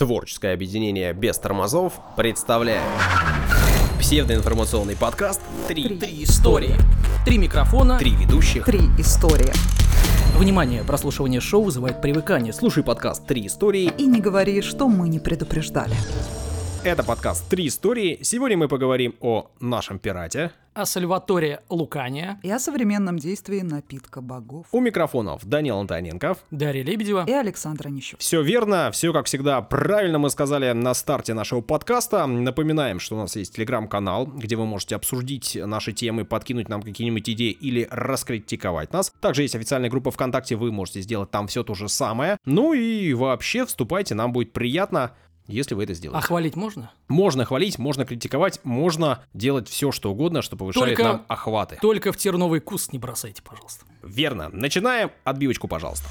Творческое 0.00 0.54
объединение 0.54 1.12
без 1.12 1.36
тормозов 1.36 1.92
представляет 2.16 2.80
псевдоинформационный 3.98 4.96
подкаст 4.96 5.42
«Три, 5.68 5.98
Три 5.98 6.24
истории. 6.24 6.74
Три 7.26 7.36
микрофона. 7.36 7.98
Три 7.98 8.12
ведущих». 8.12 8.64
Три 8.64 8.80
истории. 8.96 9.52
Внимание, 10.38 10.84
прослушивание 10.84 11.42
шоу 11.42 11.64
вызывает 11.64 12.00
привыкание. 12.00 12.54
Слушай 12.54 12.82
подкаст. 12.82 13.26
Три 13.26 13.46
истории. 13.46 13.92
И 13.98 14.06
не 14.06 14.22
говори, 14.22 14.62
что 14.62 14.88
мы 14.88 15.06
не 15.06 15.18
предупреждали. 15.18 15.94
Это 16.82 17.04
подкаст 17.04 17.46
«Три 17.50 17.66
истории». 17.66 18.20
Сегодня 18.22 18.56
мы 18.56 18.66
поговорим 18.66 19.14
о 19.20 19.50
нашем 19.60 19.98
пирате. 19.98 20.50
О 20.72 20.86
Сальваторе 20.86 21.60
Лукания, 21.68 22.40
И 22.42 22.50
о 22.50 22.58
современном 22.58 23.18
действии 23.18 23.60
напитка 23.60 24.22
богов. 24.22 24.66
У 24.72 24.80
микрофонов 24.80 25.44
Данил 25.44 25.78
Антоненков. 25.78 26.38
Дарья 26.50 26.82
Лебедева. 26.82 27.26
И 27.28 27.32
Александра 27.32 27.90
Нищев. 27.90 28.18
Все 28.20 28.40
верно, 28.40 28.90
все 28.92 29.12
как 29.12 29.26
всегда 29.26 29.60
правильно 29.60 30.18
мы 30.18 30.30
сказали 30.30 30.72
на 30.72 30.94
старте 30.94 31.34
нашего 31.34 31.60
подкаста. 31.60 32.24
Напоминаем, 32.26 32.98
что 32.98 33.16
у 33.16 33.18
нас 33.18 33.36
есть 33.36 33.56
телеграм-канал, 33.56 34.26
где 34.26 34.56
вы 34.56 34.64
можете 34.64 34.96
обсудить 34.96 35.58
наши 35.62 35.92
темы, 35.92 36.24
подкинуть 36.24 36.70
нам 36.70 36.82
какие-нибудь 36.82 37.28
идеи 37.28 37.50
или 37.50 37.86
раскритиковать 37.90 38.94
нас. 38.94 39.12
Также 39.20 39.42
есть 39.42 39.54
официальная 39.54 39.90
группа 39.90 40.10
ВКонтакте, 40.12 40.56
вы 40.56 40.72
можете 40.72 41.02
сделать 41.02 41.30
там 41.30 41.46
все 41.46 41.62
то 41.62 41.74
же 41.74 41.90
самое. 41.90 42.38
Ну 42.46 42.72
и 42.72 43.12
вообще 43.12 43.66
вступайте, 43.66 44.14
нам 44.14 44.32
будет 44.32 44.54
приятно 44.54 45.12
если 45.50 45.74
вы 45.74 45.84
это 45.84 45.94
сделаете. 45.94 46.18
А 46.18 46.26
хвалить 46.26 46.56
можно? 46.56 46.90
Можно 47.08 47.44
хвалить, 47.44 47.78
можно 47.78 48.04
критиковать, 48.04 48.60
можно 48.64 49.24
делать 49.34 49.68
все, 49.68 49.92
что 49.92 50.10
угодно, 50.10 50.42
что 50.42 50.56
повышает 50.56 50.88
Только- 50.96 51.02
нам 51.02 51.24
охваты. 51.28 51.78
Только 51.80 52.12
в 52.12 52.16
терновый 52.16 52.60
куст 52.60 52.92
не 52.92 52.98
бросайте, 52.98 53.42
пожалуйста. 53.42 53.84
Верно. 54.02 54.48
Начинаем. 54.50 55.10
Отбивочку, 55.24 55.68
пожалуйста. 55.68 56.06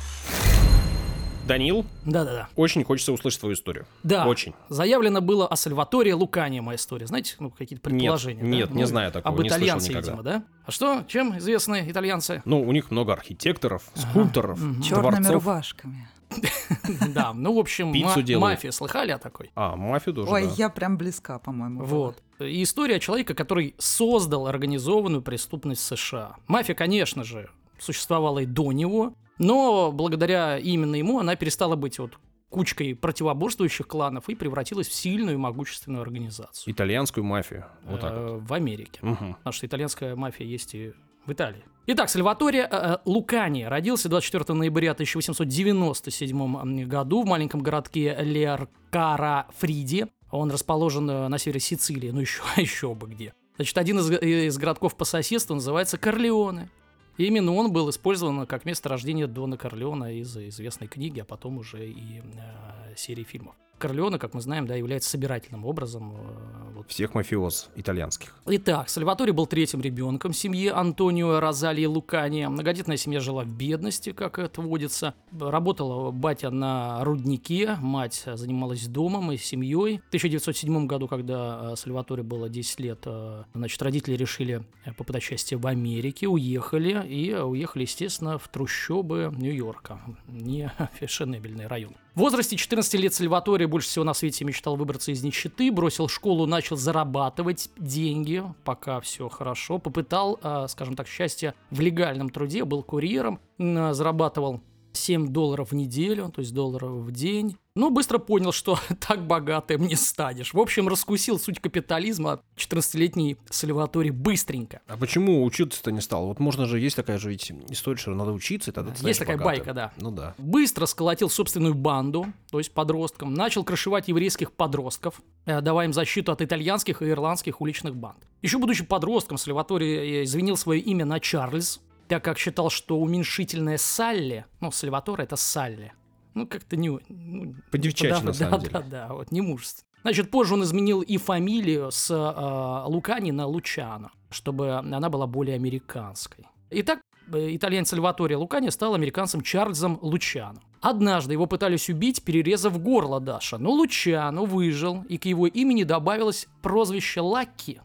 Данил, 1.47 1.83
Да-да-да. 2.05 2.47
очень 2.55 2.83
хочется 2.83 3.11
услышать 3.11 3.39
твою 3.39 3.55
историю. 3.55 3.87
Да. 4.03 4.27
Очень. 4.27 4.53
Заявлено 4.67 5.19
было 5.19 5.47
о 5.47 5.55
Сальваторе 5.55 6.13
Лукания, 6.13 6.61
моя 6.61 6.75
история. 6.75 7.07
Знаете, 7.07 7.37
ну, 7.39 7.49
какие-то 7.49 7.81
предположения? 7.81 8.43
нет, 8.43 8.69
да? 8.69 8.75
не 8.75 8.81
Ну, 8.81 8.87
знаю 8.87 9.11
такого, 9.11 9.33
Об 9.35 9.41
не 9.41 9.49
слышал 9.49 9.57
итальянце, 9.65 9.89
никогда. 9.89 10.11
видимо, 10.11 10.23
да? 10.23 10.43
А 10.65 10.71
что? 10.71 11.03
Чем 11.07 11.35
известны 11.39 11.85
итальянцы? 11.89 12.43
Ну, 12.45 12.61
у 12.61 12.71
них 12.71 12.91
много 12.91 13.13
архитекторов, 13.13 13.81
скульпторов, 13.95 14.59
Черными 14.83 15.23
творцов. 15.23 15.33
рубашками. 15.33 16.07
Да, 17.13 17.33
ну, 17.33 17.53
в 17.55 17.59
общем, 17.59 17.91
Пиццу 17.93 18.17
ма- 18.19 18.23
делают. 18.23 18.53
мафия. 18.55 18.71
Слыхали 18.71 19.11
о 19.11 19.17
такой? 19.17 19.51
А, 19.55 19.75
мафию 19.75 20.13
тоже, 20.15 20.31
Ой, 20.31 20.43
да. 20.47 20.53
я 20.57 20.69
прям 20.69 20.97
близка, 20.97 21.39
по-моему. 21.39 21.83
Вот. 21.83 22.21
И 22.39 22.63
история 22.63 22.99
человека, 22.99 23.33
который 23.33 23.75
создал 23.77 24.47
организованную 24.47 25.21
преступность 25.21 25.81
США. 25.81 26.35
Мафия, 26.47 26.75
конечно 26.75 27.23
же, 27.23 27.49
существовала 27.79 28.39
и 28.39 28.45
до 28.45 28.71
него, 28.71 29.13
но 29.37 29.91
благодаря 29.91 30.57
именно 30.57 30.95
ему 30.95 31.19
она 31.19 31.35
перестала 31.35 31.75
быть 31.75 31.99
вот 31.99 32.17
кучкой 32.49 32.95
противоборствующих 32.95 33.87
кланов 33.87 34.27
и 34.27 34.35
превратилась 34.35 34.87
в 34.87 34.93
сильную 34.93 35.35
и 35.35 35.37
могущественную 35.37 36.01
организацию 36.01 36.73
Итальянскую 36.73 37.23
мафию. 37.23 37.65
Вот 37.83 38.01
так 38.01 38.13
вот. 38.13 38.19
э, 38.19 38.37
в 38.39 38.53
Америке. 38.53 38.99
Мгм. 39.03 39.35
Потому 39.35 39.53
что 39.53 39.67
итальянская 39.67 40.15
мафия 40.15 40.47
есть 40.47 40.73
и 40.73 40.93
в 41.25 41.31
Италии. 41.31 41.63
Итак, 41.91 42.07
Сальваторе 42.07 42.59
э, 42.59 42.67
э, 42.69 42.97
Лукани 43.05 43.63
родился 43.63 44.09
24 44.09 44.53
ноября 44.53 44.91
1897 44.91 46.85
году 46.85 47.23
в 47.23 47.25
маленьком 47.25 47.63
городке 47.63 48.15
Леркара 48.21 49.47
Фриди. 49.57 50.05
Он 50.29 50.51
расположен 50.51 51.09
э, 51.09 51.27
на 51.29 51.39
севере 51.39 51.59
Сицилии, 51.59 52.11
ну 52.11 52.19
еще, 52.19 52.43
еще 52.57 52.93
бы 52.93 53.07
где. 53.07 53.33
Значит, 53.55 53.75
один 53.79 53.97
из, 53.97 54.11
э, 54.11 54.45
из 54.45 54.59
городков 54.59 54.95
по 54.95 55.03
соседству 55.03 55.55
называется 55.55 55.97
Корлеоне. 55.97 56.69
И 57.17 57.25
именно 57.25 57.55
он 57.55 57.73
был 57.73 57.89
использован 57.89 58.45
как 58.45 58.65
место 58.65 58.87
рождения 58.87 59.25
Дона 59.25 59.57
Корлеона 59.57 60.13
из 60.13 60.37
известной 60.37 60.87
книги, 60.87 61.21
а 61.21 61.25
потом 61.25 61.57
уже 61.57 61.87
и 61.87 62.21
э, 62.21 62.95
серии 62.95 63.23
фильмов. 63.23 63.55
Корлеоне, 63.79 64.19
как 64.19 64.33
мы 64.33 64.41
знаем, 64.41 64.67
да, 64.67 64.75
является 64.75 65.09
собирательным 65.09 65.65
образом 65.65 66.13
э, 66.13 66.73
вот, 66.75 66.89
Всех 66.89 67.13
мафиоз 67.15 67.69
итальянских. 67.75 68.35
Итак, 68.45 68.89
Сальваторе 68.89 69.33
был 69.33 69.47
третьим 69.47 69.81
ребенком 69.81 70.33
семьи 70.33 70.67
Антонио 70.67 71.39
Розали 71.39 71.85
Лукани. 71.85 72.45
Многодетная 72.45 72.97
семья 72.97 73.19
жила 73.19 73.43
в 73.43 73.47
бедности, 73.47 74.11
как 74.11 74.37
это 74.37 74.61
водится. 74.61 75.15
Работала 75.31 76.11
батя 76.11 76.51
на 76.51 77.03
руднике, 77.03 77.75
мать 77.81 78.23
занималась 78.25 78.87
домом 78.87 79.31
и 79.31 79.37
семьей. 79.37 79.99
В 79.99 80.07
1907 80.09 80.85
году, 80.85 81.07
когда 81.07 81.71
э, 81.71 81.75
Сальваторе 81.75 82.23
было 82.23 82.49
10 82.49 82.79
лет, 82.79 82.99
э, 83.05 83.43
значит, 83.53 83.81
родители 83.81 84.15
решили 84.15 84.63
попытать 84.97 85.23
счастье 85.23 85.57
в 85.57 85.65
Америке, 85.65 86.27
уехали, 86.27 87.05
и 87.07 87.33
уехали, 87.33 87.83
естественно, 87.83 88.37
в 88.37 88.47
трущобы 88.47 89.33
Нью-Йорка, 89.35 89.99
не 90.27 90.71
фешенебельный 90.99 91.67
район. 91.67 91.95
В 92.15 92.21
возрасте 92.21 92.57
14 92.57 92.95
лет 92.95 93.13
Сальваторе 93.13 93.67
больше 93.67 93.87
всего 93.87 94.03
на 94.03 94.13
свете 94.13 94.43
мечтал 94.43 94.75
выбраться 94.75 95.11
из 95.11 95.23
нищеты, 95.23 95.71
бросил 95.71 96.07
школу, 96.07 96.47
начал 96.47 96.75
зарабатывать 96.75 97.69
деньги, 97.77 98.43
пока 98.63 98.99
все 98.99 99.29
хорошо, 99.29 99.77
попытал, 99.77 100.39
э, 100.41 100.65
скажем 100.69 100.95
так, 100.95 101.07
счастье 101.07 101.53
в 101.69 101.79
легальном 101.79 102.29
труде, 102.29 102.65
был 102.65 102.81
курьером, 102.81 103.39
зарабатывал 103.57 104.61
7 104.93 105.27
долларов 105.27 105.71
в 105.71 105.75
неделю, 105.75 106.31
то 106.33 106.41
есть 106.41 106.53
долларов 106.53 106.91
в 106.91 107.11
день. 107.11 107.57
Но 107.79 107.89
быстро 107.89 108.17
понял, 108.17 108.51
что 108.51 108.77
так 109.07 109.25
богатым 109.25 109.87
не 109.87 109.95
станешь. 109.95 110.53
В 110.53 110.59
общем, 110.59 110.89
раскусил 110.89 111.39
суть 111.39 111.61
капитализма 111.61 112.41
14-летний 112.57 113.37
Сальваторе 113.49 114.11
быстренько. 114.11 114.81
А 114.85 114.97
почему 114.97 115.45
учиться-то 115.45 115.89
не 115.93 116.01
стал? 116.01 116.25
Вот 116.25 116.41
можно 116.41 116.65
же, 116.65 116.77
есть 116.77 116.97
такая 116.97 117.17
же 117.17 117.29
ведь 117.29 117.53
история, 117.69 117.97
что 117.97 118.11
надо 118.11 118.33
учиться, 118.33 118.71
и 118.71 118.73
тогда 118.73 118.91
ты 118.91 119.07
Есть 119.07 119.19
такая 119.19 119.37
богатым. 119.37 119.59
байка, 119.59 119.73
да. 119.73 119.93
Ну 119.95 120.11
да. 120.11 120.35
Быстро 120.37 120.87
сколотил 120.87 121.29
собственную 121.29 121.73
банду, 121.73 122.25
то 122.51 122.57
есть 122.57 122.73
подросткам, 122.73 123.33
начал 123.33 123.63
крышевать 123.63 124.09
еврейских 124.09 124.51
подростков, 124.51 125.21
э, 125.45 125.61
давая 125.61 125.87
им 125.87 125.93
защиту 125.93 126.33
от 126.33 126.41
итальянских 126.41 127.01
и 127.01 127.09
ирландских 127.09 127.61
уличных 127.61 127.95
банд. 127.95 128.17
Еще 128.41 128.57
будучи 128.57 128.83
подростком, 128.83 129.37
Сальваторе 129.37 130.19
э, 130.19 130.23
извинил 130.25 130.57
свое 130.57 130.81
имя 130.81 131.05
на 131.05 131.21
Чарльз, 131.21 131.79
так 132.09 132.25
как 132.25 132.39
считал, 132.39 132.69
что 132.69 132.99
уменьшительное 132.99 133.77
Салли, 133.77 134.45
ну, 134.59 134.69
Сальваторе 134.69 135.23
это 135.23 135.37
Салли, 135.37 135.93
ну, 136.33 136.47
как-то 136.47 136.77
не... 136.77 136.89
Ну, 137.09 137.55
По-девчачьи, 137.71 138.09
да, 138.09 138.21
на 138.21 138.33
самом 138.33 138.51
да, 138.51 138.57
деле. 138.59 138.71
Да, 138.71 138.81
да, 138.81 139.13
вот 139.13 139.31
не 139.31 139.41
мужественно. 139.41 139.87
Значит, 140.01 140.31
позже 140.31 140.53
он 140.53 140.63
изменил 140.63 141.01
и 141.01 141.17
фамилию 141.17 141.91
с 141.91 142.09
э, 142.09 142.89
Лукани 142.89 143.31
на 143.31 143.45
Лучано, 143.45 144.11
чтобы 144.29 144.75
она 144.75 145.09
была 145.09 145.27
более 145.27 145.55
американской. 145.55 146.45
Итак, 146.69 147.01
э, 147.33 147.55
итальянец 147.55 147.89
Сальваторе 147.89 148.37
Лукани 148.37 148.69
стал 148.69 148.93
американцем 148.93 149.41
Чарльзом 149.41 149.99
Лучано. 150.01 150.61
Однажды 150.79 151.33
его 151.33 151.45
пытались 151.47 151.89
убить, 151.89 152.23
перерезав 152.23 152.81
горло 152.81 153.19
Даша, 153.19 153.57
но 153.57 153.71
Лучано 153.71 154.43
выжил, 154.43 155.03
и 155.09 155.17
к 155.17 155.25
его 155.25 155.47
имени 155.47 155.83
добавилось 155.83 156.47
прозвище 156.61 157.19
Лаки, 157.19 157.81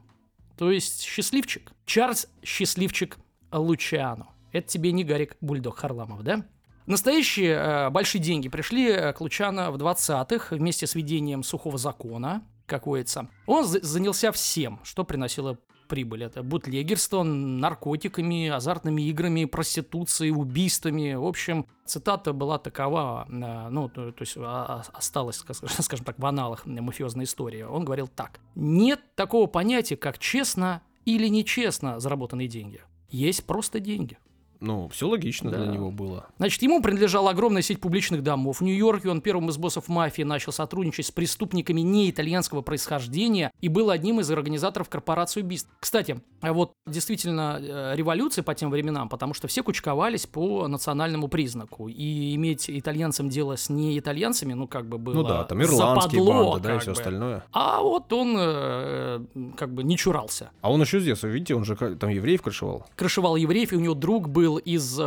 то 0.57 0.71
есть 0.71 1.03
счастливчик. 1.03 1.73
Чарльз 1.85 2.29
Счастливчик 2.43 3.19
Лучано. 3.51 4.29
Это 4.53 4.69
тебе 4.69 4.93
не 4.93 5.03
Гарик 5.03 5.37
Бульдог 5.41 5.77
Харламов, 5.77 6.23
да? 6.23 6.45
Настоящие 6.87 7.55
э, 7.55 7.91
большие 7.91 8.21
деньги 8.21 8.49
пришли 8.49 8.89
э, 8.91 9.13
к 9.13 9.21
Лучано 9.21 9.71
в 9.71 9.77
20-х 9.77 10.55
вместе 10.55 10.87
с 10.87 10.95
введением 10.95 11.43
сухого 11.43 11.79
закона, 11.79 12.43
как 12.67 12.87
водится. 12.87 13.29
Он 13.47 13.65
за- 13.65 13.81
занялся 13.85 14.33
всем, 14.33 14.81
что 14.85 15.05
приносило 15.05 15.59
прибыль. 15.89 16.25
Это 16.25 16.43
бутлегерство, 16.43 17.23
наркотиками, 17.23 18.49
азартными 18.49 19.03
играми, 19.03 19.45
проституцией, 19.47 20.31
убийствами. 20.33 21.15
В 21.15 21.25
общем, 21.25 21.67
цитата 21.87 22.33
была 22.33 22.59
такова, 22.59 23.27
э, 23.31 23.69
ну, 23.71 23.89
то, 23.89 24.13
то 24.13 24.23
есть 24.23 24.37
а- 24.37 24.83
а- 24.85 24.97
осталась, 24.99 25.37
скаж- 25.43 25.67
скажем 25.83 26.05
так, 26.05 26.19
в 26.19 26.27
аналах 26.27 26.67
мафиозной 26.67 27.25
истории. 27.25 27.63
Он 27.63 27.85
говорил 27.85 28.09
так. 28.09 28.41
Нет 28.55 29.01
такого 29.15 29.47
понятия, 29.47 29.97
как 29.97 30.19
честно 30.19 30.83
или 31.07 31.29
нечестно 31.29 31.99
заработанные 31.99 32.49
деньги. 32.49 32.83
Есть 33.09 33.45
просто 33.47 33.81
деньги. 33.81 34.19
Ну, 34.65 34.89
все 34.89 35.07
логично 35.09 35.51
Да. 35.51 35.59
для 35.59 35.67
него 35.67 35.91
было. 35.91 36.27
Значит, 36.39 36.63
ему 36.63 36.81
принадлежала 36.81 37.31
огромная 37.31 37.63
сеть 37.63 37.81
публичных 37.81 38.23
домов. 38.23 38.61
В 38.61 38.65
Нью-Йорке 38.65 39.11
он 39.11 39.21
первым 39.21 39.51
из 39.51 39.59
боссов 39.59 39.89
мафии 39.89 40.23
начал 40.23 40.53
сотрудничать 40.53 41.07
с 41.07 41.11
преступниками 41.11 41.83
не 41.83 42.11
итальянского 42.11 42.63
происхождения 42.63 43.51
и 43.61 43.69
был 43.69 43.91
одним 43.91 44.21
из 44.21 44.31
организаторов 44.31 44.89
корпорации 44.89 45.43
убийств. 45.43 45.69
Кстати, 45.81 46.21
а 46.41 46.53
вот 46.53 46.73
действительно 46.87 47.59
э, 47.61 47.93
революция 47.97 48.43
по 48.43 48.55
тем 48.55 48.71
временам, 48.71 49.09
потому 49.09 49.35
что 49.35 49.49
все 49.49 49.63
кучковались 49.63 50.27
по 50.27 50.67
национальному 50.67 51.29
признаку. 51.29 51.89
И 51.89 52.35
иметь 52.37 52.71
итальянцам 52.71 53.29
дело 53.29 53.57
с 53.57 53.69
не 53.69 53.99
итальянцами, 53.99 54.55
ну, 54.55 54.67
как 54.67 54.87
бы 54.89 54.99
было 54.99 55.15
Ну 55.15 55.23
да, 55.25 55.45
там 55.45 55.63
ирландские 55.63 56.23
западло, 56.23 56.53
банды, 56.53 56.69
да, 56.69 56.75
и 56.77 56.79
все 56.79 56.93
бы. 56.93 56.93
остальное. 56.99 57.45
А 57.53 57.81
вот 57.83 58.13
он 58.13 58.35
э, 58.39 59.25
как 59.57 59.73
бы 59.75 59.85
не 59.85 59.97
чурался. 59.97 60.51
А 60.61 60.73
он 60.73 60.81
еще 60.81 61.01
детства, 61.01 61.27
видите, 61.27 61.55
он 61.55 61.65
же 61.65 61.77
там 61.77 62.11
евреев 62.11 62.43
крышевал. 62.43 62.87
крышевал 62.97 63.37
евреев, 63.37 63.73
и 63.73 63.77
у 63.77 63.81
него 63.81 63.95
друг 63.95 64.29
был 64.29 64.54
из 64.59 64.99
э, 64.99 65.03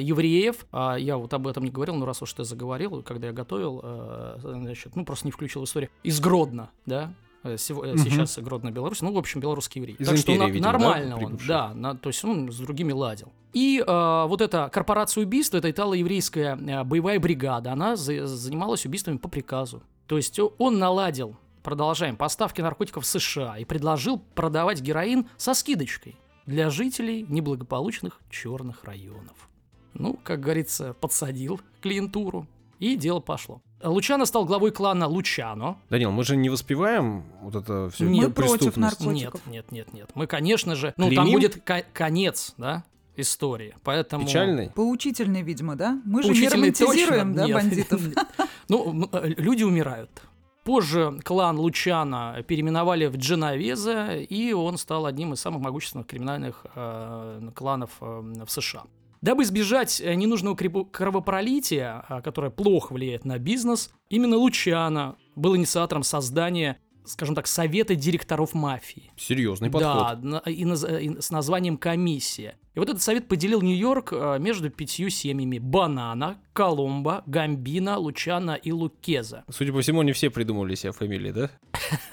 евреев. 0.00 0.66
А 0.72 0.96
я 0.96 1.16
вот 1.16 1.32
об 1.34 1.46
этом 1.46 1.64
не 1.64 1.70
говорил, 1.70 1.94
но 1.96 2.06
раз 2.06 2.22
уж 2.22 2.32
ты 2.32 2.44
заговорил, 2.44 3.02
когда 3.02 3.28
я 3.28 3.32
готовил, 3.32 3.80
э, 3.82 4.36
значит, 4.40 4.96
ну 4.96 5.04
просто 5.04 5.26
не 5.26 5.32
включил 5.32 5.64
историю. 5.64 5.90
Из 6.02 6.20
Гродно, 6.20 6.70
да? 6.86 7.12
Э, 7.44 7.54
э, 7.54 7.56
Сейчас 7.58 8.38
Гродно, 8.38 8.70
Беларусь. 8.70 9.00
Ну, 9.00 9.12
в 9.12 9.18
общем, 9.18 9.40
белорусский 9.40 9.80
еврей. 9.80 9.96
Из 9.98 10.06
так 10.08 10.16
что 10.16 10.32
империи, 10.32 10.46
на- 10.48 10.52
видимо, 10.52 10.72
да, 10.72 10.78
нормально 10.78 11.14
он, 11.14 11.20
прибывший? 11.20 11.48
да. 11.48 11.74
на- 11.74 11.94
то 11.96 12.08
есть 12.08 12.24
он 12.24 12.50
с 12.50 12.56
другими 12.58 12.92
ладил. 12.92 13.32
И 13.52 13.82
э, 13.86 14.24
вот 14.26 14.40
эта 14.40 14.68
корпорация 14.72 15.24
убийств, 15.24 15.54
это 15.54 15.70
итало-еврейская 15.70 16.56
э, 16.56 16.84
боевая 16.84 17.18
бригада, 17.20 17.72
она 17.72 17.96
за- 17.96 18.26
занималась 18.26 18.84
убийствами 18.86 19.16
по 19.18 19.28
приказу. 19.28 19.82
То 20.06 20.16
есть 20.16 20.38
он 20.58 20.78
наладил, 20.78 21.36
продолжаем, 21.62 22.16
поставки 22.16 22.60
наркотиков 22.60 23.04
в 23.04 23.06
США 23.06 23.56
и 23.58 23.64
предложил 23.64 24.18
продавать 24.34 24.80
героин 24.80 25.28
со 25.36 25.54
скидочкой 25.54 26.16
для 26.48 26.70
жителей 26.70 27.26
неблагополучных 27.28 28.20
черных 28.30 28.84
районов. 28.84 29.48
Ну, 29.92 30.18
как 30.24 30.40
говорится, 30.40 30.94
подсадил 30.94 31.60
клиентуру, 31.82 32.46
и 32.78 32.96
дело 32.96 33.20
пошло. 33.20 33.60
Лучано 33.82 34.24
стал 34.26 34.44
главой 34.46 34.70
клана 34.72 35.06
Лучано. 35.06 35.76
Данил, 35.90 36.10
мы 36.10 36.24
же 36.24 36.36
не 36.36 36.48
воспеваем 36.48 37.24
вот 37.42 37.54
это 37.54 37.90
все 37.90 38.06
Нет. 38.06 38.28
Мы 38.28 38.32
против 38.32 38.62
Нет, 38.62 38.76
наркотиков. 38.78 39.46
нет, 39.46 39.70
нет, 39.70 39.92
нет. 39.92 40.10
Мы, 40.14 40.26
конечно 40.26 40.74
же, 40.74 40.94
ну 40.96 41.04
там 41.06 41.26
Клеймим? 41.26 41.32
будет 41.32 41.62
ко- 41.62 41.84
конец, 41.92 42.54
да, 42.56 42.84
истории. 43.16 43.74
Поэтому 43.84 44.24
Печальный. 44.26 44.70
Поучительный, 44.70 45.42
видимо, 45.42 45.76
да? 45.76 46.00
Мы 46.04 46.22
же 46.22 46.30
не 46.32 46.48
романтизируем, 46.48 47.34
точно? 47.34 47.34
да, 47.34 47.46
Нет. 47.46 47.54
бандитов? 47.54 48.00
Ну, 48.70 49.08
э, 49.12 49.28
люди 49.38 49.64
умирают. 49.64 50.10
Позже 50.68 51.18
клан 51.24 51.58
Лучана 51.58 52.44
переименовали 52.46 53.06
в 53.06 53.16
Дженовезе, 53.16 54.22
и 54.22 54.52
он 54.52 54.76
стал 54.76 55.06
одним 55.06 55.32
из 55.32 55.40
самых 55.40 55.62
могущественных 55.62 56.06
криминальных 56.06 56.66
э, 56.74 57.50
кланов 57.54 57.92
э, 58.02 58.44
в 58.44 58.50
США. 58.50 58.82
Дабы 59.22 59.44
избежать 59.44 59.98
э, 59.98 60.12
ненужного 60.12 60.54
кровопролития, 60.54 62.04
а, 62.06 62.20
которое 62.20 62.50
плохо 62.50 62.92
влияет 62.92 63.24
на 63.24 63.38
бизнес, 63.38 63.90
именно 64.10 64.36
Лучано 64.36 65.16
был 65.36 65.56
инициатором 65.56 66.02
создания, 66.02 66.78
скажем 67.08 67.34
так, 67.34 67.46
совета 67.46 67.94
директоров 67.94 68.54
мафии. 68.54 69.10
Серьезный 69.16 69.70
Да, 69.70 69.78
подход. 69.78 70.22
на- 70.24 70.38
и, 70.50 70.64
наз- 70.64 71.00
и 71.00 71.20
с 71.20 71.30
названием 71.30 71.76
комиссия. 71.78 72.56
И 72.74 72.78
вот 72.78 72.88
этот 72.88 73.02
совет 73.02 73.26
поделил 73.26 73.60
Нью-Йорк 73.62 74.12
э, 74.12 74.38
между 74.38 74.70
пятью 74.70 75.10
семьями. 75.10 75.58
Банана, 75.58 76.38
Коломбо, 76.52 77.24
Гамбина, 77.26 77.98
Лучана 77.98 78.52
и 78.54 78.70
Лукеза. 78.70 79.44
Судя 79.50 79.72
по 79.72 79.80
всему, 79.80 80.00
они 80.00 80.12
все 80.12 80.30
придумали 80.30 80.74
себе 80.76 80.92
фамилии, 80.92 81.32
да? 81.32 81.50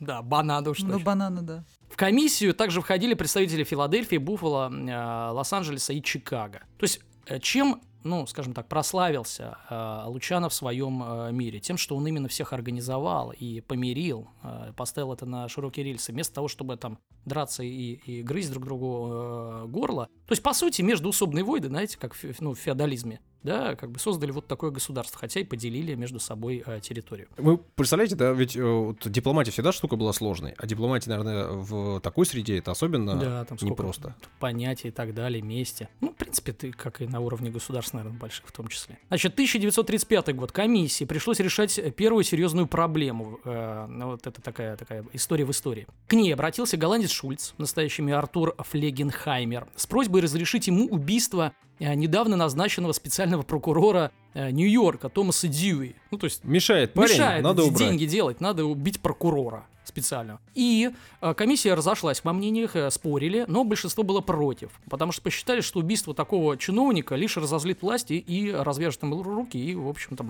Да, 0.00 0.22
банана 0.22 0.70
уж 0.70 0.80
Ну, 0.80 0.98
бананы, 0.98 1.42
да. 1.42 1.64
В 1.90 1.96
комиссию 1.96 2.54
также 2.54 2.80
входили 2.80 3.14
представители 3.14 3.64
Филадельфии, 3.64 4.16
Буффало, 4.16 4.70
э, 4.72 5.30
Лос-Анджелеса 5.32 5.92
и 5.92 6.02
Чикаго. 6.02 6.60
То 6.78 6.84
есть, 6.84 7.00
э, 7.26 7.38
чем, 7.40 7.80
ну, 8.04 8.26
скажем 8.26 8.54
так, 8.54 8.68
прославился 8.68 9.58
э, 9.68 10.02
Лучано 10.06 10.48
в 10.48 10.54
своем 10.54 11.02
э, 11.02 11.32
мире? 11.32 11.60
Тем, 11.60 11.76
что 11.76 11.96
он 11.96 12.06
именно 12.06 12.28
всех 12.28 12.52
организовал 12.52 13.32
и 13.32 13.60
помирил, 13.60 14.28
э, 14.42 14.72
поставил 14.76 15.12
это 15.12 15.26
на 15.26 15.48
широкие 15.48 15.84
рельсы, 15.84 16.12
вместо 16.12 16.34
того, 16.34 16.48
чтобы 16.48 16.76
там 16.76 16.98
драться 17.24 17.62
и, 17.62 17.94
и 17.94 18.22
грызть 18.22 18.50
друг 18.50 18.64
другу 18.64 19.08
э, 19.10 19.66
горло. 19.66 20.06
То 20.26 20.32
есть, 20.32 20.42
по 20.42 20.52
сути, 20.52 20.82
междуусобные 20.82 21.44
войны, 21.44 21.68
знаете, 21.68 21.98
как 21.98 22.16
ну, 22.40 22.54
в 22.54 22.58
феодализме, 22.58 23.20
да, 23.42 23.76
как 23.76 23.90
бы 23.90 23.98
создали 23.98 24.30
вот 24.30 24.46
такое 24.46 24.70
государство, 24.70 25.18
хотя 25.18 25.40
и 25.40 25.44
поделили 25.44 25.94
между 25.94 26.18
собой 26.20 26.62
э, 26.64 26.80
территорию. 26.80 27.28
Вы 27.36 27.58
представляете, 27.58 28.16
да, 28.16 28.32
ведь 28.32 28.56
э, 28.56 28.62
вот 28.62 29.08
дипломатия 29.08 29.50
всегда 29.50 29.72
штука 29.72 29.96
была 29.96 30.12
сложной, 30.12 30.54
а 30.58 30.66
дипломатия, 30.66 31.10
наверное, 31.10 31.48
в 31.48 32.00
такой 32.00 32.26
среде 32.26 32.58
это 32.58 32.70
особенно 32.70 33.16
Да, 33.16 33.44
там 33.44 33.58
непросто. 33.60 34.14
понятий 34.40 34.88
и 34.88 34.90
так 34.90 35.14
далее, 35.14 35.42
вместе. 35.42 35.88
Ну, 36.00 36.10
в 36.10 36.16
принципе, 36.16 36.52
ты, 36.52 36.72
как 36.72 37.00
и 37.00 37.06
на 37.06 37.20
уровне 37.20 37.50
государств, 37.50 37.94
наверное, 37.94 38.18
больших 38.18 38.46
в 38.46 38.52
том 38.52 38.68
числе. 38.68 38.98
Значит, 39.08 39.34
1935 39.34 40.34
год. 40.34 40.52
Комиссии 40.52 41.04
пришлось 41.04 41.38
решать 41.40 41.94
первую 41.94 42.24
серьезную 42.24 42.66
проблему. 42.66 43.40
Э, 43.44 43.86
ну, 43.88 44.08
вот 44.08 44.26
это 44.26 44.42
такая, 44.42 44.76
такая 44.76 45.04
история 45.12 45.44
в 45.44 45.50
истории. 45.50 45.86
К 46.06 46.14
ней 46.14 46.32
обратился 46.32 46.76
голландец 46.76 47.10
Шульц, 47.10 47.52
настоящий 47.58 48.08
Артур 48.10 48.54
Флегенхаймер, 48.58 49.68
с 49.76 49.86
просьбой 49.86 50.22
разрешить 50.22 50.66
ему 50.66 50.86
убийство 50.86 51.52
э, 51.62 51.67
недавно 51.78 52.36
назначенного 52.36 52.92
специального 52.92 53.42
прокурора 53.42 54.10
э, 54.34 54.50
Нью-Йорка 54.50 55.08
Томаса 55.08 55.48
Дьюи. 55.48 55.94
Ну, 56.10 56.18
то 56.18 56.24
есть 56.24 56.44
Мешает 56.44 56.92
парень, 56.92 57.12
Мешает 57.14 57.44
надо 57.44 57.62
убрать. 57.64 57.78
деньги 57.78 58.04
делать, 58.04 58.40
надо 58.40 58.64
убить 58.64 59.00
прокурора 59.00 59.66
специально. 59.84 60.38
И 60.54 60.90
э, 61.20 61.34
комиссия 61.34 61.74
разошлась 61.74 62.22
во 62.22 62.32
мнениях, 62.32 62.76
э, 62.76 62.90
спорили, 62.90 63.44
но 63.48 63.64
большинство 63.64 64.04
было 64.04 64.20
против, 64.20 64.70
потому 64.88 65.12
что 65.12 65.22
посчитали, 65.22 65.60
что 65.60 65.80
убийство 65.80 66.14
такого 66.14 66.56
чиновника 66.56 67.14
лишь 67.14 67.36
разозлит 67.36 67.82
власти 67.82 68.12
и 68.12 68.52
развяжет 68.52 69.02
им 69.02 69.20
руки, 69.20 69.56
и, 69.56 69.74
в 69.74 69.88
общем-то, 69.88 70.24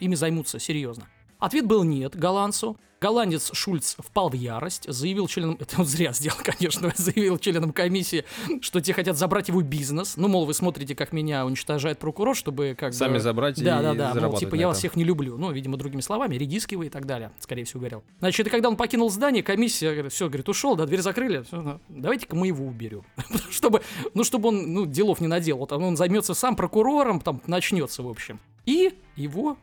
ими 0.00 0.14
займутся 0.14 0.58
серьезно. 0.58 1.06
Ответ 1.44 1.66
был 1.66 1.84
нет 1.84 2.16
голландцу. 2.16 2.78
Голландец 3.02 3.50
Шульц 3.52 3.96
впал 3.98 4.30
в 4.30 4.32
ярость, 4.32 4.90
заявил 4.90 5.28
членам... 5.28 5.58
Это 5.60 5.80
он 5.80 5.84
зря 5.84 6.14
сделал, 6.14 6.38
конечно, 6.42 6.90
заявил 6.96 7.36
членам 7.36 7.74
комиссии, 7.74 8.24
что 8.62 8.80
те 8.80 8.94
хотят 8.94 9.18
забрать 9.18 9.48
его 9.48 9.60
бизнес. 9.60 10.16
Ну, 10.16 10.28
мол, 10.28 10.46
вы 10.46 10.54
смотрите, 10.54 10.94
как 10.94 11.12
меня 11.12 11.44
уничтожает 11.44 11.98
прокурор, 11.98 12.34
чтобы 12.34 12.74
как 12.78 12.94
Сами 12.94 13.14
бы... 13.14 13.20
забрать 13.20 13.58
и 13.58 13.62
Да, 13.62 13.82
да, 13.82 13.92
да, 13.92 14.28
мол, 14.28 14.38
типа 14.38 14.54
я 14.54 14.68
вас 14.68 14.78
всех 14.78 14.96
не 14.96 15.04
люблю. 15.04 15.36
Ну, 15.36 15.52
видимо, 15.52 15.76
другими 15.76 16.00
словами, 16.00 16.36
редиски 16.36 16.76
вы 16.76 16.86
и 16.86 16.88
так 16.88 17.04
далее, 17.04 17.30
скорее 17.40 17.64
всего, 17.64 17.80
говорил. 17.80 18.04
Значит, 18.20 18.46
и 18.46 18.48
когда 18.48 18.70
он 18.70 18.76
покинул 18.78 19.10
здание, 19.10 19.42
комиссия, 19.42 20.08
все, 20.08 20.28
говорит, 20.28 20.48
ушел, 20.48 20.76
да, 20.76 20.86
дверь 20.86 21.02
закрыли, 21.02 21.44
ну, 21.50 21.78
давайте-ка 21.90 22.34
мы 22.36 22.46
его 22.46 22.64
уберем. 22.64 23.04
чтобы, 23.50 23.82
ну, 24.14 24.24
чтобы 24.24 24.48
он, 24.48 24.72
ну, 24.72 24.86
делов 24.86 25.20
не 25.20 25.26
наделал. 25.26 25.58
Вот 25.60 25.72
он 25.72 25.98
займется 25.98 26.32
сам 26.32 26.56
прокурором, 26.56 27.20
там, 27.20 27.42
начнется, 27.46 28.02
в 28.02 28.08
общем. 28.08 28.40
И 28.64 28.94
его 29.14 29.58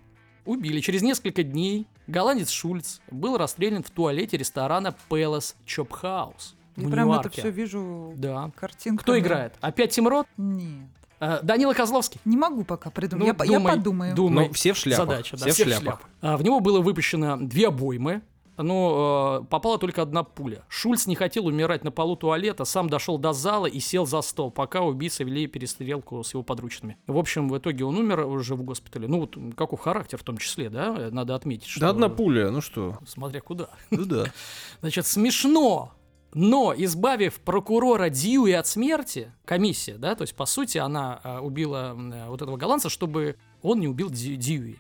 убили. 0.45 0.79
Через 0.81 1.01
несколько 1.01 1.43
дней 1.43 1.87
голландец 2.07 2.49
Шульц 2.49 2.99
был 3.09 3.37
расстрелян 3.37 3.83
в 3.83 3.89
туалете 3.89 4.37
ресторана 4.37 4.95
Palace 5.09 5.55
Chop 5.65 5.89
House 6.01 6.53
Я 6.75 6.89
прям 6.89 7.11
это 7.13 7.29
все 7.29 7.49
вижу 7.49 8.13
Да. 8.17 8.51
картинками. 8.55 8.97
Кто 9.03 9.19
играет? 9.19 9.53
Опять 9.61 9.91
Тим 9.91 10.07
Рот? 10.07 10.25
Нет. 10.37 10.87
Э, 11.19 11.39
Данила 11.43 11.73
Козловский. 11.73 12.19
Не 12.25 12.35
могу 12.35 12.63
пока 12.63 12.89
придумать. 12.89 13.21
Ну, 13.21 13.27
я, 13.27 13.33
по- 13.35 13.43
я 13.43 13.59
думай, 13.59 13.75
подумаю. 13.77 14.15
думай. 14.15 14.47
Но 14.47 14.53
все 14.53 14.73
в 14.73 14.77
шляпах. 14.77 15.07
Задача, 15.07 15.37
да, 15.37 15.43
все 15.45 15.51
в 15.51 15.53
все 15.53 15.63
в 15.63 15.67
шляпах. 15.67 15.83
шляпах. 15.83 16.09
А, 16.21 16.37
В 16.37 16.43
него 16.43 16.59
было 16.61 16.81
выпущено 16.81 17.37
две 17.37 17.67
обоймы, 17.67 18.21
но 18.63 19.41
э, 19.43 19.45
попала 19.47 19.77
только 19.77 20.01
одна 20.01 20.23
пуля. 20.23 20.63
Шульц 20.67 21.07
не 21.07 21.15
хотел 21.15 21.47
умирать 21.47 21.83
на 21.83 21.91
полу 21.91 22.15
туалета, 22.15 22.65
сам 22.65 22.89
дошел 22.89 23.17
до 23.17 23.33
зала 23.33 23.65
и 23.65 23.79
сел 23.79 24.05
за 24.05 24.21
стол, 24.21 24.51
пока 24.51 24.81
убийцы 24.81 25.23
вели 25.23 25.47
перестрелку 25.47 26.23
с 26.23 26.33
его 26.33 26.43
подручными. 26.43 26.97
В 27.07 27.17
общем, 27.17 27.49
в 27.49 27.57
итоге 27.57 27.85
он 27.85 27.97
умер 27.97 28.21
уже 28.27 28.55
в 28.55 28.63
госпитале. 28.63 29.07
Ну 29.07 29.21
вот 29.21 29.37
каков 29.55 29.79
характер 29.79 30.17
в 30.17 30.23
том 30.23 30.37
числе, 30.37 30.69
да, 30.69 30.95
э, 30.97 31.09
надо 31.11 31.35
отметить. 31.35 31.67
Что... 31.67 31.81
Да 31.81 31.89
одна 31.89 32.09
пуля, 32.09 32.51
ну 32.51 32.61
что? 32.61 32.97
Смотря 33.05 33.41
куда. 33.41 33.69
Ну 33.89 34.05
да. 34.05 34.25
Значит, 34.81 35.05
смешно, 35.05 35.93
но 36.33 36.73
избавив 36.75 37.39
прокурора 37.41 38.09
Дьюи 38.09 38.53
от 38.53 38.67
смерти, 38.67 39.33
комиссия, 39.45 39.97
да, 39.97 40.15
то 40.15 40.21
есть, 40.23 40.35
по 40.35 40.45
сути, 40.45 40.77
она 40.77 41.19
э, 41.23 41.39
убила 41.39 41.95
э, 41.95 42.29
вот 42.29 42.41
этого 42.41 42.57
голландца, 42.57 42.89
чтобы 42.89 43.35
он 43.61 43.79
не 43.79 43.87
убил 43.87 44.09
Дью- 44.09 44.37
Дьюи. 44.37 44.77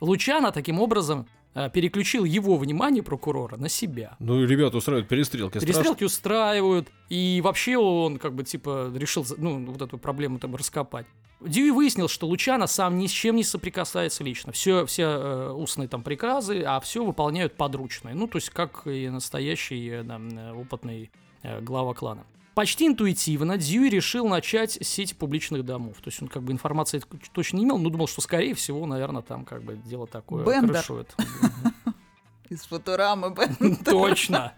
Лучано 0.00 0.52
таким 0.52 0.80
образом 0.80 1.26
переключил 1.72 2.24
его 2.24 2.56
внимание 2.56 3.02
прокурора 3.02 3.56
на 3.56 3.68
себя. 3.68 4.16
Ну, 4.18 4.44
ребята 4.44 4.76
устраивают 4.76 5.08
перестрелки. 5.08 5.58
страшно. 5.58 5.66
Перестрелки 5.66 6.04
устраивают, 6.04 6.88
и 7.08 7.40
вообще 7.42 7.76
он 7.76 8.18
как 8.18 8.34
бы 8.34 8.44
типа 8.44 8.92
решил 8.94 9.26
ну, 9.36 9.64
вот 9.66 9.82
эту 9.82 9.98
проблему 9.98 10.38
там 10.38 10.54
раскопать. 10.54 11.06
Дьюи 11.40 11.70
выяснил, 11.70 12.08
что 12.08 12.26
Лучано 12.26 12.66
сам 12.66 12.98
ни 12.98 13.06
с 13.06 13.10
чем 13.10 13.36
не 13.36 13.44
соприкасается 13.44 14.22
лично. 14.22 14.52
Все, 14.52 14.84
все 14.84 15.04
э, 15.04 15.52
устные 15.52 15.88
там 15.88 16.02
приказы, 16.02 16.62
а 16.62 16.78
все 16.80 17.02
выполняют 17.02 17.56
подручные. 17.56 18.14
Ну, 18.14 18.26
то 18.26 18.36
есть, 18.36 18.50
как 18.50 18.86
и 18.86 19.08
настоящий 19.08 19.88
э, 19.88 20.04
э, 20.04 20.52
опытный 20.52 21.10
э, 21.42 21.60
глава 21.62 21.94
клана. 21.94 22.26
Почти 22.60 22.88
интуитивно 22.88 23.56
Дьюи 23.56 23.88
решил 23.88 24.28
начать 24.28 24.72
с 24.72 24.86
сети 24.86 25.14
публичных 25.14 25.64
домов. 25.64 25.96
То 26.02 26.08
есть 26.10 26.20
он 26.20 26.28
как 26.28 26.42
бы 26.42 26.52
информации 26.52 27.00
точно 27.32 27.56
не 27.56 27.64
имел, 27.64 27.78
но 27.78 27.88
думал, 27.88 28.06
что 28.06 28.20
скорее 28.20 28.52
всего, 28.52 28.84
наверное, 28.84 29.22
там 29.22 29.46
как 29.46 29.62
бы 29.62 29.76
дело 29.76 30.06
такое 30.06 30.44
Бендер. 30.44 30.74
крышует. 30.74 31.16
Из 32.50 32.60
Футурамы. 32.64 33.34
Точно. 33.86 34.52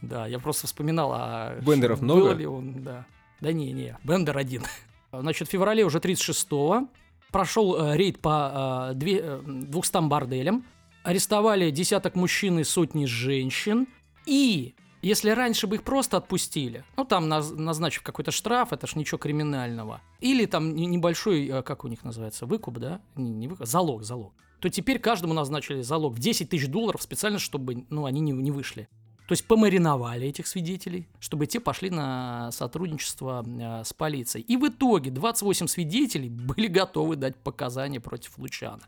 Да, 0.00 0.26
я 0.26 0.38
просто 0.38 0.68
вспоминал, 0.68 1.12
а 1.12 1.60
Бендеров 1.60 2.00
был 2.00 2.16
много? 2.16 2.32
ли 2.32 2.46
он, 2.46 2.82
да. 2.82 3.04
Да 3.42 3.52
не, 3.52 3.72
не, 3.72 3.94
Бендер 4.04 4.38
один. 4.38 4.62
Значит, 5.12 5.48
в 5.48 5.50
феврале 5.50 5.84
уже 5.84 5.98
36-го 5.98 6.88
прошел 7.30 7.76
э, 7.76 7.94
рейд 7.98 8.20
по 8.20 8.88
э, 8.92 8.94
две- 8.94 9.20
э, 9.22 9.42
200 9.44 10.08
борделям, 10.08 10.64
арестовали 11.02 11.70
десяток 11.70 12.14
мужчин 12.14 12.58
и 12.58 12.64
сотни 12.64 13.04
женщин, 13.04 13.86
и 14.24 14.74
если 15.04 15.30
раньше 15.30 15.66
бы 15.66 15.76
их 15.76 15.82
просто 15.82 16.16
отпустили, 16.16 16.84
ну 16.96 17.04
там 17.04 17.30
наз- 17.30 17.54
назначив 17.54 18.02
какой-то 18.02 18.30
штраф, 18.30 18.72
это 18.72 18.86
ж 18.86 18.96
ничего 18.96 19.18
криминального, 19.18 20.00
или 20.20 20.46
там 20.46 20.74
не- 20.74 20.86
небольшой, 20.86 21.46
э, 21.46 21.62
как 21.62 21.84
у 21.84 21.88
них 21.88 22.04
называется, 22.04 22.46
выкуп, 22.46 22.78
да, 22.78 23.00
не, 23.14 23.30
не 23.30 23.48
выкуп, 23.48 23.66
залог, 23.66 24.02
залог, 24.02 24.32
то 24.60 24.68
теперь 24.70 24.98
каждому 24.98 25.34
назначили 25.34 25.82
залог 25.82 26.14
в 26.14 26.18
10 26.18 26.48
тысяч 26.48 26.68
долларов 26.68 27.02
специально, 27.02 27.38
чтобы 27.38 27.84
ну, 27.90 28.06
они 28.06 28.20
не, 28.20 28.32
не 28.32 28.50
вышли. 28.50 28.88
То 29.26 29.32
есть 29.32 29.46
помариновали 29.46 30.26
этих 30.26 30.46
свидетелей, 30.46 31.08
чтобы 31.18 31.46
те 31.46 31.58
пошли 31.58 31.88
на 31.88 32.50
сотрудничество 32.52 33.44
э, 33.46 33.84
с 33.84 33.92
полицией. 33.92 34.44
И 34.44 34.56
в 34.56 34.68
итоге 34.68 35.10
28 35.10 35.66
свидетелей 35.66 36.28
были 36.30 36.66
готовы 36.66 37.16
дать 37.16 37.36
показания 37.36 38.00
против 38.00 38.38
Лучана. 38.38 38.82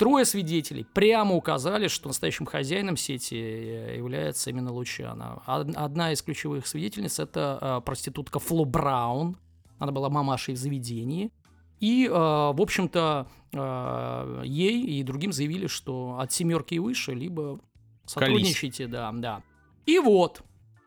Трое 0.00 0.24
свидетелей 0.24 0.84
прямо 0.94 1.34
указали, 1.34 1.86
что 1.88 2.08
настоящим 2.08 2.46
хозяином 2.46 2.96
сети 2.96 3.34
э, 3.34 3.96
является 3.98 4.48
именно 4.48 4.72
Лучана. 4.72 5.42
Од- 5.46 5.76
Одна 5.76 6.12
из 6.12 6.22
ключевых 6.22 6.66
свидетельниц– 6.66 7.18
это 7.20 7.58
э, 7.60 7.80
проститутка 7.84 8.38
Фло 8.38 8.64
Браун. 8.64 9.36
Она 9.78 9.92
была 9.92 10.08
мамашей 10.08 10.54
в 10.54 10.56
заведении. 10.56 11.30
И, 11.80 12.06
э, 12.06 12.10
в 12.10 12.60
общем-то, 12.60 13.26
ей 14.44 14.86
и 14.86 15.02
другим 15.02 15.32
заявили, 15.32 15.66
что 15.66 16.16
от 16.18 16.32
семерки 16.32 16.74
и 16.74 16.78
выше, 16.78 17.12
либо 17.12 17.60
сотрудничайте, 18.06 18.86
да, 18.86 19.10
да. 19.12 19.42
И 19.86 19.98
вот, 19.98 20.42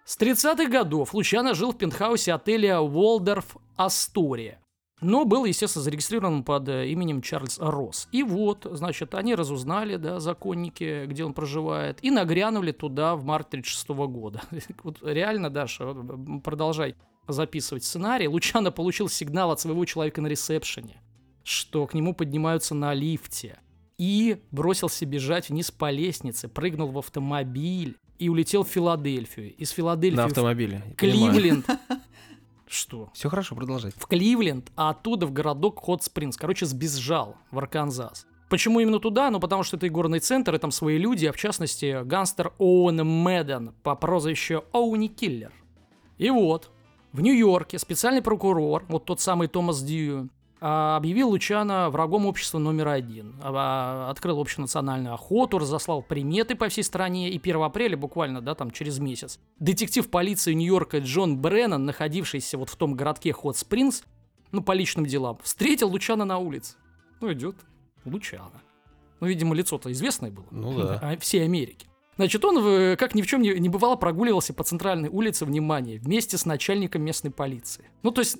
с 0.05 0.17
30-х 0.17 0.65
годов 0.69 1.13
Лучано 1.13 1.53
жил 1.53 1.71
в 1.71 1.77
пентхаусе 1.77 2.33
отеля 2.33 2.79
Волдорф 2.79 3.57
Астория. 3.75 4.59
Но 5.03 5.25
был, 5.25 5.45
естественно, 5.45 5.83
зарегистрирован 5.83 6.43
под 6.43 6.69
э, 6.69 6.87
именем 6.89 7.21
Чарльз 7.21 7.59
Росс. 7.59 8.07
И 8.11 8.23
вот, 8.23 8.65
значит, 8.71 9.13
они 9.15 9.35
разузнали, 9.35 9.97
да, 9.97 10.19
законники, 10.19 11.05
где 11.05 11.25
он 11.25 11.33
проживает, 11.33 11.99
и 12.01 12.09
нагрянули 12.09 12.71
туда 12.71 13.15
в 13.15 13.23
марте 13.23 13.51
36 13.51 13.89
года. 13.89 14.41
Вот 14.83 14.99
реально, 15.03 15.49
Даша, 15.49 15.93
продолжай 16.43 16.95
записывать 17.27 17.83
сценарий. 17.83 18.27
Лучано 18.27 18.71
получил 18.71 19.09
сигнал 19.09 19.51
от 19.51 19.59
своего 19.59 19.85
человека 19.85 20.21
на 20.21 20.27
ресепшене, 20.27 21.01
что 21.43 21.85
к 21.87 21.93
нему 21.93 22.13
поднимаются 22.13 22.75
на 22.75 22.93
лифте. 22.93 23.59
И 23.97 24.41
бросился 24.51 25.05
бежать 25.05 25.49
вниз 25.49 25.71
по 25.71 25.91
лестнице, 25.91 26.47
прыгнул 26.47 26.89
в 26.89 26.97
автомобиль 26.97 27.95
и 28.17 28.29
улетел 28.29 28.63
в 28.63 28.69
Филадельфию. 28.69 29.55
Из 29.55 29.69
Филадельфии 29.69 30.17
На 30.17 30.23
в 30.23 30.27
автомобиле. 30.27 30.83
Кливленд. 30.97 31.65
Что? 32.73 33.11
Все 33.13 33.29
хорошо, 33.29 33.55
продолжайте. 33.55 33.99
в 33.99 34.07
Кливленд, 34.07 34.71
а 34.75 34.89
оттуда 34.89 35.27
в 35.27 35.31
городок 35.31 35.79
Хот 35.79 36.03
Спрингс. 36.03 36.37
Короче, 36.37 36.65
сбежал 36.65 37.35
в 37.51 37.59
Арканзас. 37.59 38.25
Почему 38.49 38.79
именно 38.79 38.99
туда? 38.99 39.29
Ну, 39.29 39.39
потому 39.39 39.61
что 39.61 39.77
это 39.77 39.85
и 39.85 39.89
горный 39.89 40.19
центр, 40.19 40.55
и 40.55 40.57
там 40.57 40.71
свои 40.71 40.97
люди, 40.97 41.27
а 41.27 41.33
в 41.33 41.37
частности, 41.37 42.03
гангстер 42.03 42.51
Оуэн 42.57 43.05
Мэдден 43.05 43.73
по 43.83 43.95
прозвищу 43.95 44.63
Оуни 44.71 45.07
Киллер. 45.07 45.53
И 46.17 46.31
вот, 46.31 46.71
в 47.11 47.21
Нью-Йорке 47.21 47.77
специальный 47.77 48.23
прокурор, 48.23 48.85
вот 48.87 49.05
тот 49.05 49.21
самый 49.21 49.47
Томас 49.49 49.83
Дью, 49.83 50.29
объявил 50.63 51.29
Лучана 51.29 51.89
врагом 51.89 52.25
общества 52.25 52.57
номер 52.57 52.87
один. 52.87 53.35
А, 53.41 54.09
Открыл 54.09 54.39
общенациональную 54.39 55.13
охоту, 55.13 55.57
разослал 55.57 56.01
приметы 56.01 56.55
по 56.55 56.69
всей 56.69 56.83
стране, 56.83 57.29
и 57.29 57.37
1 57.37 57.61
апреля, 57.61 57.97
буквально, 57.97 58.41
да, 58.41 58.55
там, 58.55 58.71
через 58.71 58.99
месяц, 58.99 59.39
детектив 59.59 60.09
полиции 60.09 60.53
Нью-Йорка 60.53 60.99
Джон 60.99 61.37
Бреннан, 61.37 61.85
находившийся 61.85 62.57
вот 62.57 62.69
в 62.69 62.75
том 62.77 62.95
городке 62.95 63.33
Хот 63.33 63.57
Спрингс, 63.57 64.03
ну, 64.51 64.63
по 64.63 64.71
личным 64.71 65.05
делам, 65.05 65.37
встретил 65.43 65.89
Лучана 65.89 66.23
на 66.23 66.37
улице. 66.37 66.75
Ну, 67.19 67.33
идет 67.33 67.55
Лучана. 68.05 68.61
Ну, 69.19 69.27
видимо, 69.27 69.55
лицо-то 69.55 69.91
известное 69.91 70.31
было. 70.31 70.45
Ну 70.51 70.77
да. 70.77 70.99
А, 71.01 71.17
Всей 71.17 71.43
Америки. 71.43 71.87
Значит, 72.15 72.45
он, 72.45 72.57
э, 72.65 72.95
как 72.95 73.15
ни 73.15 73.21
в 73.21 73.27
чем 73.27 73.41
не, 73.41 73.53
не 73.59 73.69
бывало, 73.69 73.95
прогуливался 73.95 74.53
по 74.53 74.63
центральной 74.63 75.09
улице, 75.09 75.45
внимание, 75.45 75.99
вместе 75.99 76.37
с 76.37 76.45
начальником 76.45 77.01
местной 77.01 77.31
полиции. 77.31 77.89
Ну, 78.03 78.11
то 78.11 78.21
есть, 78.21 78.37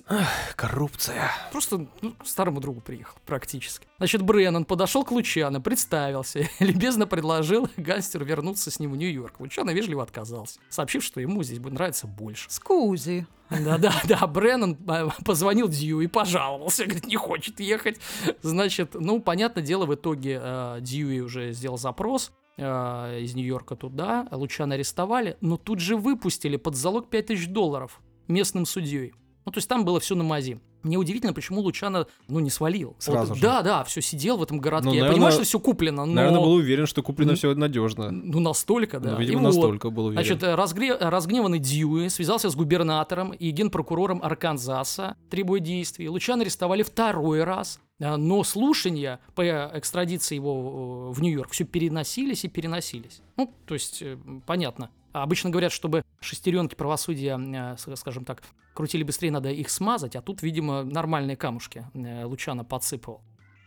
Коррупция. 0.54 1.30
просто 1.50 1.88
ну, 2.00 2.12
к 2.12 2.26
старому 2.26 2.60
другу 2.60 2.80
приехал, 2.80 3.16
практически. 3.26 3.86
Значит, 3.98 4.22
Бреннан 4.22 4.64
подошел 4.64 5.04
к 5.04 5.10
Лучану, 5.10 5.60
представился, 5.60 6.48
любезно 6.60 7.06
предложил 7.06 7.68
гангстеру 7.76 8.24
вернуться 8.24 8.70
с 8.70 8.78
ним 8.78 8.92
в 8.92 8.96
Нью-Йорк. 8.96 9.40
Лучано 9.40 9.70
вежливо 9.70 10.02
отказался, 10.02 10.60
сообщив, 10.68 11.02
что 11.02 11.20
ему 11.20 11.42
здесь 11.42 11.58
будет 11.58 11.74
нравиться 11.74 12.06
больше. 12.06 12.50
Скузи. 12.50 13.26
Да-да-да, 13.50 14.26
Бреннан 14.26 14.78
э, 14.88 15.08
позвонил 15.24 15.68
Дью 15.68 16.00
и 16.00 16.06
пожаловался, 16.06 16.84
говорит, 16.84 17.06
не 17.06 17.16
хочет 17.16 17.60
ехать. 17.60 17.98
Значит, 18.42 18.94
ну, 18.94 19.20
понятное 19.20 19.62
дело, 19.62 19.86
в 19.86 19.94
итоге 19.94 20.40
э, 20.42 20.78
Дьюи 20.80 21.20
уже 21.20 21.52
сделал 21.52 21.78
запрос 21.78 22.32
э, 22.56 23.20
из 23.20 23.34
Нью-Йорка 23.34 23.76
туда, 23.76 24.28
Лучана 24.30 24.74
арестовали, 24.74 25.36
но 25.40 25.56
тут 25.56 25.80
же 25.80 25.96
выпустили 25.96 26.56
под 26.56 26.74
залог 26.74 27.10
5000 27.10 27.48
долларов 27.48 28.00
местным 28.28 28.66
судьей. 28.66 29.12
Ну, 29.44 29.52
то 29.52 29.58
есть 29.58 29.68
там 29.68 29.84
было 29.84 30.00
все 30.00 30.14
на 30.14 30.24
мази. 30.24 30.60
Мне 30.84 30.96
удивительно, 30.98 31.32
почему 31.32 31.60
Лучана, 31.60 32.06
ну, 32.28 32.38
не 32.40 32.50
свалил. 32.50 32.94
Сразу 32.98 33.30
Вот, 33.30 33.36
же. 33.38 33.42
Да, 33.42 33.62
да, 33.62 33.82
все 33.84 34.00
сидел 34.00 34.36
в 34.36 34.42
этом 34.42 34.60
городке. 34.60 34.88
Ну, 34.90 34.94
Я 34.94 35.00
наверное- 35.00 35.14
понимаю, 35.16 35.32
что 35.32 35.42
все 35.44 35.58
куплено, 35.58 36.04
но... 36.04 36.12
Наверное, 36.12 36.40
был 36.40 36.52
уверен, 36.52 36.86
что 36.86 37.02
куплено 37.02 37.32
Ну, 37.32 37.36
все 37.36 37.54
надежно. 37.54 38.10
Ну, 38.10 38.38
настолько, 38.40 39.00
да. 39.00 39.12
Ну, 39.12 39.16
И 39.18 39.20
видимо, 39.24 39.40
вот. 39.40 39.46
настолько 39.54 39.90
был 39.90 40.06
уверен. 40.06 40.24
Значит, 40.24 40.42
разгре- 40.44 40.96
разгневанный 41.00 41.58
Дьюи 41.58 42.08
связался 42.08 42.50
с 42.50 42.54
губернатором 42.54 43.32
и 43.32 43.50
генпрокурором 43.50 44.20
Арканзаса, 44.22 45.16
требуя 45.30 45.60
действий. 45.60 46.08
Лучана 46.08 46.42
арестовали 46.42 46.82
второй 46.82 47.42
раз, 47.44 47.80
э, 47.98 48.16
но 48.16 48.44
слушания 48.44 49.20
по 49.34 49.42
экстрадиции 49.42 50.34
его 50.34 51.10
в 51.10 51.20
Нью-Йорк 51.22 51.50
все 51.52 51.64
переносились 51.64 52.44
и 52.44 52.48
переносились. 52.48 53.22
Ну, 53.36 53.52
то 53.66 53.74
есть, 53.74 54.02
э, 54.02 54.16
понятно. 54.46 54.90
Обычно 55.12 55.50
говорят, 55.50 55.72
чтобы 55.72 56.02
шестеренки 56.20 56.74
правосудия, 56.74 57.38
э, 57.38 57.96
скажем 57.96 58.24
так, 58.24 58.42
крутили 58.74 59.02
быстрее, 59.02 59.30
надо 59.30 59.50
их 59.50 59.70
смазать, 59.70 60.16
а 60.16 60.22
тут, 60.22 60.42
видимо, 60.42 60.82
нормальные 60.82 61.36
камушки 61.36 61.86
э, 61.94 62.24
Лучана 62.24 62.64
подсыпал. 62.64 63.22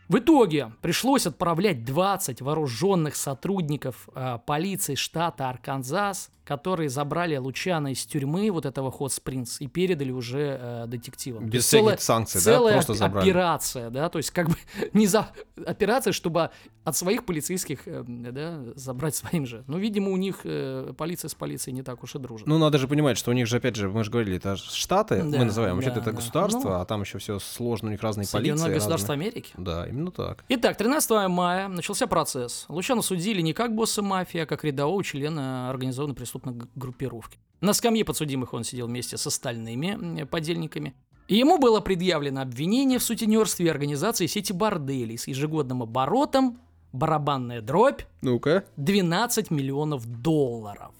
В 0.08 0.18
итоге 0.18 0.72
пришлось 0.80 1.26
отправлять 1.26 1.84
20 1.84 2.40
вооруженных 2.40 3.14
сотрудников 3.14 4.08
э, 4.14 4.38
полиции 4.46 4.94
штата 4.94 5.50
Арканзас, 5.50 6.30
которые 6.48 6.88
забрали 6.88 7.36
Лучана 7.36 7.92
из 7.92 8.06
тюрьмы 8.06 8.50
вот 8.50 8.64
этого 8.64 8.90
Хот 8.90 9.12
Спрингс 9.12 9.60
и 9.60 9.66
передали 9.66 10.10
уже 10.10 10.58
э, 10.58 10.84
детективам. 10.86 11.44
Без 11.50 11.64
всяких 11.66 11.82
целая- 11.84 11.96
санкций, 11.98 12.40
да? 12.40 12.44
целая 12.44 12.72
Просто 12.74 12.92
оп- 12.92 12.98
забрали. 12.98 13.28
операция, 13.30 13.90
да, 13.90 14.08
то 14.08 14.16
есть 14.18 14.30
как 14.30 14.48
бы 14.48 14.56
не 14.94 15.06
за 15.06 15.28
операция, 15.66 16.14
чтобы 16.14 16.48
от 16.84 16.96
своих 16.96 17.26
полицейских 17.26 17.80
э, 17.86 18.02
да, 18.06 18.60
забрать 18.76 19.14
своим 19.14 19.44
же. 19.44 19.62
Но, 19.66 19.76
видимо, 19.76 20.10
у 20.10 20.16
них 20.16 20.40
э, 20.44 20.94
полиция 20.96 21.28
с 21.28 21.34
полицией 21.34 21.74
не 21.74 21.82
так 21.82 22.02
уж 22.02 22.14
и 22.14 22.18
дружит. 22.18 22.46
Ну, 22.46 22.56
надо 22.56 22.78
же 22.78 22.88
понимать, 22.88 23.18
что 23.18 23.30
у 23.30 23.34
них 23.34 23.46
же, 23.46 23.58
опять 23.58 23.76
же, 23.76 23.90
мы 23.90 24.02
же 24.04 24.10
говорили, 24.10 24.38
это 24.38 24.56
Штаты, 24.56 25.18
Да, 25.18 25.38
мы 25.38 25.44
называем, 25.44 25.74
вообще 25.74 25.90
да, 25.90 25.96
это 26.00 26.10
да. 26.12 26.16
государство, 26.16 26.68
Ну, 26.70 26.74
а 26.80 26.84
там 26.86 27.02
еще 27.02 27.18
все 27.18 27.38
сложно, 27.38 27.88
у 27.88 27.90
них 27.90 28.02
разные 28.02 28.24
Соединенные 28.24 28.62
полиции. 28.62 28.74
государства 28.78 29.12
разные. 29.14 29.28
Америки. 29.28 29.52
Да, 29.58 29.86
именно 29.86 30.10
так. 30.10 30.44
Итак, 30.48 30.78
13 30.78 31.28
мая 31.28 31.68
начался 31.68 32.06
процесс. 32.06 32.64
Лучана 32.68 33.02
судили 33.02 33.42
не 33.42 33.52
как 33.52 33.74
босса 33.74 34.00
мафии, 34.00 34.40
а 34.40 34.46
как 34.46 34.64
рядового 34.64 35.04
члена 35.04 35.68
организованной 35.68 36.14
преступной 36.14 36.37
г- 36.44 36.68
группировки. 36.74 37.38
На 37.60 37.72
скамье 37.72 38.04
подсудимых 38.04 38.54
он 38.54 38.64
сидел 38.64 38.86
вместе 38.86 39.16
с 39.16 39.26
остальными 39.26 40.24
подельниками. 40.24 40.94
И 41.26 41.36
ему 41.36 41.58
было 41.58 41.80
предъявлено 41.80 42.40
обвинение 42.40 42.98
в 42.98 43.02
сутенерстве 43.02 43.66
и 43.66 43.68
организации 43.68 44.26
сети 44.26 44.52
борделей 44.52 45.18
с 45.18 45.26
ежегодным 45.28 45.82
оборотом, 45.82 46.58
барабанная 46.92 47.60
дробь, 47.60 48.02
Ну-ка. 48.22 48.64
12 48.76 49.50
миллионов 49.50 50.06
долларов. 50.06 50.94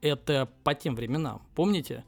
Это 0.00 0.48
по 0.62 0.74
тем 0.74 0.94
временам, 0.94 1.42
помните? 1.54 2.04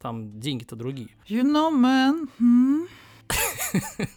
Там 0.00 0.38
деньги-то 0.38 0.76
другие. 0.76 1.08
You 1.28 1.42
know, 1.42 1.70
man. 1.72 2.28
Hmm? 2.38 2.86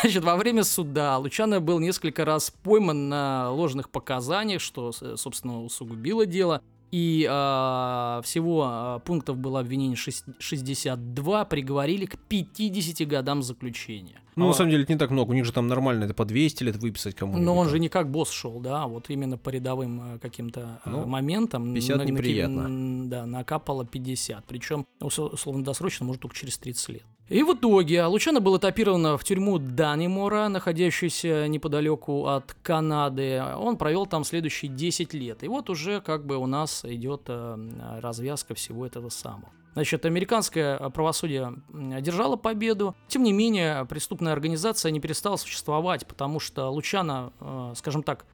Значит, 0.00 0.24
во 0.24 0.36
время 0.36 0.64
суда 0.64 1.18
Лучано 1.18 1.60
был 1.60 1.78
несколько 1.78 2.24
раз 2.24 2.50
пойман 2.50 3.08
на 3.08 3.50
ложных 3.50 3.90
показаниях, 3.90 4.60
что, 4.60 4.90
собственно, 4.92 5.62
усугубило 5.62 6.26
дело. 6.26 6.62
И 6.92 7.26
а, 7.30 8.20
всего 8.22 8.64
а, 8.66 8.98
пунктов 8.98 9.38
было 9.38 9.60
обвинение 9.60 9.96
шесть- 9.96 10.26
62, 10.38 11.44
приговорили 11.46 12.04
к 12.06 12.18
50 12.28 13.06
годам 13.06 13.42
заключения. 13.42 14.20
Ну, 14.36 14.44
А, 14.44 14.48
на 14.48 14.54
самом 14.54 14.70
деле, 14.70 14.82
это 14.84 14.92
не 14.92 14.98
так 14.98 15.10
много. 15.10 15.30
У 15.30 15.34
них 15.34 15.44
же 15.46 15.52
там 15.52 15.68
нормально, 15.68 16.04
это 16.04 16.14
по 16.14 16.24
200 16.24 16.64
лет 16.64 16.76
выписать 16.76 17.14
кому-нибудь. 17.14 17.44
но 17.44 17.54
он 17.56 17.64
там. 17.66 17.70
же 17.72 17.78
не 17.78 17.88
как 17.88 18.10
босс 18.10 18.30
шел, 18.30 18.60
да, 18.60 18.86
вот 18.86 19.08
именно 19.10 19.36
по 19.38 19.48
рядовым 19.50 20.16
э, 20.16 20.18
каким-то 20.18 20.80
э, 20.84 20.90
Ну, 20.90 21.06
моментам. 21.06 21.74
50 21.74 21.96
на- 21.98 22.02
неприятно. 22.04 22.60
м, 22.62 23.08
Да, 23.08 23.26
накапало 23.26 23.84
50. 23.86 24.44
Причем, 24.46 24.86
условно 25.00 25.64
досрочно, 25.64 26.06
может, 26.06 26.22
только 26.22 26.36
через 26.36 26.56
30 26.58 26.88
лет. 26.90 27.04
И 27.32 27.42
в 27.42 27.54
итоге 27.54 28.04
Лучано 28.04 28.40
был 28.42 28.58
этапирован 28.58 29.16
в 29.16 29.24
тюрьму 29.24 29.58
Данимора, 29.58 30.48
находящуюся 30.48 31.48
неподалеку 31.48 32.26
от 32.26 32.54
Канады. 32.62 33.42
Он 33.56 33.78
провел 33.78 34.04
там 34.04 34.22
следующие 34.24 34.70
10 34.70 35.14
лет. 35.14 35.42
И 35.42 35.48
вот 35.48 35.70
уже 35.70 36.02
как 36.02 36.26
бы 36.26 36.36
у 36.36 36.44
нас 36.44 36.84
идет 36.84 37.22
э, 37.28 37.56
развязка 38.02 38.54
всего 38.54 38.84
этого 38.84 39.08
самого. 39.08 39.48
Значит, 39.72 40.04
американское 40.04 40.76
э, 40.76 40.90
правосудие 40.90 41.54
одержало 41.94 42.36
победу. 42.36 42.94
Тем 43.08 43.22
не 43.22 43.32
менее, 43.32 43.86
преступная 43.86 44.34
организация 44.34 44.92
не 44.92 45.00
перестала 45.00 45.36
существовать, 45.36 46.06
потому 46.06 46.38
что 46.38 46.68
Лучано, 46.68 47.32
э, 47.40 47.72
скажем 47.76 48.02
так, 48.02 48.26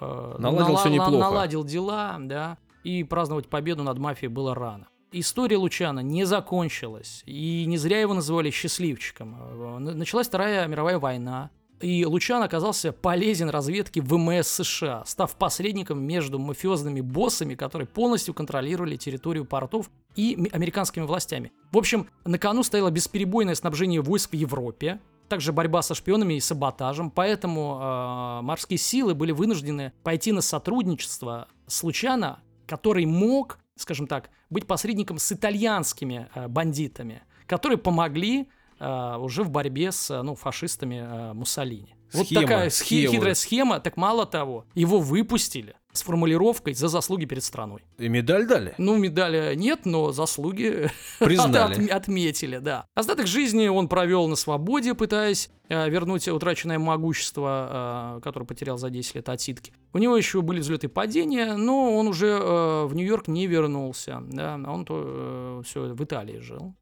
Наладил 0.00 0.74
нала- 0.74 0.88
неплохо. 0.88 1.10
наладил 1.18 1.62
дела, 1.64 2.16
да, 2.20 2.56
и 2.84 3.04
праздновать 3.04 3.48
победу 3.48 3.82
над 3.82 3.98
мафией 3.98 4.30
было 4.32 4.54
рано. 4.54 4.88
История 5.18 5.56
Лучана 5.56 6.00
не 6.00 6.26
закончилась, 6.26 7.22
и 7.24 7.64
не 7.64 7.78
зря 7.78 8.00
его 8.00 8.12
называли 8.12 8.50
счастливчиком. 8.50 9.34
Э, 9.40 9.78
Началась 9.78 10.28
Вторая 10.28 10.68
мировая 10.68 10.98
война, 10.98 11.48
и 11.80 12.04
Лучан 12.04 12.42
оказался 12.42 12.92
полезен 12.92 13.48
разведке 13.48 14.02
ВМС 14.02 14.46
США, 14.46 15.04
став 15.06 15.34
посредником 15.36 16.02
между 16.02 16.38
мафиозными 16.38 17.00
боссами, 17.00 17.54
которые 17.54 17.86
полностью 17.86 18.34
контролировали 18.34 18.96
территорию 18.96 19.46
портов 19.46 19.90
и 20.16 20.50
американскими 20.52 21.04
властями. 21.04 21.50
В 21.72 21.78
общем, 21.78 22.08
на 22.26 22.38
кону 22.38 22.62
стояло 22.62 22.90
бесперебойное 22.90 23.54
снабжение 23.54 24.02
войск 24.02 24.32
в 24.32 24.34
Европе, 24.34 25.00
также 25.30 25.54
борьба 25.54 25.80
со 25.80 25.94
шпионами 25.94 26.34
и 26.34 26.40
саботажем, 26.40 27.10
поэтому 27.10 27.80
э, 27.80 28.42
морские 28.42 28.76
силы 28.76 29.14
были 29.14 29.32
вынуждены 29.32 29.94
пойти 30.02 30.32
на 30.32 30.42
сотрудничество 30.42 31.48
с 31.66 31.82
Лучано, 31.82 32.40
который 32.66 33.06
мог, 33.06 33.58
скажем 33.76 34.06
так, 34.06 34.30
быть 34.50 34.66
посредником 34.66 35.18
с 35.18 35.30
итальянскими 35.32 36.28
э, 36.34 36.48
бандитами, 36.48 37.22
которые 37.46 37.78
помогли 37.78 38.48
а, 38.78 39.18
уже 39.18 39.42
в 39.42 39.50
борьбе 39.50 39.90
с 39.90 40.22
ну, 40.22 40.34
фашистами 40.34 41.32
Муссолини. 41.32 41.95
Вот 42.12 42.26
Схема, 42.26 42.42
такая 42.42 42.70
схе- 42.70 42.84
схема. 43.00 43.12
хитрая 43.12 43.34
схема. 43.34 43.80
Так 43.80 43.96
мало 43.96 44.26
того, 44.26 44.64
его 44.74 45.00
выпустили 45.00 45.74
с 45.92 46.02
формулировкой 46.02 46.74
за 46.74 46.88
заслуги 46.88 47.24
перед 47.24 47.42
страной. 47.42 47.82
И 47.98 48.08
медаль 48.08 48.46
дали. 48.46 48.74
Ну, 48.78 48.96
медали 48.96 49.54
нет, 49.54 49.86
но 49.86 50.12
заслуги 50.12 50.90
Признали. 51.18 51.86
от- 51.86 51.90
отметили, 51.90 52.58
да. 52.58 52.86
Остаток 52.94 53.26
жизни 53.26 53.66
он 53.68 53.88
провел 53.88 54.28
на 54.28 54.36
свободе, 54.36 54.94
пытаясь 54.94 55.48
э, 55.68 55.88
вернуть 55.88 56.28
утраченное 56.28 56.78
могущество, 56.78 58.18
э, 58.18 58.20
которое 58.22 58.44
потерял 58.44 58.76
за 58.78 58.90
10 58.90 59.14
лет 59.16 59.28
отсидки. 59.28 59.72
У 59.94 59.98
него 59.98 60.16
еще 60.16 60.42
были 60.42 60.60
взлеты 60.60 60.86
и 60.86 60.90
падения, 60.90 61.54
но 61.56 61.96
он 61.96 62.08
уже 62.08 62.28
э, 62.28 62.84
в 62.86 62.94
Нью-Йорк 62.94 63.26
не 63.28 63.46
вернулся. 63.46 64.22
Да, 64.28 64.60
он 64.66 64.84
то, 64.84 65.62
все 65.66 65.94
в 65.94 66.04
Италии 66.04 66.38
жил. 66.40 66.74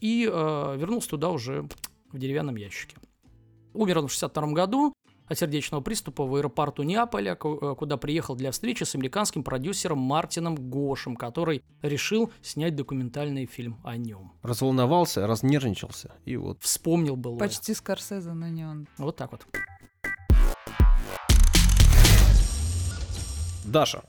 И 0.00 0.28
э, 0.32 0.76
вернулся 0.78 1.10
туда 1.10 1.28
уже 1.28 1.68
в 2.10 2.18
деревянном 2.18 2.56
ящике. 2.56 2.96
Умер 3.74 3.98
он 4.00 4.08
в 4.08 4.10
62 4.12 4.48
году 4.52 4.92
от 5.26 5.38
сердечного 5.38 5.80
приступа 5.80 6.24
в 6.24 6.34
аэропорту 6.34 6.82
Неаполя, 6.82 7.32
э, 7.42 7.74
куда 7.78 7.96
приехал 7.96 8.34
для 8.34 8.50
встречи 8.50 8.84
с 8.84 8.94
американским 8.94 9.42
продюсером 9.42 9.98
Мартином 9.98 10.56
Гошем, 10.56 11.16
который 11.16 11.62
решил 11.80 12.30
снять 12.42 12.76
документальный 12.76 13.46
фильм 13.46 13.80
о 13.82 13.96
нем. 13.96 14.32
Разволновался, 14.42 15.26
разнервничался. 15.26 16.12
И 16.26 16.36
вот. 16.36 16.58
Вспомнил 16.60 17.16
был. 17.16 17.38
Почти 17.38 17.72
Скорсезе, 17.72 18.32
но 18.32 18.48
не 18.48 18.64
он. 18.64 18.86
Вот 18.98 19.16
так 19.16 19.32
вот. 19.32 19.46
Даша, 23.64 24.02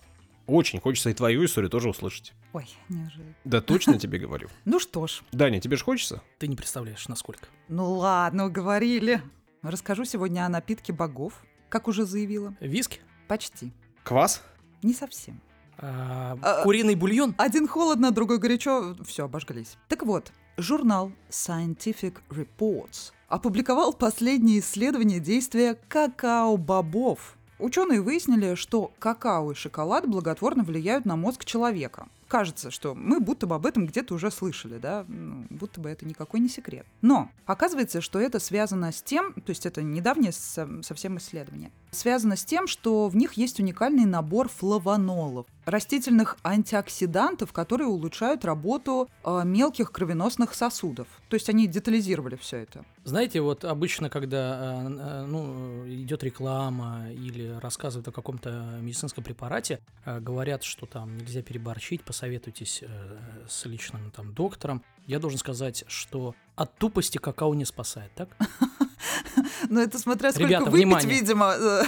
очень 0.46 0.82
хочется 0.82 1.10
и 1.10 1.14
твою 1.14 1.46
историю 1.46 1.70
тоже 1.70 1.88
услышать. 1.90 2.34
Ой, 2.52 2.68
неужели. 2.90 3.34
Да 3.46 3.62
точно 3.62 3.98
тебе 4.00 4.20
говорю. 4.20 4.50
Ну 4.66 4.80
что 4.80 5.08
ж, 5.08 5.22
Даня, 5.32 5.62
тебе 5.62 5.78
же 5.78 5.86
хочется? 5.86 6.22
Ты 6.38 6.48
не 6.50 6.58
представляешь, 6.58 7.08
насколько. 7.08 7.48
ну 7.70 7.94
ладно, 7.94 8.48
уговорили. 8.48 9.22
Расскажу 9.64 10.04
сегодня 10.04 10.46
о 10.46 10.50
напитке 10.50 10.92
богов, 10.92 11.42
как 11.70 11.88
уже 11.88 12.06
заявила. 12.06 12.54
Виски? 12.60 13.00
Почти. 13.30 13.72
Квас? 14.04 14.42
Не 14.82 14.94
совсем. 14.94 15.40
А, 15.78 16.38
А- 16.42 16.64
куриный 16.64 16.96
бульон? 16.96 17.34
Один 17.38 17.68
холодно, 17.68 18.12
другой 18.12 18.40
горячо. 18.40 18.96
Все, 19.06 19.24
обожглись. 19.26 19.78
Так 19.88 20.04
вот, 20.04 20.34
журнал 20.58 21.12
Scientific 21.30 22.16
Reports 22.30 23.14
опубликовал 23.30 23.94
последние 23.94 24.60
исследования 24.60 25.20
действия 25.20 25.80
какао-бобов. 25.88 27.38
Ученые 27.58 28.02
выяснили, 28.02 28.56
что 28.56 28.92
какао 29.00 29.54
и 29.54 29.56
шоколад 29.56 30.08
благотворно 30.08 30.64
влияют 30.64 31.06
на 31.06 31.16
мозг 31.16 31.46
человека. 31.46 32.08
Кажется, 32.28 32.72
что 32.72 32.96
мы 32.96 33.20
будто 33.20 33.48
бы 33.48 33.56
об 33.56 33.66
этом 33.66 33.86
где-то 33.86 34.14
уже 34.16 34.32
слышали, 34.32 34.78
да, 34.78 35.06
Ну, 35.08 35.46
будто 35.50 35.80
бы 35.82 35.90
это 35.90 36.06
никакой 36.06 36.40
не 36.40 36.50
секрет. 36.50 36.86
Но 37.02 37.30
оказывается, 37.46 38.02
что 38.02 38.20
это 38.20 38.40
связано 38.40 38.92
с 38.92 39.02
тем, 39.02 39.34
то 39.34 39.50
есть 39.50 39.66
это 39.66 39.82
недавнее 39.82 40.32
со- 40.32 40.82
совсем 40.84 41.18
исследование, 41.18 41.72
связано 41.92 42.36
с 42.36 42.46
тем, 42.46 42.68
что 42.68 43.08
в 43.08 43.16
них 43.16 43.34
есть 43.34 43.60
уникальный 43.60 44.06
набор 44.06 44.50
флавонолов, 44.50 45.46
растительных 45.66 46.38
антиоксидантов, 46.44 47.54
которые 47.54 47.88
улучшают 47.88 48.44
работу 48.46 49.08
э, 49.24 49.42
мелких 49.46 49.92
кровеносных 49.92 50.54
сосудов. 50.54 51.08
То 51.30 51.36
есть 51.36 51.50
они 51.50 51.68
детализировали 51.68 52.36
все 52.36 52.58
это. 52.58 52.84
Знаете, 53.06 53.42
вот 53.42 53.64
обычно, 53.66 54.10
когда 54.10 54.84
э, 54.84 54.88
э, 54.88 55.26
ну, 55.26 55.88
идет 55.88 56.24
реклама 56.24 57.12
или 57.12 57.48
рассказывают 57.62 58.08
о 58.08 58.12
каком-то 58.12 58.78
медицинском 58.82 59.24
препарате, 59.24 59.80
э, 60.06 60.20
говорят, 60.20 60.64
что 60.64 60.86
там 60.86 61.18
нельзя 61.18 61.42
переборщить, 61.42 62.04
посоветуйтесь 62.04 62.23
э, 62.28 63.18
с 63.48 63.66
личным 63.66 64.12
там 64.12 64.34
доктором. 64.34 64.84
Я 65.08 65.20
должен 65.20 65.40
сказать, 65.40 65.84
что 65.88 66.36
от 66.56 66.76
тупости 66.78 67.18
какао 67.18 67.54
не 67.54 67.66
спасает, 67.66 68.12
так? 68.16 68.30
Но 69.70 69.82
это 69.82 69.98
смотря 69.98 70.32
сколько 70.32 70.48
Ребята, 70.48 70.66
выпить, 70.70 70.86
внимание. 70.86 71.10
видимо. 71.10 71.54
э, 71.58 71.84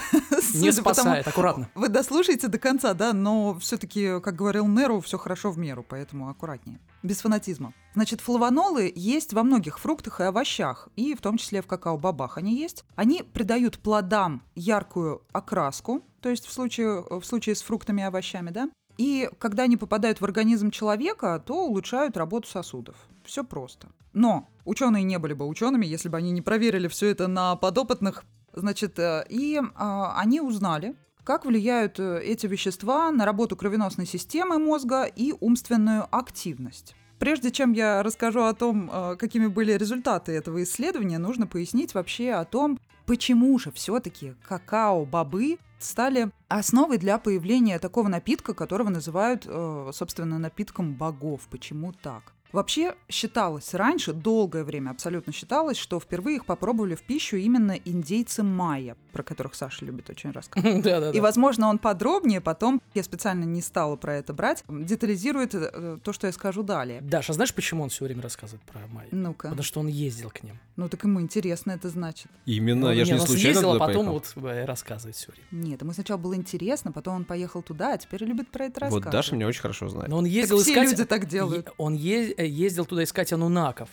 Не 0.56 0.72
спасает, 0.72 1.28
аккуратно. 1.28 1.70
Вы 1.76 1.90
дослушаете 1.90 2.48
до 2.48 2.58
конца, 2.58 2.94
да, 2.94 3.14
но 3.14 3.58
все-таки, 3.60 4.20
как 4.22 4.36
говорил 4.36 4.68
Неру, 4.68 5.02
все 5.02 5.18
хорошо 5.18 5.52
в 5.52 5.58
меру, 5.58 5.86
поэтому 5.88 6.30
аккуратнее. 6.30 6.80
Без 7.04 7.22
фанатизма. 7.22 7.74
Значит, 7.94 8.22
флавонолы 8.22 8.92
есть 8.96 9.34
во 9.34 9.44
многих 9.44 9.80
фруктах 9.80 10.20
и 10.20 10.24
овощах, 10.24 10.90
и 10.96 11.14
в 11.16 11.22
том 11.22 11.38
числе 11.38 11.62
в 11.62 11.68
какао-бобах 11.68 12.38
они 12.38 12.58
есть. 12.58 12.84
Они 12.96 13.24
придают 13.24 13.80
плодам 13.80 14.42
яркую 14.56 15.22
окраску, 15.32 16.04
то 16.22 16.30
есть 16.30 16.46
в 16.48 16.52
случае, 16.54 17.04
в 17.10 17.24
случае 17.24 17.56
с 17.56 17.62
фруктами 17.62 18.02
и 18.02 18.06
овощами, 18.06 18.50
да, 18.50 18.70
и 18.98 19.30
когда 19.40 19.64
они 19.64 19.78
попадают 19.78 20.22
в 20.22 20.26
организм 20.26 20.72
человека, 20.72 21.42
то 21.46 21.66
улучшают 21.66 22.18
работу 22.18 22.48
сосудов. 22.48 22.96
Все 23.24 23.44
просто. 23.44 23.90
Но 24.14 24.50
ученые 24.64 25.04
не 25.04 25.20
были 25.20 25.34
бы 25.34 25.48
учеными, 25.48 25.86
если 25.86 26.10
бы 26.10 26.18
они 26.18 26.32
не 26.32 26.42
проверили 26.42 26.88
все 26.88 27.08
это 27.08 27.28
на 27.28 27.56
подопытных. 27.56 28.24
Значит, 28.54 28.98
э, 29.00 29.26
и 29.30 29.60
а, 29.76 30.18
они 30.18 30.40
узнали, 30.40 30.96
как 31.26 31.46
влияют 31.46 32.00
э, 32.00 32.22
эти 32.24 32.48
вещества 32.48 33.12
на 33.12 33.26
работу 33.26 33.58
кровеносной 33.58 34.06
системы 34.06 34.60
мозга 34.60 35.04
и 35.04 35.34
умственную 35.40 36.08
активность. 36.16 36.96
Прежде 37.20 37.52
чем 37.52 37.74
я 37.74 38.04
расскажу 38.04 38.44
о 38.44 38.54
том, 38.54 38.90
э, 38.92 39.16
какими 39.18 39.48
были 39.48 39.74
результаты 39.74 40.32
этого 40.34 40.64
исследования, 40.64 41.18
нужно 41.18 41.48
пояснить 41.48 41.94
вообще 41.94 42.32
о 42.32 42.46
том, 42.46 42.80
почему 43.06 43.58
же 43.60 43.72
все-таки 43.72 44.36
какао-бобы 44.48 45.58
стали 45.86 46.32
основой 46.48 46.98
для 46.98 47.18
появления 47.18 47.80
такого 47.80 48.08
напитка, 48.08 48.54
которого 48.54 48.90
называют, 48.90 49.46
э, 49.48 49.92
собственно, 49.94 50.38
напитком 50.40 50.94
богов. 50.94 51.48
Почему 51.50 51.94
так? 51.94 52.35
Вообще 52.52 52.96
считалось 53.10 53.74
раньше, 53.74 54.14
долгое 54.14 54.64
время 54.64 54.92
абсолютно 54.92 55.34
считалось, 55.34 55.78
что 55.78 56.00
впервые 56.00 56.38
их 56.38 56.46
попробовали 56.46 56.96
в 56.96 57.04
пищу 57.04 57.38
именно 57.38 57.74
индейцы 57.74 58.44
майя, 58.44 58.96
про 59.12 59.24
которых 59.24 59.56
Саша 59.56 59.86
любит 59.86 60.10
очень 60.10 60.32
рассказывать. 60.32 60.86
И, 61.16 61.20
возможно, 61.20 61.68
он 61.68 61.78
подробнее 61.80 62.42
потом, 62.42 62.82
я 62.94 63.04
специально 63.04 63.44
не 63.44 63.62
стала 63.62 63.96
про 63.96 64.16
это 64.16 64.34
брать, 64.34 64.64
детализирует 64.70 65.54
э, 65.54 65.98
то, 66.04 66.14
что 66.14 66.28
я 66.28 66.34
скажу 66.34 66.64
далее. 66.64 67.02
Даша, 67.02 67.32
а 67.32 67.36
знаешь, 67.36 67.54
почему 67.54 67.84
он 67.84 67.90
все 67.90 68.06
время 68.06 68.22
рассказывает 68.22 68.64
про 68.64 68.82
Майю? 68.88 69.10
Ну-ка. 69.12 69.50
Потому 69.50 69.64
что 69.64 69.80
он 69.80 69.88
ездил 69.88 70.30
к 70.30 70.44
ним. 70.44 70.60
Ну 70.76 70.90
так 70.90 71.04
ему 71.04 71.22
интересно 71.22 71.72
это 71.72 71.90
значит. 71.90 72.28
Именно, 72.46 72.90
я 72.90 73.06
же 73.06 73.14
не 73.14 73.20
он 73.20 73.26
случайно 73.26 73.60
съездил, 73.60 73.72
а 73.74 73.80
потом 73.80 74.06
поехал. 74.08 74.14
вот 74.14 74.44
э, 74.46 74.66
рассказывает 74.66 75.16
все 75.16 75.32
время. 75.32 75.66
Нет, 75.66 75.82
ему 75.82 75.94
сначала 75.94 76.18
было 76.18 76.36
интересно, 76.36 76.92
потом 76.92 77.16
он 77.16 77.26
поехал 77.26 77.62
туда, 77.62 77.94
а 77.94 77.98
теперь 77.98 78.24
любит 78.24 78.50
про 78.50 78.66
это 78.66 78.74
Вот 78.74 78.82
рассказывать. 78.82 79.12
Даша 79.12 79.36
меня 79.36 79.48
очень 79.48 79.62
хорошо 79.62 79.90
знает. 79.90 80.10
Но 80.10 80.18
он 80.18 80.26
ездил 80.26 80.60
все 80.60 80.72
искать... 80.72 80.90
люди 80.92 81.06
так 81.06 81.28
делают. 81.28 81.70
Он 81.78 81.94
е- 81.94 82.32
э, 82.32 82.35
ездил 82.44 82.86
туда 82.86 83.04
искать 83.04 83.32
анунаков. 83.34 83.90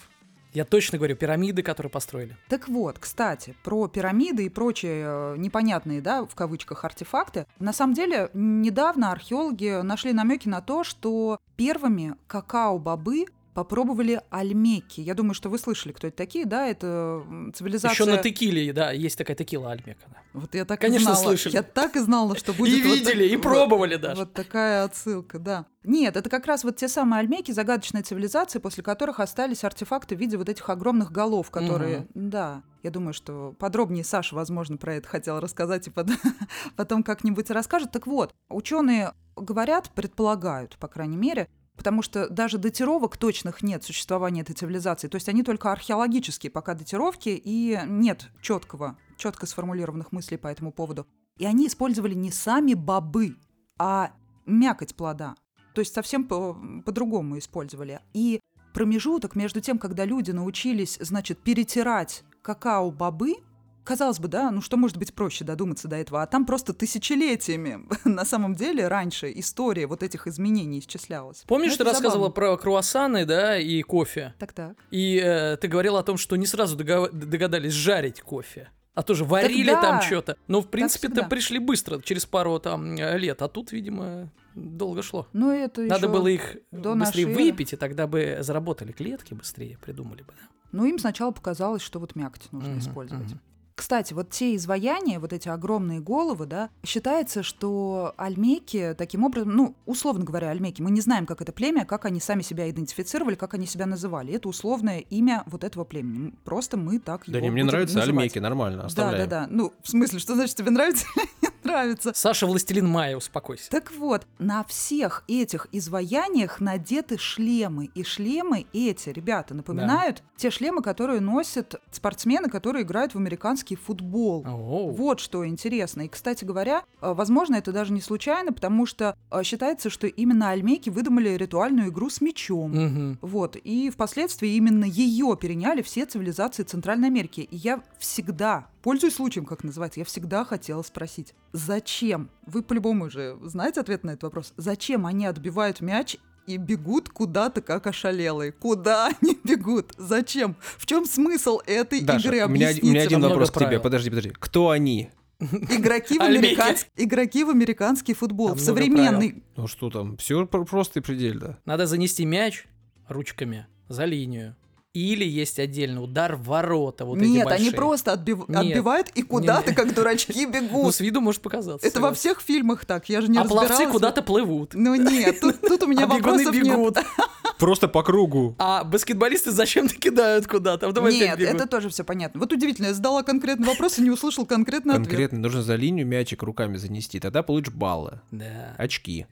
Я 0.53 0.67
точно 0.67 0.99
говорю, 0.99 1.17
пирамиды, 1.17 1.63
которые 1.63 1.91
построили. 1.91 2.37
Так 2.49 2.69
вот, 2.69 2.99
кстати, 2.99 3.55
про 3.65 3.89
пирамиды 3.89 4.45
и 4.45 4.49
прочие 4.51 5.05
э, 5.07 5.35
непонятные, 5.39 6.03
да, 6.03 6.27
в 6.27 6.35
кавычках, 6.35 6.85
артефакты. 6.85 7.47
На 7.59 7.73
самом 7.73 7.95
деле, 7.95 8.29
недавно 8.35 9.13
археологи 9.13 9.81
нашли 9.81 10.13
намеки 10.13 10.49
на 10.49 10.61
то, 10.61 10.85
что 10.85 11.39
первыми 11.57 12.17
какао-бобы 12.27 13.27
попробовали 13.55 14.21
альмеки. 14.31 15.01
Я 15.01 15.15
думаю, 15.15 15.35
что 15.35 15.49
вы 15.49 15.59
слышали, 15.59 15.93
кто 15.93 16.07
это 16.07 16.17
такие, 16.17 16.47
да? 16.47 16.67
Это 16.67 17.23
цивилизация... 17.55 17.91
Еще 17.93 18.05
на 18.05 18.17
текиле, 18.19 18.73
да, 18.73 18.93
есть 18.93 19.19
такая 19.19 19.37
текила 19.37 19.71
Альмека. 19.71 20.01
да. 20.09 20.17
Вот 20.33 20.55
я 20.55 20.65
так 20.65 20.81
Конечно, 20.81 21.11
и 21.11 21.13
знала. 21.15 21.23
слышали. 21.25 21.55
Я 21.55 21.63
так 21.63 21.97
и 21.97 22.01
знала, 22.01 22.37
что 22.37 22.53
будет 22.59 22.79
И 22.79 22.83
видели, 22.83 23.25
и 23.29 23.37
пробовали 23.37 23.97
даже. 23.97 24.21
Вот 24.21 24.33
такая 24.33 24.85
отсылка, 24.85 25.39
да. 25.39 25.67
Нет, 25.85 26.17
это 26.17 26.31
как 26.31 26.47
раз 26.47 26.65
вот 26.65 26.77
те 26.77 26.89
самые 26.89 27.21
альмеки, 27.21 27.53
загадочные 27.53 28.03
цивилизации, 28.03 28.59
после 28.59 28.83
которых 28.83 29.21
остались 29.21 29.65
артефакты 29.65 30.17
в 30.17 30.21
виде 30.21 30.37
вот 30.37 30.49
этих 30.49 30.69
огромных 30.71 31.13
голов, 31.13 31.51
которые... 31.51 32.07
Да, 32.15 32.63
я 32.83 32.91
думаю, 32.91 33.13
что 33.13 33.55
подробнее 33.59 34.05
Саша, 34.05 34.35
возможно, 34.35 34.77
про 34.77 34.95
это 34.95 35.09
хотела 35.09 35.41
рассказать 35.41 35.87
и 35.89 35.91
под- 35.91 36.11
потом 36.77 37.03
как-нибудь 37.03 37.51
расскажет. 37.51 37.93
Так 37.93 38.07
вот, 38.07 38.33
ученые 38.49 39.13
говорят, 39.37 39.91
предполагают, 39.95 40.77
по 40.79 40.89
крайней 40.89 41.17
мере, 41.17 41.49
Потому 41.77 42.03
что 42.03 42.29
даже 42.29 42.59
датировок 42.59 43.17
точных 43.17 43.63
нет 43.63 43.83
существования 43.83 44.43
этой 44.43 44.55
цивилизации. 44.55 45.09
То 45.09 45.17
есть 45.17 45.29
они 45.29 45.43
только 45.43 45.73
археологические 45.73 46.51
пока 46.51 46.75
датировки, 46.75 47.31
и 47.31 47.79
нет 47.87 48.31
четкого, 48.41 48.99
четко 49.17 49.47
сформулированных 49.47 50.13
мыслей 50.13 50.37
по 50.37 50.49
этому 50.49 50.73
поводу. 50.73 51.07
И 51.39 51.47
они 51.47 51.67
использовали 51.67 52.15
не 52.15 52.31
сами 52.31 52.75
бобы, 52.75 53.37
а 53.79 54.13
мякоть 54.45 54.95
плода. 54.95 55.35
То 55.75 55.81
есть 55.81 55.95
совсем 55.95 56.25
по- 56.25 56.57
по-другому 56.85 57.39
использовали. 57.39 58.01
И 58.13 58.41
промежуток 58.75 59.35
между 59.35 59.61
тем, 59.61 59.79
когда 59.79 60.05
люди 60.05 60.31
научились, 60.31 60.99
значит, 61.01 61.43
перетирать 61.43 62.25
какао-бобы, 62.43 63.37
казалось 63.85 64.19
бы, 64.21 64.29
да, 64.29 64.51
ну 64.51 64.61
что 64.61 64.77
может 64.77 64.97
быть 64.97 65.15
проще 65.15 65.45
додуматься 65.45 65.89
до 65.89 65.97
этого, 65.97 66.23
а 66.23 66.27
там 66.27 66.47
просто 66.47 66.73
тысячелетиями 66.73 67.87
на 68.05 68.25
самом 68.25 68.55
деле 68.55 68.89
раньше 68.89 69.33
история 69.35 69.87
вот 69.87 70.03
этих 70.03 70.27
изменений 70.27 70.79
исчислялась. 70.81 71.45
Помнишь, 71.47 71.73
Ну, 71.73 71.79
ты 71.79 71.85
рассказывала 71.85 72.29
забавно. 72.29 72.35
про 72.35 72.57
круассаны, 72.57 73.25
да, 73.27 73.59
и 73.59 73.83
кофе? 73.83 74.35
Так-так. 74.39 74.77
И 74.91 75.21
э, 75.23 75.57
ты 75.57 75.69
говорила 75.69 76.01
о 76.01 76.03
том, 76.03 76.17
что 76.17 76.37
не 76.37 76.47
сразу 76.47 76.77
дога- 76.77 77.11
догадались 77.11 77.73
жарить 77.73 78.21
кофе. 78.21 78.71
А 78.95 79.03
тоже 79.03 79.25
варили 79.25 79.71
да. 79.71 79.81
там 79.81 80.03
что-то. 80.03 80.37
Но, 80.49 80.61
в 80.61 80.69
принципе-то 80.69 81.25
пришли 81.25 81.59
быстро, 81.59 81.99
через 82.03 82.27
пару 82.27 82.59
там 82.59 82.95
лет. 82.95 83.41
А 83.41 83.49
тут, 83.49 83.73
видимо, 83.73 84.29
долго 84.55 85.03
шло. 85.03 85.27
Ну, 85.33 85.51
это 85.51 85.81
Надо 85.83 86.09
было 86.11 86.29
их 86.29 86.57
быстрее 86.71 86.95
нашей 86.95 87.25
выпить, 87.25 87.73
и 87.73 87.77
тогда 87.77 88.07
бы 88.07 88.37
заработали 88.43 88.93
клетки 88.93 89.33
быстрее, 89.33 89.79
придумали 89.79 90.21
бы. 90.23 90.35
да. 90.39 90.47
Но 90.73 90.85
им 90.85 90.99
сначала 90.99 91.31
показалось, 91.31 91.81
что 91.81 92.01
вот 92.01 92.15
мякоть 92.17 92.53
нужно 92.53 92.69
Мгм, 92.71 92.79
использовать. 92.81 93.31
мгм. 93.31 93.41
Кстати, 93.75 94.13
вот 94.13 94.31
те 94.31 94.55
изваяния, 94.57 95.19
вот 95.19 95.33
эти 95.33 95.49
огромные 95.49 96.01
головы, 96.01 96.47
да, 96.47 96.71
считается, 96.85 97.43
что 97.43 98.15
альмеки 98.17 98.95
таким 98.97 99.25
образом, 99.25 99.51
ну, 99.53 99.75
условно 99.87 100.25
говоря, 100.25 100.51
альмеки, 100.51 100.83
мы 100.83 100.91
не 100.91 101.01
знаем, 101.01 101.27
как 101.27 101.41
это 101.41 101.53
племя, 101.53 101.85
как 101.85 102.05
они 102.05 102.21
сами 102.21 102.43
себя 102.43 102.69
идентифицировали, 102.71 103.35
как 103.35 103.55
они 103.55 103.67
себя 103.67 103.87
называли. 103.87 104.33
Это 104.35 104.49
условное 104.49 104.99
имя 104.99 105.43
вот 105.47 105.65
этого 105.65 105.85
племени. 105.85 106.35
Просто 106.45 106.77
мы 106.77 106.99
так 106.99 107.27
его 107.27 107.33
Да 107.35 107.41
не, 107.41 107.51
мне 107.51 107.65
нравятся 107.65 107.97
называть. 107.97 108.19
альмеки, 108.19 108.39
нормально, 108.39 108.81
Да, 108.83 108.87
оставляем. 108.87 109.29
да, 109.29 109.41
да. 109.43 109.49
Ну, 109.51 109.73
в 109.83 109.89
смысле, 109.89 110.19
что 110.19 110.35
значит 110.35 110.57
тебе 110.57 110.71
нравится 110.71 111.07
нравится? 111.65 112.13
Саша 112.15 112.47
Властелин 112.47 112.89
Майя, 112.89 113.17
успокойся. 113.17 113.71
Так 113.71 113.93
вот, 113.93 114.27
на 114.39 114.65
всех 114.65 115.25
этих 115.29 115.69
изваяниях 115.73 116.61
надеты 116.61 117.19
шлемы. 117.19 117.87
И 117.95 118.03
шлемы 118.05 118.67
эти, 118.73 119.11
ребята, 119.11 119.55
напоминают 119.55 120.23
те 120.37 120.51
шлемы, 120.51 120.83
которые 120.83 121.21
носят 121.21 121.81
спортсмены, 121.91 122.49
которые 122.49 122.83
играют 122.83 123.15
в 123.15 123.19
американский 123.63 123.77
футбол. 123.77 124.45
Оу. 124.47 124.91
Вот 124.91 125.21
что 125.21 125.47
интересно. 125.47 126.03
И, 126.03 126.09
кстати 126.09 126.45
говоря, 126.45 126.85
э, 127.01 127.13
возможно, 127.13 127.57
это 127.57 127.73
даже 127.73 127.93
не 127.93 128.01
случайно, 128.01 128.53
потому 128.53 128.87
что 128.87 129.17
э, 129.31 129.43
считается, 129.43 129.91
что 129.91 130.07
именно 130.07 130.51
альмейки 130.51 130.91
выдумали 130.91 131.31
ритуальную 131.31 131.91
игру 131.91 132.11
с 132.11 132.21
мечом. 132.21 132.73
Мгм. 132.73 133.19
Вот, 133.23 133.57
и 133.57 133.91
впоследствии 133.91 134.51
именно 134.57 134.85
ее 134.85 135.37
переняли 135.41 135.83
все 135.83 136.07
цивилизации 136.07 136.65
Центральной 136.65 137.09
Америки. 137.09 137.41
И 137.41 137.57
я 137.57 137.83
всегда, 137.99 138.67
пользуясь 138.83 139.15
случаем, 139.15 139.47
как 139.47 139.65
называется, 139.65 140.01
я 140.01 140.05
всегда 140.05 140.45
хотела 140.45 140.83
спросить, 140.83 141.35
зачем? 141.53 142.29
Вы 142.47 142.63
по-любому 142.63 143.07
уже 143.07 143.39
знаете 143.43 143.81
ответ 143.81 144.05
на 144.05 144.11
этот 144.11 144.25
вопрос. 144.25 144.53
Зачем 144.57 145.07
они 145.07 145.27
отбивают 145.27 145.81
мяч 145.81 146.17
и 146.47 146.57
бегут 146.57 147.09
куда-то 147.09 147.61
как 147.63 147.87
ошалелые? 147.87 148.53
Куда 148.53 149.09
они 149.23 149.39
бегут? 149.45 149.93
Зачем? 149.97 150.57
В 150.79 150.87
чем 150.87 151.05
смысл 151.07 151.59
этой 151.67 152.01
Даша, 152.01 152.29
игры? 152.29 152.45
у 152.45 152.49
меня, 152.49 152.67
у 152.67 152.71
Объясните 152.71 152.89
меня 152.91 153.03
один 153.03 153.21
вопрос 153.21 153.51
к 153.51 153.55
тебе. 153.55 153.65
правил. 153.67 153.81
Подожди, 153.81 154.11
подожди. 154.11 154.31
Кто 154.39 154.71
они? 154.71 155.11
Игроки 155.41 156.19
в, 156.19 156.23
американс- 156.23 156.87
игроки 156.97 157.43
в 157.45 157.51
американский 157.51 158.15
футбол. 158.15 158.49
Там 158.51 158.59
в 158.59 158.61
современный... 158.61 159.43
Ну 159.57 159.67
что 159.67 159.91
там? 159.91 160.17
Все 160.17 160.47
просто 160.47 161.01
и 161.01 161.03
предельно. 161.03 161.59
Надо 161.65 161.87
занести 161.87 162.25
мяч 162.25 162.67
ручками 163.09 163.67
за 163.89 164.05
линию. 164.05 164.57
Или 164.95 165.25
есть 165.25 165.59
отдельный 165.59 166.05
удар 166.05 166.37
в 166.37 166.43
ворота. 166.45 167.07
Вот 167.07 167.17
эти 167.17 167.25
Нет, 167.27 167.47
они 167.47 167.65
большие. 167.71 167.73
просто 167.73 168.13
отбив- 168.13 168.45
Нет. 168.47 168.59
отбивают 168.61 169.09
и 169.15 169.23
куда-то, 169.23 169.75
как 169.75 169.95
дурачки, 169.95 170.45
Ну, 170.47 170.53
бегут. 170.53 170.95
с 170.95 171.01
виду 171.01 171.23
может 171.23 171.41
показаться. 171.41 171.87
Это 171.87 171.99
во 172.01 172.13
всех 172.13 172.43
фильмах 172.43 172.85
так, 172.85 173.09
я 173.09 173.23
же 173.23 173.29
не 173.29 173.39
А 173.39 173.45
пловцы 173.45 173.71
разбиралась. 173.71 173.93
куда-то 173.95 174.23
плывут. 174.23 174.75
Ну 174.75 174.95
нет, 174.95 175.41
тут, 175.41 175.63
тут 175.63 175.83
у 175.85 175.87
меня 175.87 176.05
а 176.05 176.07
бегуны 176.09 176.45
вопросов 176.45 176.55
нет. 176.55 176.65
бегут. 176.65 176.99
Просто 177.59 177.89
по 177.89 178.03
кругу. 178.03 178.55
А 178.59 178.85
баскетболисты 178.85 179.51
зачем-то 179.51 179.95
кидают 179.95 180.47
куда-то. 180.47 180.89
а 180.89 181.11
Нет, 181.11 181.41
это 181.41 181.67
тоже 181.67 181.89
все 181.89 182.05
понятно. 182.05 182.41
Вот 182.41 182.53
удивительно, 182.53 182.89
я 182.89 182.95
задала 182.95 183.23
конкретный 183.23 183.69
вопрос 183.69 183.99
и 183.99 184.03
не 184.03 184.11
услышал 184.11 184.45
конкретный 184.45 184.95
ответ. 184.95 185.09
Конкретно 185.09 185.39
нужно 185.39 185.63
за 185.63 185.77
линию 185.77 186.07
мячик 186.07 186.43
руками 186.43 186.77
занести. 186.77 187.19
Тогда 187.19 187.43
получишь 187.43 187.73
баллы. 187.73 188.21
Да. 188.31 188.75
Очки. 188.77 189.27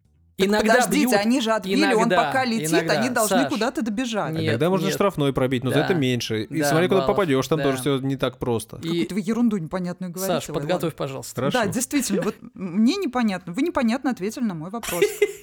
Иногда 0.47 0.75
подождите, 0.75 1.07
бьют. 1.07 1.13
они 1.15 1.41
же 1.41 1.51
отбили, 1.53 1.85
он 1.95 2.01
Иногда, 2.03 2.25
пока 2.27 2.45
летит, 2.45 2.71
иногда. 2.71 2.93
они 2.95 3.09
должны 3.11 3.37
Саш, 3.39 3.49
куда-то 3.53 3.83
добежать. 3.83 4.35
Нет, 4.35 4.53
Тогда 4.53 4.71
можно 4.71 4.87
нет. 4.87 4.95
штрафной 4.95 5.33
пробить, 5.33 5.65
но 5.65 5.71
за 5.71 5.77
Да. 5.77 5.85
это 5.85 5.95
меньше. 5.95 6.43
И 6.45 6.61
Да, 6.61 6.69
смотри, 6.69 6.89
куда 6.89 7.01
баллов. 7.03 7.15
попадешь, 7.17 7.49
там 7.49 7.59
Да. 7.59 7.65
тоже 7.65 7.79
все 7.79 7.99
не 7.99 8.17
так 8.17 8.39
просто. 8.39 8.77
И, 8.79 8.81
Какую-то 8.81 9.15
вы 9.15 9.21
ерунду 9.21 9.57
непонятную 9.59 10.13
говорите. 10.13 10.41
Саш, 10.41 10.47
подготовь, 10.55 10.95
пожалуйста. 10.95 11.35
Хорошо. 11.37 11.59
Да, 11.59 11.67
действительно, 11.67 12.23
вот 12.23 12.37
мне 12.55 12.97
непонятно. 12.97 13.53
Вы 13.53 13.63
непонятно 13.63 14.11
ответили 14.11 14.45
на 14.45 14.55
мой 14.55 14.71
вопрос. 14.71 15.03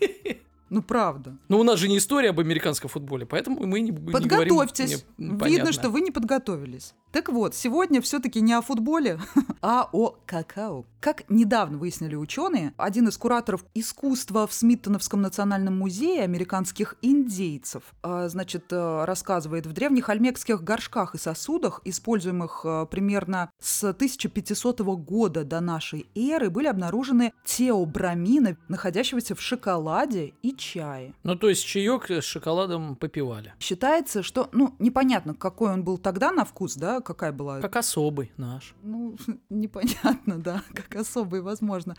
Ну, 0.70 0.82
правда. 0.82 1.38
Ну, 1.48 1.60
у 1.60 1.64
нас 1.64 1.80
же 1.80 1.88
не 1.88 1.98
история 1.98 2.32
об 2.32 2.42
американском 2.42 2.90
футболе, 2.90 3.26
поэтому 3.26 3.66
мы 3.66 3.80
не, 3.80 3.92
не 3.92 3.96
говорим... 3.96 4.12
Подготовьтесь. 4.30 5.06
не- 5.18 5.26
Видно, 5.28 5.40
понятно. 5.40 5.72
что 5.72 5.90
вы 5.90 6.02
не 6.02 6.12
подготовились. 6.12 6.94
Так 7.14 7.30
вот, 7.30 7.56
сегодня 7.56 8.02
все-таки 8.02 8.42
не 8.42 8.52
о 8.52 8.62
футболе, 8.62 9.18
а 9.62 9.88
о 9.94 10.18
какао. 10.26 10.84
Как 11.00 11.30
недавно 11.30 11.78
выяснили 11.78 12.16
ученые, 12.16 12.74
один 12.76 13.08
из 13.08 13.18
кураторов 13.18 13.64
искусства 13.76 14.48
в 14.48 14.54
Смиттоновском 14.54 15.22
национальном 15.22 15.78
музее 15.78 16.24
американских 16.24 16.96
индейцев, 17.04 17.84
а, 18.02 18.28
значит, 18.30 18.66
э, 18.72 19.06
рассказывает, 19.06 19.68
в 19.68 19.74
древних 19.74 20.10
альмекских 20.10 20.64
горшках 20.64 21.14
и 21.14 21.20
сосудах, 21.20 21.82
используемых 21.86 22.62
э, 22.64 22.88
примерно 22.90 23.52
с 23.60 23.84
1500 23.84 24.80
года 24.98 25.44
до 25.44 25.60
нашей 25.60 26.08
эры, 26.16 26.50
были 26.50 26.68
обнаружены 26.68 27.34
теобрамины, 27.46 28.58
находящегося 28.68 29.36
в 29.36 29.42
шоколаде 29.42 30.34
и 30.42 30.56
чае. 30.56 31.14
Ну, 31.24 31.36
то 31.36 31.50
есть 31.50 31.64
чаек 31.66 32.10
с 32.10 32.24
шоколадом 32.24 32.96
попивали. 32.96 33.54
Считается, 33.60 34.24
что, 34.24 34.50
ну, 34.52 34.76
непонятно, 34.80 35.36
какой 35.36 35.72
он 35.74 35.84
был 35.84 36.00
тогда 36.00 36.32
на 36.32 36.44
вкус, 36.44 36.76
да, 36.76 37.02
какая 37.02 37.32
была... 37.32 37.62
Как 37.62 37.76
особый 37.76 38.32
наш. 38.38 38.74
Ну, 38.82 39.16
непонятно, 39.50 40.40
да, 40.40 40.64
как 40.74 40.87
особый, 40.96 41.42
возможно. 41.42 41.96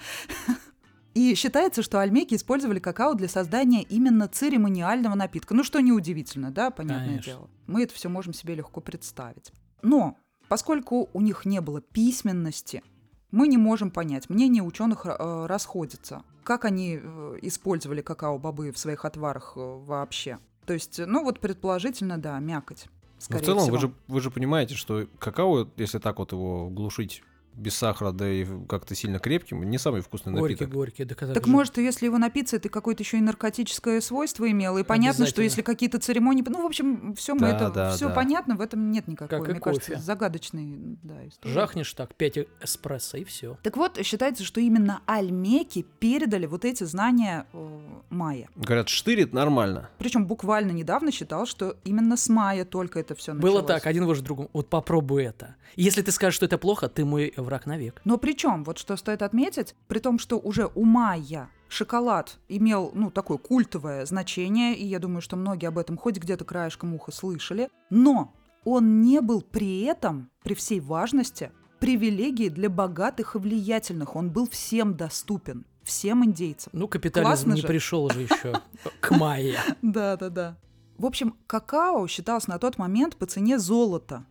И 1.15 1.35
считается, 1.35 1.83
что 1.83 2.01
альмеки 2.01 2.35
использовали 2.35 2.79
какао 2.79 3.15
для 3.15 3.29
создания 3.29 3.83
именно 3.83 4.29
церемониального 4.29 5.15
напитка. 5.15 5.55
Ну, 5.55 5.65
что 5.65 5.81
неудивительно, 5.81 6.51
да, 6.51 6.71
понятное 6.71 7.07
Конечно. 7.07 7.33
дело. 7.33 7.51
Мы 7.67 7.83
это 7.83 7.95
все 7.95 8.09
можем 8.09 8.33
себе 8.33 8.55
легко 8.55 8.81
представить. 8.81 9.53
Но, 9.83 10.17
поскольку 10.49 11.09
у 11.13 11.21
них 11.21 11.45
не 11.45 11.61
было 11.61 11.81
письменности, 11.81 12.83
мы 13.31 13.49
не 13.49 13.57
можем 13.57 13.91
понять. 13.91 14.31
Мнения 14.31 14.63
ученых 14.63 15.07
э, 15.07 15.47
расходятся. 15.47 16.23
Как 16.45 16.65
они 16.65 17.01
э, 17.03 17.39
использовали 17.43 18.01
какао-бобы 18.01 18.71
в 18.73 18.79
своих 18.79 19.05
отварах 19.05 19.55
э, 19.57 19.61
вообще? 19.61 20.39
То 20.67 20.73
есть, 20.73 20.99
ну 21.05 21.25
вот 21.25 21.41
предположительно, 21.41 22.19
да, 22.19 22.39
мякоть. 22.39 22.87
Но 22.87 23.21
Скорее 23.21 23.43
в 23.43 23.47
целом, 23.47 23.63
всего. 23.65 23.75
вы 23.75 23.81
же, 23.81 23.93
вы 24.07 24.21
же 24.21 24.31
понимаете, 24.31 24.75
что 24.77 25.07
какао, 25.19 25.69
если 25.77 25.99
так 25.99 26.19
вот 26.19 26.33
его 26.33 26.71
глушить 26.71 27.23
без 27.59 27.75
сахара, 27.75 28.13
да 28.13 28.29
и 28.29 28.47
как-то 28.69 28.95
сильно 28.95 29.19
крепким, 29.19 29.63
не 29.63 29.79
самый 29.79 30.01
вкусный 30.01 30.33
напиток. 30.33 30.69
Горький-горький. 30.69 31.05
Да, 31.05 31.15
когда 31.15 31.35
Так 31.35 31.47
же- 31.47 31.51
может, 31.53 31.79
если 31.79 32.07
его 32.07 32.19
напиться, 32.19 32.57
это 32.57 32.69
какое-то 32.69 33.03
еще 33.03 33.19
и 33.19 33.21
наркотическое 33.21 34.01
свойство 34.01 34.51
имело. 34.51 34.79
И 34.79 34.83
понятно, 34.83 35.27
что 35.27 35.43
если 35.43 35.63
какие-то 35.63 35.99
церемонии... 35.99 36.45
Ну, 36.47 36.63
в 36.63 36.67
общем, 36.67 37.15
все 37.15 37.35
мы 37.35 37.41
Да, 37.41 37.49
это... 37.57 37.71
да, 37.71 37.91
все 37.97 38.09
да. 38.09 38.15
понятно, 38.15 38.57
в 38.57 38.61
этом 38.61 38.91
нет 38.91 39.09
никакой, 39.09 39.39
Как 39.39 39.49
и 39.49 39.53
мне 39.53 39.61
кажется, 39.61 39.91
кофе. 39.93 40.03
загадочной 40.03 40.97
да, 41.03 41.27
истории. 41.29 41.53
Жахнешь 41.53 41.93
так, 41.95 42.15
5 42.15 42.39
эспрессо 42.63 43.19
и 43.19 43.25
все. 43.25 43.59
Так 43.63 43.77
вот, 43.77 43.99
считается, 44.05 44.45
что 44.45 44.61
именно 44.61 45.01
альмеки 45.07 45.85
передали 45.99 46.47
вот 46.47 46.65
эти 46.65 46.85
знания 46.85 47.47
э, 47.53 47.79
майя. 48.11 48.49
Говорят, 48.57 48.89
штырит 48.89 49.33
нормально. 49.33 49.91
Причем 49.99 50.27
буквально 50.27 50.73
недавно 50.73 51.11
считал, 51.13 51.47
что 51.47 51.77
именно 51.85 52.17
с 52.17 52.29
мая 52.29 52.65
только 52.65 53.01
это 53.01 53.15
все 53.15 53.33
началось. 53.35 53.53
Было 53.55 53.63
так, 53.63 53.87
один 53.87 54.07
выше 54.07 54.23
другому. 54.23 54.51
Вот 54.53 54.69
попробуй 54.69 55.25
это. 55.25 55.57
Если 55.77 56.03
ты 56.03 56.13
скажешь, 56.13 56.35
что 56.37 56.47
это 56.47 56.59
плохо, 56.59 56.89
ты 56.89 57.05
мой 57.05 57.33
враг 57.49 57.67
навек. 57.67 58.01
Но 58.05 58.19
причем, 58.19 58.63
вот 58.65 58.79
что 58.79 58.97
стоит 58.97 59.23
отметить, 59.23 59.75
при 59.89 59.99
том, 59.99 60.19
что 60.19 60.39
уже 60.39 60.71
у 60.75 60.85
майя 60.85 61.49
шоколад 61.69 62.39
имел, 62.49 62.93
ну, 62.95 63.11
такое 63.11 63.39
культовое 63.39 64.05
значение, 64.07 64.77
и 64.77 64.87
я 64.87 64.99
думаю, 64.99 65.21
что 65.21 65.37
многие 65.37 65.67
об 65.67 65.79
этом 65.79 65.97
хоть 65.97 66.19
где-то 66.19 66.45
краешком 66.45 66.95
уха 66.95 67.11
слышали, 67.11 67.69
но 67.91 68.35
он 68.65 69.01
не 69.01 69.21
был 69.21 69.43
при 69.43 69.83
этом, 69.83 70.31
при 70.43 70.55
всей 70.55 70.81
важности, 70.81 71.51
привилегией 71.81 72.51
для 72.51 72.69
богатых 72.69 73.35
и 73.35 73.39
влиятельных. 73.39 74.17
Он 74.17 74.31
был 74.31 74.49
всем 74.49 74.95
доступен, 74.95 75.65
всем 75.83 76.25
индейцам. 76.25 76.73
Ну, 76.75 76.89
капитализм 76.89 77.29
Классно 77.31 77.53
не 77.55 77.61
же. 77.63 77.67
пришел 77.67 78.11
же 78.11 78.23
еще 78.23 78.61
к 79.01 79.11
майе. 79.13 79.59
Да, 79.81 80.17
да, 80.17 80.29
да. 80.29 80.57
В 80.99 81.07
общем, 81.07 81.37
какао 81.47 82.07
считался 82.09 82.51
на 82.51 82.59
тот 82.59 82.77
момент 82.77 83.17
по 83.17 83.27
цене 83.27 83.59
золота. 83.59 84.27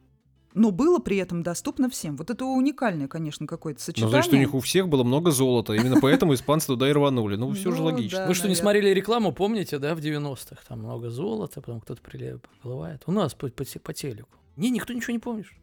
Но 0.58 0.72
было 0.72 1.00
при 1.00 1.17
этом 1.17 1.43
доступно 1.43 1.89
всем. 1.89 2.17
Вот 2.17 2.30
это 2.30 2.43
уникальное, 2.46 3.08
конечно, 3.08 3.46
какое-то 3.48 3.80
Но 3.80 3.84
сочетание. 3.86 4.10
значит, 4.10 4.34
у 4.34 4.38
них 4.38 4.54
у 4.54 4.60
всех 4.60 4.89
было 4.89 5.04
много 5.04 5.32
золота. 5.32 5.74
Именно 5.74 6.02
поэтому 6.02 6.34
испанцы 6.34 6.67
туда 6.67 6.89
и 6.89 6.91
рванули. 6.93 7.36
Ну, 7.36 7.52
все 7.54 7.72
же 7.72 7.78
Ну, 7.78 7.86
логично. 7.86 8.26
Вы 8.28 8.34
что, 8.34 8.48
не 8.50 8.56
смотрели 8.56 8.89
рекламу, 8.89 9.32
помните, 9.32 9.78
да, 9.80 9.93
в 9.96 10.00
90-х? 10.00 10.62
Там 10.67 10.80
много 10.80 11.10
золота, 11.10 11.62
потом 11.62 11.82
кто-то 11.82 12.02
проплывает. 12.02 13.04
У 13.06 13.12
нас 13.12 13.34
по, 13.34 13.48
по 13.50 13.63
те- 13.65 13.80
по 13.80 13.93
телеку. 13.93 14.30
Не, 14.56 14.70
никто 14.72 14.93
ничего 14.93 15.13
не 15.13 15.20
помнишь. 15.20 15.56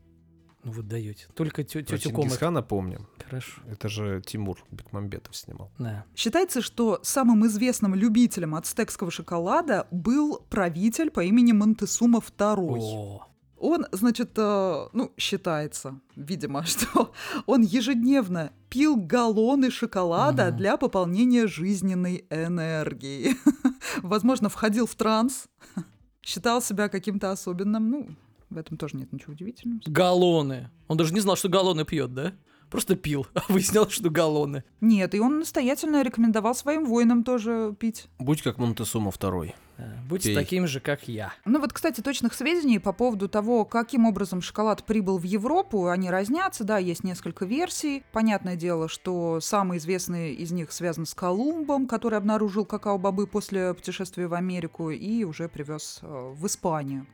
Ну, 0.62 0.72
вы 0.72 0.82
даете. 0.82 1.26
Только 1.34 1.62
тетю 1.62 1.84
Комы. 1.98 2.00
Чингисхана 2.22 2.62
помним. 2.62 3.06
Хорошо. 3.22 3.60
Это 3.70 3.88
же 3.90 4.22
Тимур 4.24 4.64
Бекмамбетов 4.70 5.36
снимал. 5.36 5.70
Да. 5.78 6.04
Считается, 6.16 6.62
что 6.62 7.00
самым 7.02 7.44
известным 7.46 7.94
любителем 7.94 8.54
ацтекского 8.54 9.10
шоколада 9.10 9.86
был 9.90 10.40
правитель 10.48 11.10
по 11.10 11.20
имени 11.22 11.52
Монтесума 11.52 12.20
II. 12.20 12.78
О, 12.80 13.26
Он, 13.66 13.86
значит, 13.92 14.32
э, 14.36 14.86
ну, 14.92 15.12
считается, 15.16 15.98
видимо, 16.16 16.64
что 16.66 17.12
он 17.46 17.62
ежедневно 17.62 18.52
пил 18.68 18.96
галлоны 18.96 19.70
шоколада 19.70 20.48
Мгм. 20.48 20.56
для 20.58 20.76
пополнения 20.76 21.46
жизненной 21.46 22.26
энергии. 22.28 23.36
Возможно, 24.02 24.48
входил 24.50 24.86
в 24.86 24.94
транс, 24.94 25.46
считал 26.22 26.60
себя 26.60 26.88
каким-то 26.90 27.30
особенным. 27.30 27.88
Ну, 27.90 28.08
в 28.50 28.58
этом 28.58 28.76
тоже 28.76 28.98
нет 28.98 29.12
ничего 29.12 29.32
удивительного. 29.32 29.80
галлоны. 29.86 30.70
Он 30.88 30.96
даже 30.98 31.14
не 31.14 31.20
знал, 31.20 31.36
что 31.36 31.48
галлоны 31.48 31.84
пьет, 31.86 32.12
да? 32.12 32.32
Просто 32.70 32.96
пил, 32.96 33.26
а 33.34 33.40
выяснял, 33.48 33.88
что 33.88 34.10
галлоны. 34.10 34.62
Нет, 34.82 35.14
и 35.14 35.20
он 35.20 35.38
настоятельно 35.38 36.02
рекомендовал 36.02 36.54
своим 36.54 36.84
воинам 36.84 37.22
тоже 37.24 37.74
пить. 37.78 38.08
Будь 38.18 38.42
как 38.42 38.58
Монтесума 38.58 39.10
второй. 39.10 39.54
Да, 39.78 39.98
Будьте 40.08 40.28
Пей. 40.28 40.36
таким 40.36 40.66
же, 40.66 40.80
как 40.80 41.08
я. 41.08 41.32
Ну 41.44 41.60
вот, 41.60 41.72
кстати, 41.72 42.00
точных 42.00 42.34
сведений 42.34 42.78
по 42.78 42.92
поводу 42.92 43.28
того, 43.28 43.64
каким 43.64 44.06
образом 44.06 44.40
шоколад 44.40 44.84
прибыл 44.84 45.18
в 45.18 45.24
Европу, 45.24 45.88
они 45.88 46.10
разнятся, 46.10 46.64
да, 46.64 46.78
есть 46.78 47.04
несколько 47.04 47.44
версий. 47.44 48.04
Понятное 48.12 48.56
дело, 48.56 48.88
что 48.88 49.40
самый 49.40 49.78
известный 49.78 50.34
из 50.34 50.52
них 50.52 50.72
связан 50.72 51.06
с 51.06 51.14
Колумбом, 51.14 51.86
который 51.86 52.18
обнаружил 52.18 52.64
какао-бобы 52.64 53.26
после 53.26 53.74
путешествия 53.74 54.26
в 54.26 54.34
Америку 54.34 54.90
и 54.90 55.24
уже 55.24 55.48
привез 55.48 55.98
э, 56.02 56.06
в 56.06 56.46
Испанию. 56.46 57.06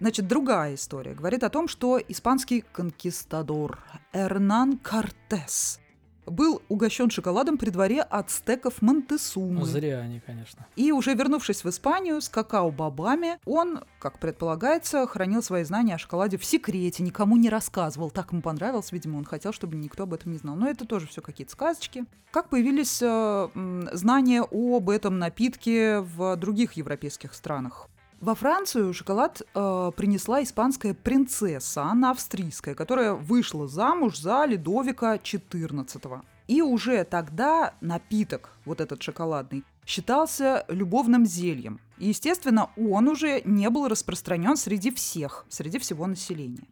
Значит, 0.00 0.28
другая 0.28 0.74
история 0.74 1.14
говорит 1.14 1.42
о 1.42 1.50
том, 1.50 1.66
что 1.66 2.00
испанский 2.08 2.64
конкистадор 2.72 3.80
Эрнан 4.12 4.78
Кортес 4.78 5.80
был 6.30 6.62
угощен 6.68 7.10
шоколадом 7.10 7.58
при 7.58 7.70
дворе 7.70 8.02
ацтеков 8.02 8.82
Монтесумы. 8.82 9.60
Ну, 9.60 9.64
зря 9.64 10.00
они, 10.00 10.20
конечно. 10.20 10.66
И 10.76 10.92
уже 10.92 11.14
вернувшись 11.14 11.64
в 11.64 11.68
Испанию 11.68 12.20
с 12.20 12.28
какао-бобами, 12.28 13.38
он, 13.44 13.84
как 13.98 14.18
предполагается, 14.18 15.06
хранил 15.06 15.42
свои 15.42 15.64
знания 15.64 15.94
о 15.94 15.98
шоколаде 15.98 16.38
в 16.38 16.44
секрете, 16.44 17.02
никому 17.02 17.36
не 17.36 17.48
рассказывал. 17.48 18.10
Так 18.10 18.32
ему 18.32 18.42
понравилось, 18.42 18.92
видимо, 18.92 19.18
он 19.18 19.24
хотел, 19.24 19.52
чтобы 19.52 19.76
никто 19.76 20.04
об 20.04 20.14
этом 20.14 20.32
не 20.32 20.38
знал. 20.38 20.56
Но 20.56 20.68
это 20.68 20.86
тоже 20.86 21.06
все 21.06 21.20
какие-то 21.20 21.52
сказочки. 21.52 22.04
Как 22.30 22.48
появились 22.48 23.00
э, 23.02 23.88
знания 23.92 24.42
об 24.42 24.90
этом 24.90 25.18
напитке 25.18 26.00
в 26.00 26.36
других 26.36 26.74
европейских 26.74 27.34
странах? 27.34 27.88
Во 28.20 28.34
Францию 28.34 28.92
шоколад 28.94 29.42
э, 29.42 29.92
принесла 29.96 30.42
испанская 30.42 30.92
принцесса 30.92 31.82
Анна 31.82 32.10
Австрийская, 32.10 32.74
которая 32.74 33.12
вышла 33.14 33.68
замуж 33.68 34.18
за 34.18 34.44
Ледовика 34.44 35.14
XIV. 35.16 36.22
И 36.48 36.60
уже 36.60 37.04
тогда 37.04 37.74
напиток, 37.80 38.50
вот 38.64 38.80
этот 38.80 39.02
шоколадный, 39.04 39.62
считался 39.86 40.64
любовным 40.66 41.26
зельем. 41.26 41.78
И, 41.98 42.08
естественно, 42.08 42.70
он 42.76 43.06
уже 43.06 43.40
не 43.44 43.70
был 43.70 43.86
распространен 43.86 44.56
среди 44.56 44.90
всех, 44.90 45.46
среди 45.48 45.78
всего 45.78 46.04
населения. 46.08 46.66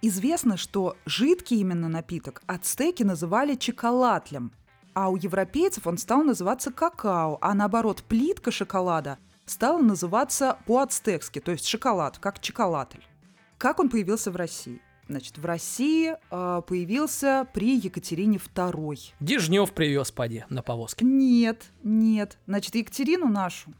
Известно, 0.00 0.56
что 0.56 0.96
жидкий 1.04 1.58
именно 1.58 1.88
напиток 1.88 2.42
ацтеки 2.46 3.02
называли 3.02 3.56
чоколатлем, 3.56 4.52
а 4.94 5.10
у 5.10 5.16
европейцев 5.16 5.86
он 5.86 5.98
стал 5.98 6.22
называться 6.22 6.72
какао, 6.72 7.36
а 7.42 7.52
наоборот 7.52 8.02
плитка 8.04 8.50
шоколада 8.50 9.18
стала 9.50 9.78
называться 9.78 10.58
по-ацтекски, 10.66 11.40
то 11.40 11.52
есть 11.52 11.66
шоколад, 11.66 12.18
как 12.18 12.40
чоколатль. 12.40 13.00
Как 13.56 13.80
он 13.80 13.88
появился 13.88 14.30
в 14.30 14.36
России? 14.36 14.80
Значит, 15.08 15.38
в 15.38 15.46
России 15.46 16.14
э, 16.30 16.62
появился 16.66 17.48
при 17.54 17.76
Екатерине 17.76 18.36
II. 18.36 18.98
Дежнев 19.20 19.72
привез, 19.72 20.10
поди, 20.12 20.44
на 20.50 20.62
повозке. 20.62 21.04
Нет, 21.04 21.64
нет. 21.82 22.38
Значит, 22.46 22.74
Екатерину 22.74 23.28
нашу 23.28 23.72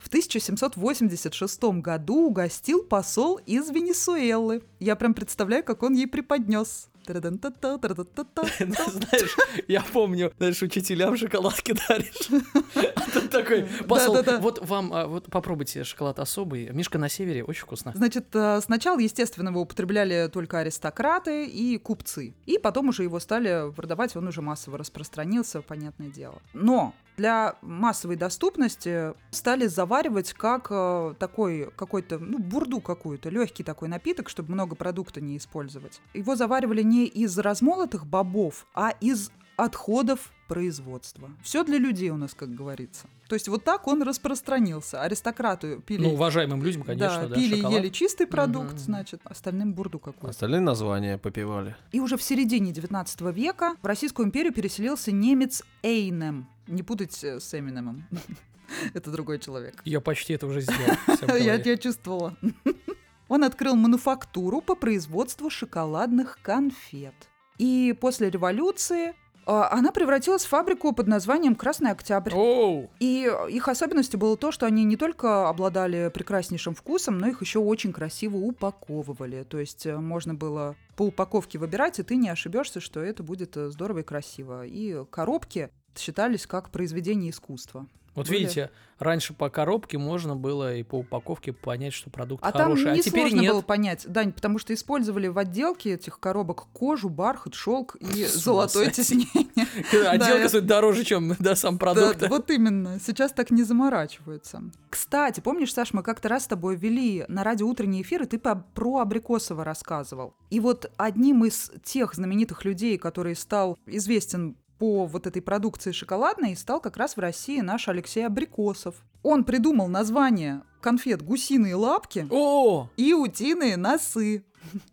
в 0.00 0.08
1786 0.08 1.62
году 1.80 2.26
угостил 2.26 2.82
посол 2.82 3.38
из 3.46 3.70
Венесуэлы. 3.70 4.62
Я 4.78 4.96
прям 4.96 5.14
представляю, 5.14 5.62
как 5.62 5.82
он 5.82 5.94
ей 5.94 6.06
преподнес. 6.06 6.88
Та-да-та-та. 7.10 8.42
Знаешь, 8.58 9.36
я 9.68 9.82
помню, 9.92 10.32
знаешь, 10.38 10.62
учителям 10.62 11.16
шоколадки 11.16 11.74
даришь. 11.88 12.30
А 12.94 13.10
тут 13.12 13.30
такой 13.30 13.66
посол, 13.88 14.22
вот 14.40 14.66
вам, 14.66 14.92
а, 14.92 15.06
вот 15.06 15.26
попробуйте 15.30 15.84
шоколад 15.84 16.18
особый. 16.18 16.70
Мишка 16.70 16.98
на 16.98 17.08
севере, 17.08 17.42
очень 17.44 17.62
вкусно. 17.62 17.92
Значит, 17.94 18.26
э, 18.34 18.60
сначала, 18.62 18.98
естественно, 18.98 19.48
его 19.48 19.62
употребляли 19.62 20.28
только 20.32 20.58
аристократы 20.58 21.46
и 21.46 21.78
купцы. 21.78 22.34
И 22.46 22.58
потом 22.58 22.88
уже 22.88 23.02
его 23.02 23.18
стали 23.18 23.72
продавать, 23.72 24.16
он 24.16 24.28
уже 24.28 24.42
массово 24.42 24.78
распространился, 24.78 25.62
понятное 25.62 26.08
дело. 26.08 26.40
Но 26.52 26.94
для 27.16 27.56
массовой 27.62 28.16
доступности 28.16 29.14
стали 29.30 29.66
заваривать 29.66 30.32
как 30.32 30.68
э, 30.70 31.14
такой 31.18 31.70
какой-то, 31.76 32.18
ну, 32.18 32.38
бурду 32.38 32.80
какую-то, 32.80 33.28
легкий 33.28 33.62
такой 33.62 33.88
напиток, 33.88 34.28
чтобы 34.28 34.52
много 34.52 34.76
продукта 34.76 35.20
не 35.20 35.36
использовать. 35.36 36.00
Его 36.14 36.36
заваривали 36.36 36.82
не 36.82 37.06
из 37.06 37.38
размолотых 37.38 38.06
бобов, 38.06 38.66
а 38.74 38.90
из 39.00 39.30
отходов 39.56 40.32
производства. 40.54 41.30
Все 41.44 41.62
для 41.62 41.78
людей 41.78 42.10
у 42.10 42.16
нас, 42.16 42.34
как 42.34 42.52
говорится. 42.52 43.06
То 43.28 43.34
есть 43.36 43.46
вот 43.48 43.62
так 43.62 43.86
он 43.86 44.02
распространился. 44.02 45.00
Аристократы 45.00 45.78
пили 45.80 46.02
Ну, 46.02 46.14
уважаемым 46.14 46.60
людям, 46.64 46.82
конечно, 46.82 47.28
да, 47.28 47.36
пили 47.36 47.54
и 47.54 47.58
шоколад. 47.58 47.78
ели 47.78 47.88
чистый 47.88 48.26
продукт, 48.26 48.70
Мгм. 48.72 48.78
значит, 48.78 49.20
остальным 49.22 49.72
бурду 49.74 50.00
какую-то. 50.00 50.30
Остальные 50.30 50.60
названия 50.62 51.18
попивали. 51.18 51.76
И 51.92 52.00
уже 52.00 52.16
в 52.16 52.22
середине 52.22 52.72
19 52.72 53.30
века 53.30 53.76
в 53.80 53.86
Российскую 53.86 54.26
империю 54.26 54.52
переселился 54.52 55.12
немец 55.12 55.62
Эйнем. 55.84 56.48
Не 56.66 56.82
путать 56.82 57.12
с 57.22 57.54
Эминемом. 57.54 58.04
Это 58.94 59.12
другой 59.12 59.38
человек. 59.38 59.80
Я 59.84 60.00
почти 60.00 60.32
это 60.32 60.48
уже 60.48 60.62
сделал. 60.62 60.96
Я, 61.38 61.54
я 61.54 61.76
чувствовала. 61.76 62.36
Он 63.28 63.44
открыл 63.44 63.76
мануфактуру 63.76 64.60
по 64.60 64.74
производству 64.74 65.48
шоколадных 65.48 66.38
конфет. 66.42 67.14
И 67.58 67.96
после 68.00 68.30
революции 68.30 69.14
она 69.46 69.90
превратилась 69.92 70.44
в 70.44 70.48
фабрику 70.48 70.92
под 70.92 71.06
названием 71.06 71.54
«Красный 71.54 71.90
Октябрь». 71.90 72.32
Оу! 72.34 72.90
И 73.00 73.30
их 73.48 73.68
особенностью 73.68 74.20
было 74.20 74.36
то, 74.36 74.52
что 74.52 74.66
они 74.66 74.84
не 74.84 74.96
только 74.96 75.48
обладали 75.48 76.10
прекраснейшим 76.12 76.74
вкусом, 76.74 77.18
но 77.18 77.28
их 77.28 77.40
еще 77.40 77.58
очень 77.58 77.92
красиво 77.92 78.36
упаковывали. 78.36 79.44
То 79.44 79.58
есть 79.58 79.86
э, 79.86 79.96
можно 79.96 80.34
было 80.34 80.76
по 80.96 81.04
упаковке 81.06 81.58
выбирать, 81.58 81.98
и 81.98 82.02
ты 82.02 82.16
не 82.16 82.28
ошибешься, 82.28 82.80
что 82.80 83.00
это 83.00 83.22
будет 83.22 83.56
э, 83.56 83.70
здорово 83.70 84.00
и 84.00 84.02
красиво. 84.02 84.66
И 84.66 85.04
коробки 85.10 85.70
считались 85.96 86.46
как 86.46 86.70
произведение 86.70 87.30
искусства. 87.30 87.86
Вот 88.14 88.28
Были. 88.28 88.38
видите, 88.38 88.70
раньше 88.98 89.34
по 89.34 89.48
коробке 89.50 89.96
можно 89.98 90.34
было 90.34 90.74
и 90.74 90.82
по 90.82 90.96
упаковке 90.96 91.52
понять, 91.52 91.92
что 91.92 92.10
продукт 92.10 92.44
А 92.44 92.50
там 92.52 92.62
хороший, 92.62 92.92
а 92.92 92.98
теперь 92.98 93.24
несложно 93.24 93.40
нет. 93.40 93.52
было 93.52 93.62
понять, 93.62 94.06
Дань, 94.08 94.32
потому 94.32 94.58
что 94.58 94.74
использовали 94.74 95.28
в 95.28 95.38
отделке 95.38 95.94
этих 95.94 96.18
коробок 96.18 96.66
кожу, 96.72 97.08
бархат, 97.08 97.54
шелк 97.54 97.96
и 97.96 98.24
С 98.24 98.34
золотое 98.34 98.90
тиснение. 98.90 99.46
Отделка 100.08 100.48
стоит 100.48 100.66
дороже, 100.66 101.04
чем 101.04 101.36
да, 101.38 101.54
сам 101.54 101.78
продукт. 101.78 102.28
Вот 102.28 102.50
именно. 102.50 102.98
Сейчас 102.98 103.32
так 103.32 103.50
не 103.50 103.62
заморачиваются. 103.62 104.62
Кстати, 104.90 105.40
помнишь, 105.40 105.72
Саш, 105.72 105.92
мы 105.92 106.02
как-то 106.02 106.28
раз 106.28 106.44
с 106.44 106.46
тобой 106.48 106.76
вели 106.76 107.24
на 107.28 107.44
радио 107.44 107.68
утренний 107.68 108.02
эфир, 108.02 108.22
и 108.24 108.26
ты 108.26 108.38
про 108.38 108.98
Абрикосова 108.98 109.64
рассказывал. 109.64 110.34
И 110.50 110.58
вот 110.58 110.90
одним 110.96 111.44
из 111.44 111.70
тех 111.84 112.14
знаменитых 112.14 112.64
людей, 112.64 112.98
который 112.98 113.36
стал 113.36 113.78
известен 113.86 114.56
по 114.80 115.04
вот 115.04 115.26
этой 115.26 115.42
продукции 115.42 115.92
шоколадной, 115.92 116.56
стал 116.56 116.80
как 116.80 116.96
раз 116.96 117.14
в 117.14 117.20
России 117.20 117.60
наш 117.60 117.86
Алексей 117.86 118.26
Абрикосов. 118.26 118.94
Он 119.22 119.44
придумал 119.44 119.88
название 119.88 120.62
конфет 120.80 121.20
«Гусиные 121.20 121.74
лапки» 121.74 122.26
О, 122.30 122.88
и 122.96 123.12
«Утиные 123.12 123.76
носы». 123.76 124.42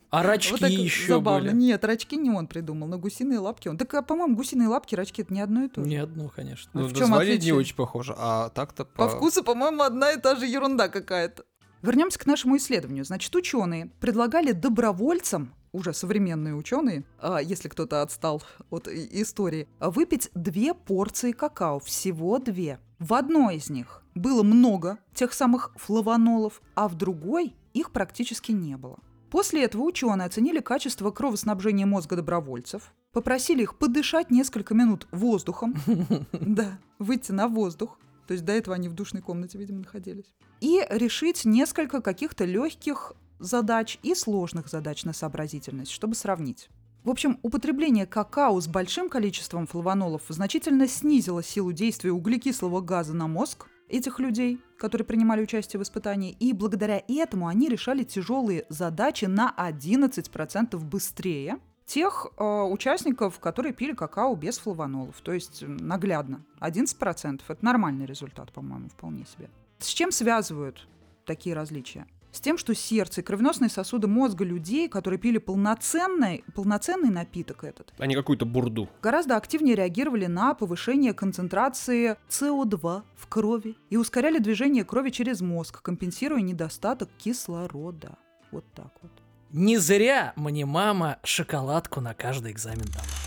а 0.10 0.23
рачки 0.23 0.52
Вот 0.52 0.60
так 0.60 0.71
еще 0.71 1.13
забавно. 1.13 1.52
были. 1.52 1.62
Нет, 1.62 1.86
рачки 1.86 2.15
не 2.17 2.30
он 2.30 2.47
придумал, 2.47 2.88
но 2.89 2.97
гусиные 3.00 3.39
лапки 3.39 3.69
он. 3.69 3.78
Так, 3.78 3.93
а, 3.93 4.02
по-моему, 4.02 4.36
гусиные 4.36 4.67
лапки, 4.67 4.93
рачки 4.93 5.21
это 5.21 5.34
не 5.34 5.39
одно 5.39 5.63
и 5.63 5.69
то 5.69 5.82
же. 5.82 5.89
Не 5.89 5.95
одно, 5.97 6.28
конечно. 6.36 6.69
Ну, 6.73 6.82
Ну, 6.82 6.88
в 6.88 6.91
название 7.00 7.36
отличие? 7.36 7.54
не 7.54 7.58
очень 7.58 7.76
похоже, 7.78 8.13
а 8.17 8.50
так-то 8.50 8.84
По 8.84 9.08
вкусу, 9.08 9.41
по-моему, 9.41 9.84
одна 9.84 10.12
и 10.12 10.19
та 10.19 10.36
же 10.36 10.45
ерунда 10.47 10.89
какая-то. 10.89 11.45
Вернемся 11.82 12.19
к 12.19 12.26
нашему 12.26 12.58
исследованию. 12.58 13.06
Значит, 13.06 13.34
ученые 13.34 13.89
предлагали 14.02 14.52
добровольцам, 14.52 15.54
уже 15.71 15.93
современные 15.93 16.56
ученые, 16.56 17.03
а, 17.19 17.39
если 17.39 17.69
кто-то 17.69 18.01
отстал 18.01 18.43
от 18.69 18.88
истории, 18.88 19.67
выпить 19.80 20.30
две 20.34 20.73
порции 20.73 21.32
какао, 21.32 21.80
всего 21.80 22.39
две. 22.39 22.80
В 22.99 23.13
одной 23.13 23.58
из 23.58 23.69
них 23.69 24.03
было 24.15 24.43
много 24.43 24.97
тех 25.13 25.34
самых 25.34 25.71
флавонолов, 25.75 26.62
а 26.75 26.88
в 26.88 26.95
другой 26.95 27.56
их 27.73 27.91
практически 27.91 28.51
не 28.51 28.75
было. 28.77 28.99
После 29.30 29.63
этого 29.63 29.84
ученые 29.84 30.25
оценили 30.25 30.60
качество 30.60 31.12
кровоснабжения 31.12 31.86
мозга 31.86 32.15
добровольцев, 32.15 32.93
попросили 33.12 33.63
их 33.63 33.77
подышать 33.77 34.32
несколько 34.32 34.73
минут 34.73 35.08
воздухом, 35.12 35.75
да, 36.32 36.80
выйти 36.97 37.32
на 37.32 37.47
воздух. 37.47 37.99
То 38.27 38.34
есть 38.34 38.45
до 38.45 38.53
этого 38.53 38.75
они 38.75 38.89
в 38.89 38.93
душной 38.93 39.21
комнате, 39.21 39.58
видимо, 39.58 39.80
находились. 39.80 40.34
И 40.60 40.82
решить 40.89 41.45
несколько 41.45 42.01
каких-то 42.01 42.45
легких 42.45 43.13
задач 43.39 44.00
и 44.04 44.15
сложных 44.15 44.67
задач 44.67 45.04
на 45.04 45.13
сообразительность, 45.13 45.91
чтобы 45.91 46.15
сравнить. 46.15 46.69
В 47.04 47.10
общем, 47.10 47.39
употребление 47.41 48.06
какао 48.06 48.60
с 48.60 48.67
большим 48.67 49.08
количеством 49.08 49.65
флавонолов 49.65 50.23
значительно 50.28 50.88
снизило 50.88 51.41
силу 51.41 51.71
действия 51.71 52.12
углекислого 52.12 52.82
газа 52.82 53.13
на 53.13 53.28
мозг 53.28 53.67
этих 53.88 54.19
людей, 54.19 54.60
которые 54.78 55.06
принимали 55.06 55.41
участие 55.41 55.80
в 55.80 55.84
испытании, 55.84 56.32
и 56.32 56.52
благодаря 56.52 57.02
этому 57.08 57.47
они 57.47 57.69
решали 57.69 58.04
тяжелые 58.04 58.65
задачи 58.69 59.26
на 59.26 59.54
11% 59.58 60.78
быстрее 60.78 61.60
тех 61.86 62.28
э, 62.38 62.43
участников, 62.43 63.39
которые 63.39 63.73
пили 63.73 63.93
какао 63.93 64.36
без 64.36 64.58
флавонолов. 64.58 65.21
То 65.21 65.32
есть 65.32 65.63
наглядно. 65.65 66.43
11% 66.60 67.41
это 67.47 67.65
нормальный 67.65 68.06
результат, 68.06 68.52
по-моему, 68.52 68.89
вполне 68.89 69.26
себе. 69.26 69.50
С 69.80 69.88
чем 69.88 70.12
связывают 70.12 70.88
такие 71.26 71.56
различия? 71.56 72.06
С 72.38 72.39
тем, 72.39 72.58
что 72.58 72.73
сердце 72.73 73.21
и 73.21 73.23
кровеносные 73.23 73.69
сосуды 73.69 74.08
мозга 74.08 74.45
людей, 74.45 74.88
которые 74.88 75.19
пили 75.19 75.39
полноценный, 75.39 76.43
полноценный 76.56 77.10
напиток 77.10 77.63
этот, 77.63 77.93
А 77.97 78.06
не 78.06 78.15
какую-то 78.15 78.45
бурду. 78.45 78.88
гораздо 79.02 79.36
активнее 79.36 79.76
реагировали 79.76 80.28
на 80.28 80.54
повышение 80.54 81.13
концентрации 81.13 82.15
СО2 82.30 83.04
в 83.15 83.28
крови 83.28 83.76
и 83.89 83.97
ускоряли 83.97 84.38
движение 84.38 84.86
крови 84.86 85.10
через 85.10 85.41
мозг, 85.41 85.82
компенсируя 85.82 86.41
недостаток 86.41 87.10
кислорода. 87.17 88.17
Вот 88.52 88.65
так 88.73 88.91
вот. 89.02 89.12
Не 89.52 89.78
зря 89.78 90.34
мне 90.36 90.65
мама 90.65 91.17
шоколадку 91.23 92.02
на 92.02 92.13
каждый 92.13 92.52
экзамен 92.52 92.86
дала. 92.86 93.26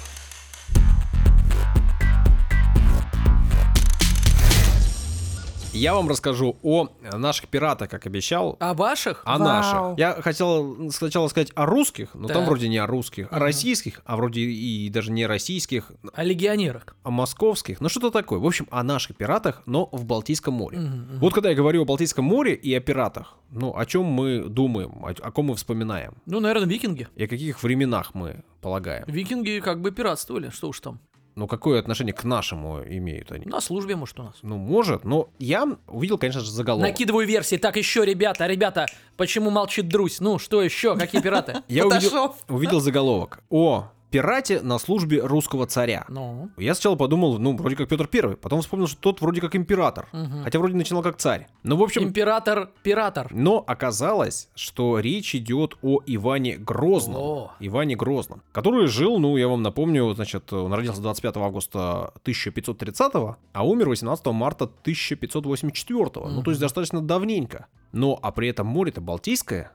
Я 5.72 5.94
вам 5.94 6.08
расскажу 6.08 6.56
о 6.64 6.88
наших 7.12 7.46
пиратах, 7.48 7.88
как 7.88 8.04
обещал. 8.04 8.56
А 8.58 8.74
ваших? 8.74 9.22
О 9.24 9.38
Вау. 9.38 9.48
наших. 9.48 9.98
Я 9.98 10.20
хотел 10.20 10.90
сначала 10.90 11.28
сказать 11.28 11.52
о 11.54 11.64
русских, 11.64 12.08
но 12.14 12.26
там 12.26 12.38
Так. 12.38 12.46
вроде 12.48 12.68
не 12.68 12.78
о 12.78 12.86
русских, 12.88 13.26
о 13.26 13.36
Ага. 13.36 13.44
российских, 13.46 14.00
а 14.04 14.16
вроде 14.16 14.40
и 14.40 14.88
даже 14.90 15.12
не 15.12 15.26
российских, 15.26 15.92
О 16.12 16.24
легионерах. 16.24 16.96
о 17.04 17.10
московских. 17.10 17.80
Ну 17.80 17.88
что-то 17.88 18.10
такое. 18.10 18.40
В 18.40 18.46
общем, 18.46 18.66
о 18.72 18.82
наших 18.82 19.16
пиратах, 19.16 19.62
но 19.64 19.88
в 19.92 20.04
Балтийском 20.04 20.54
море. 20.54 20.78
Мгм, 20.80 20.88
мгм. 20.88 21.18
Вот 21.20 21.34
когда 21.34 21.50
я 21.50 21.54
говорю 21.54 21.82
о 21.82 21.84
Балтийском 21.84 22.24
море 22.24 22.54
и 22.54 22.74
о 22.74 22.80
пиратах, 22.80 23.36
ну 23.50 23.72
о 23.76 23.86
чем 23.86 24.04
мы 24.06 24.44
думаем, 24.48 25.04
о, 25.04 25.10
о 25.10 25.30
ком 25.30 25.46
мы 25.46 25.54
вспоминаем, 25.54 26.14
Ну, 26.26 26.40
наверное, 26.40 26.68
викинги. 26.68 27.06
и 27.14 27.24
о 27.24 27.28
каких 27.28 27.62
временах 27.62 28.12
мы 28.14 28.42
полагаем. 28.60 29.04
Викинги 29.06 29.60
как 29.64 29.80
бы 29.80 29.92
пиратствовали, 29.92 30.50
что 30.50 30.68
уж 30.68 30.80
там. 30.80 31.00
Ну 31.36 31.46
какое 31.46 31.78
отношение 31.78 32.12
к 32.12 32.24
нашему 32.24 32.82
имеют 32.82 33.32
они? 33.32 33.46
На 33.46 33.60
службе, 33.60 33.96
может, 33.96 34.18
у 34.20 34.24
нас. 34.24 34.34
Ну, 34.42 34.56
может, 34.56 35.04
но 35.04 35.30
я 35.38 35.66
увидел, 35.86 36.18
конечно 36.18 36.40
же, 36.40 36.50
заголовок. 36.50 36.88
Накидываю 36.88 37.26
версии. 37.26 37.56
Так, 37.56 37.76
еще, 37.76 38.04
ребята, 38.04 38.46
ребята, 38.46 38.86
почему 39.16 39.50
молчит 39.50 39.88
Друсь? 39.88 40.20
Ну, 40.20 40.38
что 40.38 40.62
еще? 40.62 40.96
Какие 40.96 41.22
пираты? 41.22 41.62
Я 41.68 41.86
увидел 41.86 42.80
заголовок 42.80 43.42
о 43.48 43.90
пирате 44.10 44.60
на 44.60 44.78
службе 44.78 45.20
русского 45.20 45.66
царя. 45.66 46.04
Ну, 46.08 46.50
Я 46.56 46.74
сначала 46.74 46.96
подумал, 46.96 47.38
ну, 47.38 47.56
вроде 47.56 47.76
как 47.76 47.88
Петр 47.88 48.06
Первый, 48.06 48.36
потом 48.36 48.60
вспомнил, 48.60 48.86
что 48.86 48.98
тот 49.00 49.20
вроде 49.20 49.40
как 49.40 49.54
император, 49.56 50.08
Мгм. 50.12 50.42
хотя 50.44 50.58
вроде 50.58 50.74
начинал 50.74 51.02
как 51.02 51.16
царь. 51.16 51.46
Ну, 51.62 51.76
в 51.76 51.82
общем, 51.82 52.02
император-пиратор. 52.04 53.28
но 53.32 53.62
оказалось, 53.66 54.48
что 54.54 54.98
речь 54.98 55.34
идет 55.34 55.76
о 55.82 56.00
Иване 56.06 56.56
Грозном. 56.56 57.16
О. 57.16 57.52
Иване 57.60 57.96
Грозном, 57.96 58.42
который 58.52 58.86
жил, 58.88 59.18
ну, 59.18 59.36
я 59.36 59.48
вам 59.48 59.62
напомню, 59.62 60.12
значит, 60.14 60.52
он 60.52 60.72
родился 60.72 61.00
25 61.00 61.36
августа 61.38 62.12
1530, 62.22 63.12
а 63.52 63.66
умер 63.66 63.88
18 63.88 64.26
марта 64.32 64.64
1584. 64.66 66.26
Ну, 66.28 66.42
то 66.42 66.50
есть 66.50 66.60
достаточно 66.60 67.00
давненько. 67.00 67.66
Но, 67.92 68.18
а 68.22 68.30
при 68.32 68.48
этом 68.48 68.66
море-то 68.66 69.00
Балтийское, 69.00 69.72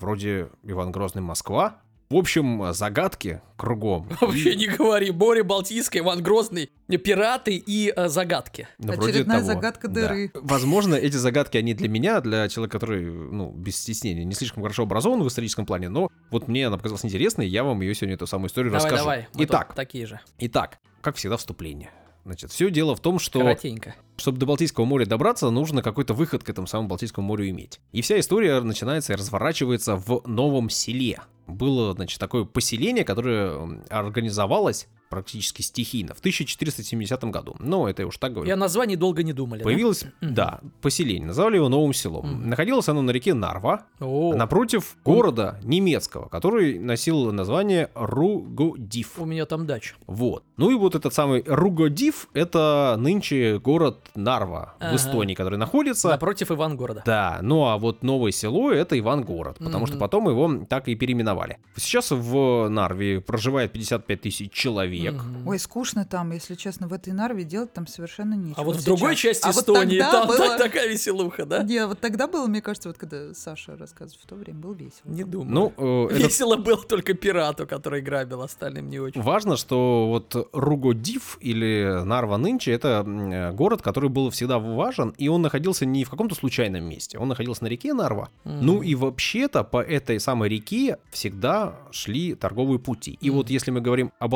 вроде 0.00 0.48
Иван 0.62 0.92
Грозный 0.92 1.22
Москва. 1.22 1.76
В 2.10 2.16
общем, 2.16 2.72
загадки 2.72 3.40
кругом. 3.56 4.08
Вообще 4.20 4.56
не 4.56 4.66
говори. 4.66 5.12
Море 5.12 5.44
Балтийское, 5.44 6.02
Иван 6.02 6.22
Грозный, 6.24 6.68
пираты 6.88 7.54
и 7.54 7.92
э, 7.94 8.08
загадки. 8.08 8.66
Ну, 8.78 8.92
Очередная 8.94 9.38
того. 9.38 9.46
загадка 9.46 9.86
Да. 9.86 10.08
дыры. 10.08 10.30
Возможно, 10.34 10.96
эти 10.96 11.14
загадки, 11.14 11.56
они 11.56 11.72
для 11.72 11.88
меня, 11.88 12.20
для 12.20 12.48
человека, 12.48 12.78
который, 12.80 13.04
ну, 13.04 13.52
без 13.52 13.76
стеснения, 13.76 14.24
не 14.24 14.34
слишком 14.34 14.64
хорошо 14.64 14.82
образован 14.82 15.22
в 15.22 15.28
историческом 15.28 15.66
плане, 15.66 15.88
но 15.88 16.10
вот 16.32 16.48
мне 16.48 16.66
она 16.66 16.78
показалась 16.78 17.04
интересной, 17.04 17.46
я 17.46 17.62
вам 17.62 17.80
ее 17.80 17.94
сегодня, 17.94 18.16
эту 18.16 18.26
самую 18.26 18.48
историю 18.48 18.72
Давай, 18.72 18.84
расскажу. 18.86 19.02
давай. 19.04 19.28
мы 19.32 19.44
Итак, 19.44 19.74
такие 19.74 20.06
же. 20.06 20.18
итак, 20.38 20.78
как 21.02 21.14
всегда, 21.14 21.36
вступление. 21.36 21.90
Значит, 22.24 22.50
все 22.50 22.70
дело 22.70 22.94
в 22.96 23.00
том, 23.00 23.18
что 23.20 23.38
Коротенько. 23.40 23.94
Чтобы 24.20 24.38
до 24.38 24.46
Балтийского 24.46 24.84
моря 24.84 25.06
добраться, 25.06 25.50
нужно 25.50 25.82
какой-то 25.82 26.14
выход 26.14 26.44
к 26.44 26.50
этому 26.50 26.66
самому 26.66 26.88
Балтийскому 26.88 27.26
морю 27.26 27.48
иметь. 27.48 27.80
И 27.92 28.02
вся 28.02 28.20
история 28.20 28.60
начинается 28.60 29.12
и 29.12 29.16
разворачивается 29.16 29.96
в 29.96 30.22
новом 30.26 30.68
селе. 30.70 31.20
Было, 31.46 31.94
значит, 31.94 32.20
такое 32.20 32.44
поселение, 32.44 33.04
которое 33.04 33.82
организовалось 33.88 34.88
практически 35.10 35.60
стихийно 35.62 36.14
в 36.14 36.20
1470 36.20 37.24
году. 37.24 37.56
Но 37.58 37.88
это 37.88 38.02
я 38.02 38.06
уж 38.08 38.16
так 38.16 38.32
говорю. 38.32 38.48
И 38.48 38.52
о 38.52 38.56
названии 38.56 38.96
долго 38.96 39.22
не 39.22 39.32
думали, 39.34 39.58
да? 39.58 39.64
Появилось, 39.64 40.04
Мгм. 40.22 40.34
да, 40.34 40.60
поселение. 40.80 41.26
Назвали 41.26 41.56
его 41.56 41.68
Новым 41.68 41.92
селом. 41.92 42.26
Мгм. 42.26 42.48
Находилось 42.50 42.88
оно 42.88 43.02
на 43.02 43.10
реке 43.10 43.34
Нарва, 43.34 43.82
О, 44.00 44.34
напротив 44.34 44.96
города 45.04 45.58
немецкого, 45.64 46.28
который 46.28 46.78
носил 46.78 47.32
название 47.32 47.90
Ругодив. 47.94 49.18
у 49.18 49.24
меня 49.24 49.46
там 49.46 49.66
дача. 49.66 49.94
Вот. 50.06 50.44
Ну 50.56 50.70
и 50.70 50.74
вот 50.74 50.94
этот 50.94 51.12
самый 51.12 51.42
Ругодив, 51.46 52.28
это 52.32 52.96
нынче 52.98 53.58
город 53.58 53.98
Нарва 54.14 54.74
Ага. 54.78 54.92
в 54.92 54.96
Эстонии, 54.96 55.34
который 55.34 55.58
находится. 55.58 56.08
Напротив 56.08 56.50
Ивангорода. 56.52 57.02
Да, 57.04 57.38
ну 57.42 57.66
а 57.66 57.76
вот 57.78 58.02
новое 58.02 58.30
село 58.30 58.70
это 58.70 58.98
Ивангород, 58.98 59.58
потому 59.58 59.86
что 59.86 59.96
Мгм. 59.96 60.00
потом 60.00 60.28
его 60.28 60.64
так 60.68 60.88
и 60.88 60.94
переименовали. 60.94 61.58
Сейчас 61.76 62.10
в 62.12 62.68
Нарве 62.68 63.20
проживает 63.20 63.72
55 63.72 64.20
тысяч 64.20 64.52
человек. 64.52 64.99
Мгм. 65.08 65.48
Ой, 65.48 65.58
скучно 65.58 66.04
там, 66.04 66.32
если 66.32 66.54
честно, 66.54 66.86
в 66.88 66.92
этой 66.92 67.12
Нарве 67.12 67.44
делать 67.44 67.72
там 67.72 67.86
совершенно 67.86 68.34
нечего. 68.34 68.60
А 68.60 68.64
вот 68.64 68.76
в 68.76 68.78
сейчас. 68.80 68.84
другой 68.86 69.16
части 69.16 69.44
А 69.44 69.52
вот 69.52 69.60
Эстонии 69.60 69.98
тогда 70.00 70.12
там 70.12 70.28
было- 70.28 70.38
так- 70.38 70.58
такая 70.58 70.88
веселуха, 70.88 71.46
да? 71.46 71.62
Не, 71.62 71.86
вот 71.86 72.00
тогда 72.00 72.26
было, 72.26 72.46
мне 72.46 72.60
кажется, 72.60 72.88
вот 72.88 72.98
когда 72.98 73.32
Саша 73.34 73.76
рассказывал 73.76 74.20
в 74.22 74.26
то 74.26 74.34
время, 74.34 74.58
было 74.60 74.74
весело. 74.74 75.06
Не 75.06 75.24
думаю. 75.24 75.72
Ну, 75.76 76.06
э, 76.08 76.14
это 76.14 76.22
Весело 76.26 76.56
было 76.56 76.82
только 76.82 77.14
пирату, 77.14 77.66
который 77.66 78.02
грабил, 78.02 78.42
остальным 78.42 78.88
не 78.90 78.98
очень. 78.98 79.20
Важно, 79.22 79.56
что 79.56 80.06
вот 80.08 80.48
Ругодив 80.52 81.38
или 81.40 82.02
Нарва 82.04 82.36
нынче 82.38 82.72
это 82.72 83.04
э, 83.06 83.52
город, 83.52 83.82
который 83.82 84.10
был 84.10 84.30
всегда 84.30 84.58
важен, 84.58 85.14
и 85.18 85.28
он 85.28 85.42
находился 85.42 85.86
не 85.86 86.04
в 86.04 86.10
каком-то 86.10 86.34
случайном 86.34 86.84
месте, 86.84 87.18
он 87.18 87.28
находился 87.28 87.64
на 87.64 87.68
реке 87.68 87.94
Нарва. 87.94 88.28
Мгм. 88.44 88.66
Ну 88.66 88.82
и 88.82 88.94
вообще-то 88.94 89.64
по 89.64 89.82
этой 89.82 90.18
самой 90.20 90.48
реке 90.48 90.98
всегда 91.10 91.76
шли 91.90 92.34
торговые 92.34 92.78
пути. 92.78 93.18
И 93.20 93.28
Мгм. 93.30 93.36
вот 93.38 93.50
если 93.50 93.70
мы 93.70 93.80
говорим 93.80 94.12
о 94.18 94.28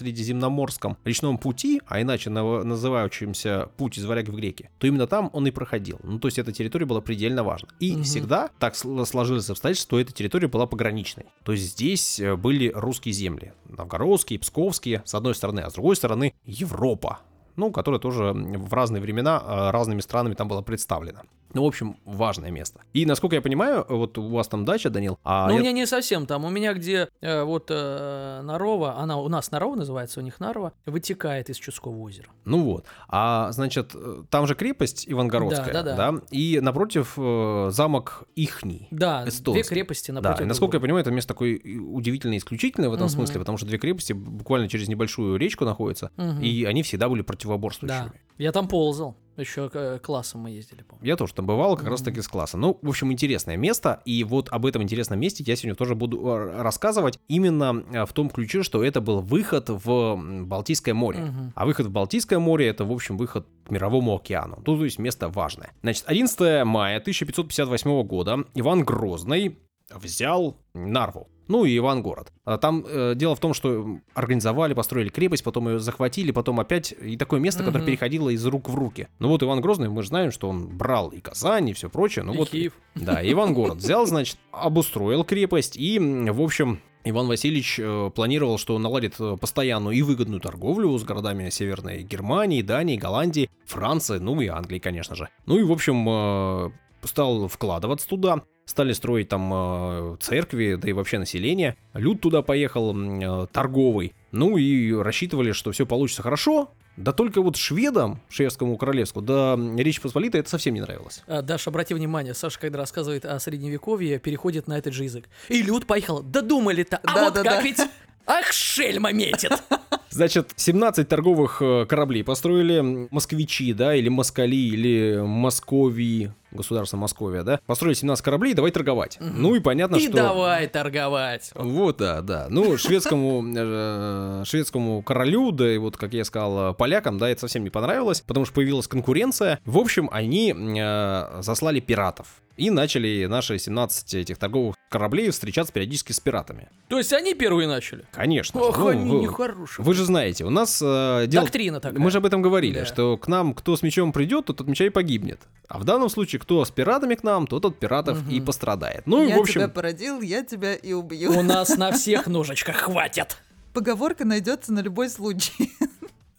Балтийско-Средиземноморском 0.00 0.96
речном 1.04 1.38
пути, 1.38 1.80
а 1.86 2.00
иначе 2.00 2.30
называющемся 2.30 3.68
путь 3.76 3.98
из 3.98 4.04
Варяг 4.04 4.28
в 4.28 4.34
Греки, 4.34 4.70
то 4.78 4.86
именно 4.86 5.06
там 5.06 5.30
он 5.32 5.46
и 5.46 5.50
проходил. 5.50 5.98
Ну 6.02 6.18
то 6.18 6.28
есть 6.28 6.38
эта 6.38 6.52
территория 6.52 6.86
была 6.86 7.00
предельно 7.00 7.44
важна. 7.44 7.68
И 7.80 7.92
Мгм. 7.92 8.02
всегда 8.04 8.50
так 8.58 8.74
сл- 8.74 9.04
сложилось 9.06 9.48
обстоятельство, 9.50 9.86
что 9.88 10.00
эта 10.00 10.12
территория 10.12 10.48
была 10.48 10.66
пограничной. 10.66 11.26
То 11.44 11.52
есть 11.52 11.64
здесь 11.72 12.20
э, 12.20 12.36
были 12.36 12.70
русские 12.74 13.12
земли. 13.12 13.52
Новгородские, 13.68 14.38
Псковские, 14.38 15.02
с 15.04 15.14
одной 15.14 15.34
стороны, 15.34 15.60
а 15.60 15.70
с 15.70 15.74
другой 15.74 15.96
стороны 15.96 16.34
Европа. 16.44 17.20
Ну, 17.56 17.70
которая 17.70 17.98
тоже 17.98 18.32
в 18.34 18.74
разные 18.74 19.00
времена 19.00 19.42
э, 19.42 19.70
разными 19.70 20.00
странами 20.00 20.34
там 20.34 20.46
была 20.48 20.60
представлена. 20.60 21.22
Ну, 21.54 21.62
в 21.64 21.66
общем, 21.66 21.96
важное 22.04 22.50
место. 22.50 22.80
И, 22.92 23.06
насколько 23.06 23.36
я 23.36 23.42
понимаю, 23.42 23.84
вот 23.88 24.18
у 24.18 24.28
вас 24.28 24.48
там 24.48 24.64
дача, 24.64 24.90
Данил, 24.90 25.18
а 25.24 25.48
Ну, 25.48 25.54
у 25.54 25.56
я- 25.56 25.62
меня 25.62 25.72
не 25.72 25.86
совсем 25.86 26.26
там. 26.26 26.44
У 26.44 26.50
меня 26.50 26.74
где 26.74 27.08
э, 27.20 27.42
вот 27.44 27.70
э, 27.70 28.40
Нарова, 28.42 28.98
она 28.98 29.16
у 29.18 29.28
нас 29.28 29.50
Нарова 29.50 29.74
называется, 29.76 30.20
у 30.20 30.22
них 30.22 30.38
Нарва, 30.40 30.72
вытекает 30.84 31.48
из 31.50 31.56
Чудского 31.56 31.96
озера. 32.00 32.28
ну 32.44 32.62
вот. 32.62 32.84
А, 33.08 33.52
значит, 33.52 33.92
э, 33.94 34.22
там 34.30 34.46
же 34.46 34.54
крепость 34.54 35.04
Ивангородская, 35.08 35.72
Да, 35.72 35.82
да, 35.82 35.96
да. 35.96 36.20
И 36.30 36.60
напротив 36.60 37.14
э, 37.16 37.68
замок 37.70 38.24
Ихний. 38.34 38.88
Да, 38.90 39.22
две 39.22 39.30
Эстонский. 39.30 39.62
крепости 39.74 40.10
Да, 40.10 40.20
напротив 40.20 40.42
и 40.42 40.44
насколько 40.44 40.76
я 40.76 40.80
понимаю, 40.80 41.02
это 41.02 41.10
место 41.10 41.28
такое 41.34 41.56
удивительно 41.56 42.36
исключительное 42.36 42.88
в 42.90 42.94
этом 42.94 43.06
Мгм. 43.06 43.14
смысле, 43.14 43.38
потому 43.40 43.56
что 43.58 43.66
две 43.66 43.78
крепости 43.78 44.12
буквально 44.12 44.68
через 44.68 44.88
небольшую 44.88 45.36
речку 45.38 45.64
находятся. 45.64 46.10
Мгм. 46.16 46.40
и 46.42 46.64
они 46.64 46.82
всегда 46.82 47.08
были 47.08 47.22
противоборствующими. 47.22 48.12
Да, 48.12 48.12
я 48.38 48.52
там 48.52 48.68
ползал. 48.68 49.16
Еще 49.36 49.70
э, 49.72 49.98
классом 50.02 50.40
мы 50.42 50.50
ездили, 50.50 50.82
помню. 50.82 51.04
Я 51.06 51.16
тоже 51.16 51.34
там 51.34 51.46
бывал, 51.46 51.74
как 51.76 51.84
Мгм. 51.84 51.90
раз 51.92 52.02
таки 52.02 52.20
с 52.20 52.28
класса. 52.28 52.56
Ну, 52.56 52.78
в 52.82 52.88
общем, 52.88 53.12
интересное 53.12 53.56
место, 53.56 54.00
и 54.04 54.24
вот 54.24 54.48
об 54.50 54.64
этом 54.66 54.82
интересном 54.82 55.20
месте 55.20 55.44
я 55.46 55.56
сегодня 55.56 55.74
тоже 55.74 55.94
буду 55.94 56.18
э, 56.26 56.62
рассказывать 56.62 57.18
именно 57.28 57.84
э, 57.92 58.06
в 58.06 58.12
том 58.12 58.30
ключе, 58.30 58.62
что 58.62 58.82
это 58.82 59.00
был 59.00 59.20
выход 59.20 59.68
в 59.68 60.16
Балтийское 60.44 60.94
море. 60.94 61.20
Мгм. 61.20 61.52
А 61.54 61.66
выход 61.66 61.86
в 61.86 61.90
Балтийское 61.90 62.38
море 62.38 62.68
это, 62.68 62.84
в 62.84 62.92
общем, 62.92 63.16
выход 63.16 63.46
к 63.66 63.70
Мировому 63.70 64.16
океану. 64.16 64.56
Ну, 64.58 64.76
то 64.76 64.84
есть 64.84 64.98
место 64.98 65.28
важное. 65.28 65.72
Значит, 65.82 66.04
11 66.06 66.64
мая 66.64 66.98
1558 66.98 68.02
года 68.04 68.44
Иван 68.54 68.84
Грозный 68.84 69.58
взял 69.90 70.56
Нарву. 70.74 71.28
Ну 71.48 71.64
и 71.64 71.76
Ивангород. 71.78 72.32
А 72.44 72.58
Там 72.58 72.84
э, 72.88 73.12
дело 73.14 73.36
в 73.36 73.40
том, 73.40 73.54
что 73.54 74.00
организовали, 74.14 74.74
построили 74.74 75.10
крепость, 75.10 75.44
потом 75.44 75.68
ее 75.68 75.78
захватили, 75.78 76.32
потом 76.32 76.58
опять 76.58 76.92
и 77.00 77.16
такое 77.16 77.38
место, 77.38 77.62
которое 77.62 77.82
Мгм. 77.82 77.86
переходило 77.86 78.30
из 78.30 78.44
рук 78.46 78.68
в 78.68 78.74
руки. 78.74 79.06
Ну 79.20 79.28
вот 79.28 79.44
Иван 79.44 79.60
Грозный, 79.60 79.88
мы 79.88 80.02
же 80.02 80.08
знаем, 80.08 80.32
что 80.32 80.48
он 80.48 80.66
брал 80.76 81.10
и 81.10 81.20
Казань, 81.20 81.68
и 81.68 81.72
все 81.72 81.88
прочее. 81.88 82.24
Ну 82.24 82.34
И 82.34 82.36
вот, 82.36 82.50
Киев. 82.50 82.72
да, 82.96 83.20
Ивангород 83.22 83.78
взял, 83.78 84.06
значит, 84.06 84.38
обустроил 84.50 85.22
крепость 85.22 85.76
и, 85.76 86.00
в 86.00 86.42
общем, 86.42 86.80
Иван 87.04 87.28
Васильевич 87.28 87.78
э, 87.78 88.10
планировал, 88.12 88.58
что 88.58 88.76
наладит 88.80 89.14
э, 89.20 89.36
постоянную 89.40 89.94
и 89.96 90.02
выгодную 90.02 90.40
торговлю 90.40 90.98
с 90.98 91.04
городами 91.04 91.48
Северной 91.50 92.02
Германии, 92.02 92.62
Дании, 92.62 92.96
Голландии, 92.96 93.48
Франции, 93.66 94.18
ну 94.18 94.40
и 94.40 94.48
Англии, 94.48 94.80
конечно 94.80 95.14
же. 95.14 95.28
Ну 95.46 95.56
и, 95.56 95.62
в 95.62 95.70
общем, 95.70 96.04
э, 96.08 96.70
стал 97.06 97.46
вкладываться 97.46 98.08
туда, 98.08 98.42
стали 98.66 98.92
строить 98.92 99.28
там 99.28 99.50
э, 99.52 100.16
церкви, 100.20 100.74
да 100.74 100.90
и 100.90 100.92
вообще 100.92 101.18
население. 101.18 101.76
Люд 101.94 102.20
туда 102.20 102.42
поехал 102.42 102.94
э, 102.94 103.46
торговый. 103.52 104.14
Ну 104.32 104.58
и 104.58 104.92
рассчитывали, 104.92 105.52
что 105.52 105.72
все 105.72 105.86
получится 105.86 106.22
хорошо, 106.22 106.70
Да 106.96 107.12
только 107.12 107.40
вот 107.42 107.56
шведам, 107.56 108.20
шведскому 108.28 108.76
королевству, 108.76 109.22
да 109.22 109.58
Речь 109.76 110.00
Посполитой 110.00 110.40
это 110.40 110.50
совсем 110.50 110.74
не 110.74 110.80
нравилось. 110.80 111.22
А, 111.26 111.42
Даша, 111.42 111.70
обрати 111.70 111.94
внимание, 111.94 112.34
Саша, 112.34 112.58
когда 112.58 112.78
рассказывает 112.78 113.24
о 113.24 113.38
средневековье, 113.38 114.18
переходит 114.18 114.66
на 114.66 114.76
этот 114.76 114.92
же 114.92 115.04
язык. 115.04 115.28
И 115.48 115.62
Люд 115.62 115.86
поехал, 115.86 116.22
да 116.22 116.42
думали-то, 116.42 116.98
а 117.02 117.14
Да, 117.14 117.24
вот 117.24 117.34
да, 117.34 117.42
как 117.44 117.52
да. 117.52 117.62
ведь... 117.62 117.80
Ах, 118.26 118.52
шельма 118.52 119.12
метит! 119.12 119.52
Значит, 120.10 120.50
17 120.56 121.06
торговых 121.08 121.60
э, 121.60 121.86
кораблей 121.86 122.24
построили 122.24 122.80
москвичи, 123.10 123.72
да, 123.72 123.94
или 123.94 124.08
москали, 124.08 124.56
или 124.56 125.20
Московии, 125.22 126.32
государство 126.56 126.96
Московия, 126.96 127.42
да. 127.42 127.60
Построили 127.66 127.94
17 127.94 128.24
кораблей, 128.24 128.54
давай 128.54 128.70
торговать. 128.72 129.18
Ну 129.20 129.54
и 129.54 129.60
понятно, 129.60 129.96
И 129.96 130.08
что... 130.08 130.16
давай 130.16 130.66
торговать. 130.66 131.50
Вот, 131.54 131.98
да, 131.98 132.20
да. 132.22 132.46
Ну, 132.50 132.76
шведскому, 132.76 133.44
э, 133.56 134.42
шведскому 134.44 135.02
королю, 135.02 135.52
да 135.52 135.72
и 135.72 135.78
вот, 135.78 135.96
как 135.96 136.12
я 136.14 136.24
сказал, 136.24 136.74
полякам, 136.74 137.18
да, 137.18 137.28
это 137.28 137.42
совсем 137.42 137.64
не 137.64 137.70
понравилось, 137.70 138.20
потому 138.22 138.44
что 138.44 138.54
появилась 138.54 138.88
конкуренция. 138.88 139.60
В 139.64 139.78
общем, 139.78 140.08
они 140.12 140.54
э, 140.56 141.38
заслали 141.42 141.80
пиратов. 141.80 142.26
И 142.56 142.70
начали 142.70 143.26
наши 143.26 143.58
17 143.58 144.14
этих 144.14 144.38
торговых 144.38 144.76
кораблей 144.88 145.28
встречаться 145.28 145.74
периодически 145.74 146.12
с 146.12 146.20
пиратами. 146.20 146.68
То 146.88 146.96
есть 146.96 147.12
они 147.12 147.34
первые 147.34 147.68
начали? 147.68 148.06
Конечно. 148.12 148.58
Ох, 148.58 148.78
Ну, 148.78 148.86
они 148.88 149.10
вы, 149.10 149.18
нехорошие. 149.18 149.84
вы 149.84 149.92
же 149.92 150.06
знаете, 150.06 150.44
у 150.46 150.50
нас 150.50 150.80
э, 150.82 151.26
дело... 151.26 151.44
Доктрина 151.44 151.80
такая. 151.80 152.00
Мы 152.00 152.10
же 152.10 152.16
об 152.16 152.24
этом 152.24 152.40
говорили, 152.40 152.78
Да. 152.78 152.86
что 152.86 153.18
к 153.18 153.28
нам 153.28 153.52
кто 153.52 153.76
с 153.76 153.82
мечом 153.82 154.10
придет, 154.10 154.46
тот 154.46 154.58
от 154.62 154.68
меча 154.68 154.86
и 154.86 154.88
погибнет. 154.88 155.40
А 155.68 155.78
в 155.78 155.84
данном 155.84 156.08
случае, 156.08 156.40
кто 156.46 156.64
с 156.64 156.70
пиратами 156.70 157.16
к 157.16 157.24
нам, 157.24 157.48
тот 157.48 157.64
от 157.64 157.76
пиратов 157.76 158.18
и 158.30 158.40
пострадает. 158.40 159.04
Ну 159.04 159.20
и 159.20 159.30
я 159.30 159.36
в 159.36 159.40
общем... 159.40 159.62
тебя 159.62 159.68
породил, 159.68 160.20
я 160.20 160.44
тебя 160.44 160.76
и 160.76 160.92
убью. 160.92 161.36
У 161.36 161.42
нас 161.42 161.76
на 161.76 161.90
всех 161.90 162.28
ножичках 162.28 162.76
хватит. 162.76 163.38
Поговорка 163.72 164.24
найдется 164.24 164.72
на 164.72 164.78
любой 164.78 165.10
случай. 165.10 165.72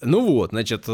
Ну 0.02 0.24
вот, 0.28 0.52
значит, 0.52 0.84
э, 0.88 0.91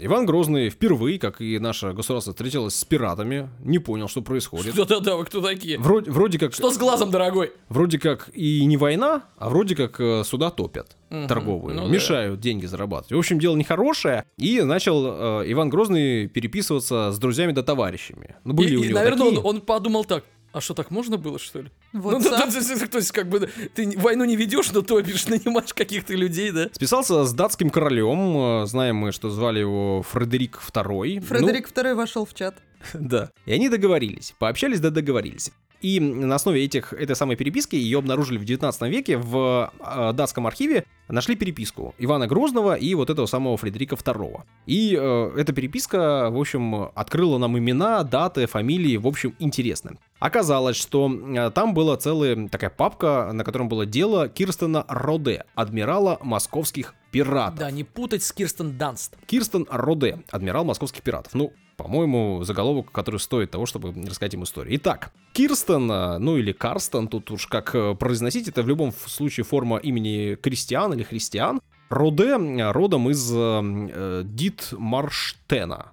Иван 0.00 0.24
Грозный 0.24 0.70
впервые, 0.70 1.18
как 1.18 1.42
и 1.42 1.58
наше 1.58 1.92
государство, 1.92 2.32
встретилось 2.32 2.74
с 2.74 2.84
пиратами, 2.86 3.50
не 3.62 3.78
понял, 3.78 4.08
что 4.08 4.22
происходит. 4.22 4.74
Да-да-да, 4.74 5.16
вы 5.16 5.26
кто 5.26 5.42
такие? 5.42 5.78
Вроде, 5.78 6.10
вроде 6.10 6.38
как, 6.38 6.54
Что 6.54 6.70
с 6.70 6.78
глазом, 6.78 7.10
дорогой? 7.10 7.52
вроде 7.68 7.98
как 7.98 8.30
и 8.32 8.64
не 8.64 8.78
война, 8.78 9.24
а 9.36 9.50
вроде 9.50 9.76
как 9.76 10.00
э, 10.00 10.24
суда 10.24 10.48
топят 10.50 10.96
Мгм, 11.10 11.28
торговые, 11.28 11.76
ну 11.76 11.84
да. 11.86 11.92
мешают 11.92 12.40
деньги 12.40 12.64
зарабатывать. 12.64 13.12
В 13.12 13.18
общем, 13.18 13.38
дело 13.38 13.56
нехорошее, 13.56 14.24
и 14.38 14.62
начал 14.62 15.42
э, 15.42 15.52
Иван 15.52 15.68
Грозный 15.68 16.26
переписываться 16.26 17.12
с 17.12 17.18
друзьями 17.18 17.52
да 17.52 17.62
товарищами. 17.62 18.36
Ну, 18.44 18.54
были 18.54 18.72
И- 18.72 18.76
у 18.76 18.82
и, 18.84 18.88
него 18.88 18.98
наверное, 19.00 19.26
такие. 19.26 19.40
он, 19.42 19.56
он 19.56 19.60
подумал 19.60 20.04
так. 20.06 20.24
А 20.52 20.60
что, 20.60 20.74
так 20.74 20.90
можно 20.90 21.16
было, 21.16 21.38
что 21.38 21.60
ли? 21.60 21.70
Вот 21.92 22.14
ну, 22.14 22.20
сам. 22.22 22.50
то, 22.50 22.60
то- 22.60 22.78
то- 22.78 22.88
то 22.88 22.98
есть, 22.98 23.12
как 23.12 23.28
бы, 23.28 23.48
ты 23.74 23.96
войну 23.98 24.24
не 24.24 24.36
ведешь, 24.36 24.72
но 24.72 24.82
топишь, 24.82 25.26
нанимаешь 25.28 25.72
каких-то 25.72 26.14
людей, 26.14 26.50
да? 26.50 26.68
Списался 26.72 27.24
с 27.24 27.32
датским 27.32 27.70
королем, 27.70 28.62
э, 28.62 28.66
знаем 28.66 28.96
мы, 28.96 29.12
что 29.12 29.30
звали 29.30 29.60
его 29.60 30.02
Фредерик 30.02 30.60
II. 30.72 31.20
Фредерик 31.20 31.70
II 31.70 31.94
вошел 31.94 32.24
в 32.24 32.34
чат. 32.34 32.56
Ну, 32.94 33.00
да. 33.08 33.30
И 33.46 33.52
они 33.52 33.68
договорились, 33.68 34.34
пообщались 34.38 34.80
да 34.80 34.90
договорились. 34.90 35.52
И 35.82 35.98
на 35.98 36.34
основе 36.34 36.62
этих, 36.62 36.92
этой 36.92 37.16
самой 37.16 37.36
переписки, 37.36 37.74
ее 37.74 37.98
обнаружили 37.98 38.36
в 38.36 38.44
19 38.44 38.82
веке 38.82 39.16
в 39.16 39.72
э, 39.80 40.12
датском 40.12 40.46
архиве, 40.46 40.84
нашли 41.08 41.36
переписку 41.36 41.94
Ивана 41.98 42.26
Грозного 42.26 42.74
и 42.74 42.94
вот 42.94 43.08
этого 43.08 43.24
самого 43.26 43.56
Фредерика 43.56 43.94
II. 43.94 44.42
И 44.66 44.94
э, 45.00 45.32
эта 45.38 45.52
переписка, 45.54 46.28
в 46.30 46.38
общем, 46.38 46.90
открыла 46.94 47.38
нам 47.38 47.58
имена, 47.58 48.02
даты, 48.02 48.46
фамилии, 48.46 48.96
в 48.98 49.06
общем, 49.06 49.34
интересно. 49.38 49.92
Оказалось, 50.20 50.76
что 50.76 51.10
э, 51.10 51.50
там 51.50 51.72
была 51.72 51.96
целая 51.96 52.48
такая 52.48 52.70
папка, 52.70 53.30
на 53.32 53.42
котором 53.42 53.68
было 53.68 53.86
дело 53.86 54.28
Кирстена 54.28 54.84
Роде, 54.86 55.44
адмирала 55.54 56.18
московских 56.22 56.94
пиратов. 57.10 57.58
Да, 57.58 57.70
не 57.70 57.84
путать 57.84 58.22
с 58.22 58.30
Кирстен 58.30 58.76
Данст. 58.76 59.16
Кирстен 59.26 59.66
Роде, 59.70 60.22
адмирал 60.30 60.64
московских 60.64 61.02
пиратов. 61.02 61.32
Ну, 61.34 61.52
по-моему, 61.78 62.44
заголовок, 62.44 62.92
который 62.92 63.18
стоит 63.18 63.50
того, 63.50 63.64
чтобы 63.64 63.94
рассказать 64.06 64.34
им 64.34 64.44
историю. 64.44 64.76
Итак, 64.76 65.10
Кирстен, 65.32 65.90
э, 65.90 66.18
ну 66.18 66.36
или 66.36 66.52
Карстен, 66.52 67.08
тут 67.08 67.30
уж 67.30 67.46
как 67.46 67.74
э, 67.74 67.94
произносить, 67.94 68.46
это 68.46 68.62
в 68.62 68.68
любом 68.68 68.92
случае 68.92 69.44
форма 69.44 69.78
имени 69.78 70.34
Кристиан 70.34 70.92
или 70.92 71.02
Христиан. 71.02 71.62
Роде 71.88 72.36
родом 72.70 73.08
из 73.08 73.32
э, 73.34 74.22
Дитмарштена. 74.24 75.92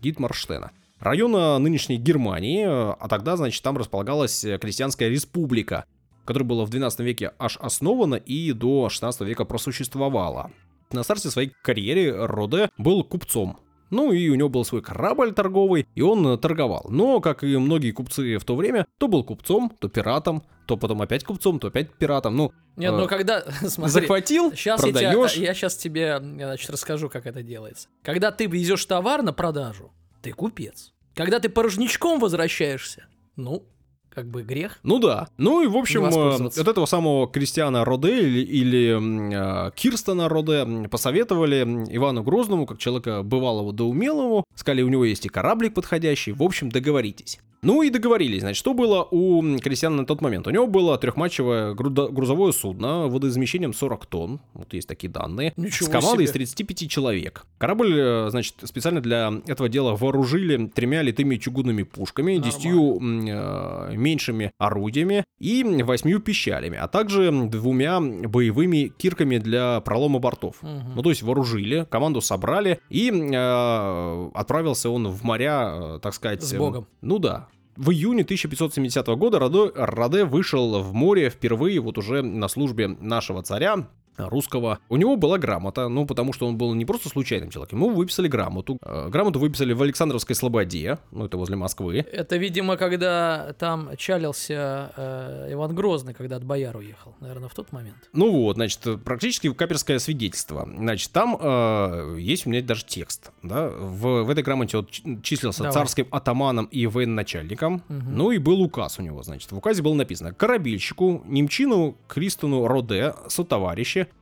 Дитмарштена. 0.00 0.72
Района 1.00 1.58
нынешней 1.58 1.96
Германии, 1.96 2.64
э, 2.64 2.96
а 2.98 3.08
тогда, 3.08 3.36
значит, 3.36 3.62
там 3.62 3.76
располагалась 3.76 4.44
э, 4.44 4.58
Крестьянская 4.58 5.08
республика, 5.08 5.84
которая 6.24 6.48
была 6.48 6.64
в 6.64 6.70
12 6.70 7.00
веке 7.00 7.32
аж 7.38 7.58
основана 7.58 8.16
и 8.16 8.52
до 8.52 8.88
16 8.88 9.20
века 9.22 9.44
просуществовала. 9.44 10.50
На 10.92 11.02
старте 11.02 11.30
своей 11.30 11.52
карьеры 11.62 12.26
Роде 12.26 12.70
был 12.78 13.04
купцом. 13.04 13.58
Ну 13.90 14.12
и 14.12 14.28
у 14.30 14.34
него 14.34 14.48
был 14.48 14.64
свой 14.64 14.82
корабль 14.82 15.32
торговый, 15.32 15.86
и 15.94 16.02
он 16.02 16.26
э, 16.26 16.38
торговал. 16.38 16.86
Но, 16.88 17.20
как 17.20 17.44
и 17.44 17.56
многие 17.56 17.92
купцы 17.92 18.38
в 18.38 18.44
то 18.44 18.56
время, 18.56 18.86
то 18.98 19.06
был 19.06 19.22
купцом, 19.22 19.72
то 19.78 19.88
пиратом, 19.88 20.42
то 20.66 20.76
потом 20.76 21.02
опять 21.02 21.22
купцом, 21.22 21.60
то 21.60 21.68
опять 21.68 21.92
пиратом. 21.92 22.36
Ну, 22.36 22.52
Нет, 22.76 22.92
э, 22.92 22.96
ну 22.96 23.06
когда, 23.06 23.42
смотри, 23.68 23.92
захватил, 23.92 24.50
Сейчас 24.52 24.84
я, 24.84 24.92
продаешь. 24.92 25.34
тебе, 25.34 25.46
я 25.46 25.54
сейчас 25.54 25.76
тебе, 25.76 26.18
значит, 26.18 26.68
расскажу, 26.70 27.08
как 27.08 27.26
это 27.26 27.42
делается. 27.42 27.88
Когда 28.02 28.32
ты 28.32 28.46
везешь 28.46 28.84
товар 28.86 29.22
на 29.22 29.32
продажу, 29.32 29.92
ты 30.26 30.32
купец. 30.32 30.92
Когда 31.14 31.38
ты 31.38 31.48
порожничком 31.48 32.18
возвращаешься, 32.18 33.06
ну, 33.36 33.62
как 34.10 34.28
бы 34.28 34.42
грех. 34.42 34.80
Ну 34.82 34.98
да. 34.98 35.28
Ну 35.36 35.62
и, 35.62 35.68
в 35.68 35.76
общем, 35.76 36.04
э, 36.04 36.46
от 36.48 36.66
этого 36.66 36.86
самого 36.86 37.28
Кристиана 37.28 37.84
Роде 37.84 38.26
или, 38.26 38.40
или, 38.40 39.68
э, 39.68 39.70
Кирстена 39.76 40.28
Роде 40.28 40.88
посоветовали 40.90 41.62
Ивану 41.90 42.24
Грозному, 42.24 42.66
как 42.66 42.78
человека 42.78 43.22
бывалого 43.22 43.72
да 43.72 43.84
умелому. 43.84 44.42
Сказали, 44.56 44.82
у 44.82 44.88
него 44.88 45.04
есть 45.04 45.26
и 45.26 45.28
кораблик 45.28 45.74
подходящий. 45.74 46.32
В 46.32 46.42
общем, 46.42 46.70
договоритесь. 46.70 47.38
Ну 47.66 47.82
и 47.82 47.90
договорились. 47.90 48.42
Значит, 48.42 48.58
что 48.58 48.74
было 48.74 49.02
у 49.10 49.42
Кристиана 49.58 49.96
на 49.96 50.06
тот 50.06 50.20
момент? 50.20 50.46
У 50.46 50.50
него 50.50 50.68
было 50.68 50.96
трехматчевое 50.98 51.74
грузовое 51.74 52.52
судно 52.52 53.08
водоизмещением 53.08 53.74
40 53.74 54.06
тонн. 54.06 54.40
Вот 54.54 54.72
есть 54.72 54.86
такие 54.86 55.12
данные. 55.12 55.52
Ничего 55.56 55.88
с 55.88 55.90
командой 55.90 56.28
себе. 56.28 56.44
из 56.44 56.52
35 56.52 56.88
человек. 56.88 57.44
Корабль, 57.58 57.92
э, 57.98 58.28
значит, 58.30 58.54
специально 58.62 59.00
для 59.00 59.32
этого 59.48 59.68
дела 59.68 59.96
вооружили 59.96 60.68
тремя 60.68 61.02
литыми 61.02 61.36
чугунными 61.38 61.82
пушками, 61.82 62.36
десятью 62.36 63.00
э, 63.00 63.96
меньшими 63.96 64.52
орудиями 64.58 65.24
и 65.40 65.64
восьмью 65.82 66.20
пищалями, 66.20 66.78
а 66.78 66.86
также 66.86 67.32
двумя 67.48 68.00
боевыми 68.00 68.92
кирками 68.96 69.38
для 69.38 69.80
пролома 69.80 70.20
бортов. 70.20 70.62
Мгм. 70.62 70.92
Ну, 70.94 71.02
то 71.02 71.10
есть 71.10 71.22
вооружили, 71.22 71.84
команду 71.90 72.20
собрали, 72.20 72.78
и 72.90 73.10
э, 73.10 74.30
отправился 74.34 74.88
он 74.88 75.08
в 75.08 75.24
моря, 75.24 75.96
э, 75.96 75.98
так 76.00 76.14
сказать... 76.14 76.44
С 76.44 76.54
Богом. 76.54 76.86
Ну 77.00 77.18
да. 77.18 77.48
В 77.76 77.90
июне 77.90 78.22
1570 78.22 79.06
года 79.16 79.38
Радо- 79.38 79.70
Раде 79.74 80.24
вышел 80.24 80.80
в 80.82 80.94
море 80.94 81.28
впервые 81.30 81.80
вот 81.80 81.98
уже 81.98 82.22
на 82.22 82.48
службе 82.48 82.88
нашего 82.88 83.42
царя, 83.42 83.88
русского. 84.16 84.78
У 84.88 84.96
него 84.96 85.16
была 85.16 85.38
грамота, 85.38 85.88
ну, 85.88 86.06
потому 86.06 86.32
что 86.32 86.46
он 86.46 86.56
был 86.56 86.74
не 86.74 86.84
просто 86.84 87.08
случайным 87.08 87.50
человеком, 87.50 87.80
ему 87.80 87.90
выписали 87.90 88.28
грамоту. 88.28 88.78
Э, 88.82 89.08
Грамоту 89.08 89.38
выписали 89.38 89.72
в 89.72 89.82
Александровской 89.82 90.34
Слободе, 90.34 90.98
ну, 91.10 91.26
это 91.26 91.36
возле 91.36 91.56
Москвы. 91.56 92.04
Это, 92.12 92.36
видимо, 92.36 92.76
когда 92.76 93.54
там 93.58 93.90
чалился 93.96 94.92
э, 94.96 95.48
Иван 95.52 95.74
Грозный, 95.74 96.14
когда 96.14 96.36
от 96.36 96.44
бояр 96.44 96.76
уехал. 96.76 97.14
Наверное, 97.20 97.48
в 97.48 97.54
тот 97.54 97.72
момент. 97.72 97.96
Ну 98.12 98.30
вот, 98.30 98.56
значит, 98.56 98.82
практически 99.04 99.52
каперское 99.52 99.98
свидетельство. 99.98 100.68
Значит, 100.76 101.12
там 101.12 101.36
э, 101.40 102.16
есть 102.18 102.46
у 102.46 102.50
меня 102.50 102.62
даже 102.62 102.84
текст, 102.84 103.32
да. 103.42 103.68
В, 103.68 104.24
в 104.24 104.30
этой 104.30 104.42
грамоте 104.42 104.78
он 104.78 104.88
числился 105.22 105.60
Давай. 105.60 105.72
царским 105.72 106.06
атаманом 106.10 106.66
и 106.66 106.86
военачальником. 106.86 107.82
Мгм. 107.88 108.16
Ну 108.16 108.30
и 108.30 108.38
был 108.38 108.60
указ 108.62 108.98
у 108.98 109.02
него, 109.02 109.22
значит. 109.22 109.52
В 109.52 109.56
указе 109.56 109.82
было 109.82 109.94
написано 109.94 110.32
«Корабельщику, 110.32 111.22
немчину 111.26 111.96
Кристону 112.06 112.66
Роде, 112.66 113.14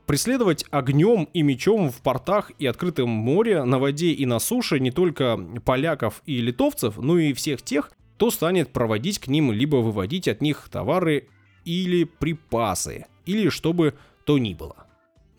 преследовать 0.07 0.65
огнем 0.71 1.29
и 1.33 1.43
мечом 1.43 1.91
в 1.91 2.03
портах 2.03 2.53
и 2.59 2.67
открытом 2.67 3.09
море, 3.09 3.65
на 3.65 3.79
воде 3.79 4.13
и 4.13 4.27
на 4.27 4.39
суше 4.39 4.81
не 4.81 4.91
только 4.91 5.39
поляков 5.65 6.23
и 6.27 6.41
литовцев, 6.41 6.97
но 6.99 7.19
и 7.19 7.33
всех 7.33 7.63
тех, 7.63 7.91
кто 8.17 8.31
станет 8.31 8.73
проводить 8.73 9.19
к 9.19 9.29
ним 9.29 9.53
либо 9.53 9.77
выводить 9.77 10.29
от 10.29 10.41
них 10.41 10.69
товары 10.71 11.29
или 11.65 12.05
припасы, 12.05 13.07
или 13.27 13.49
что 13.49 13.73
бы 13.73 13.95
то 14.25 14.39
ни 14.39 14.55
было». 14.55 14.84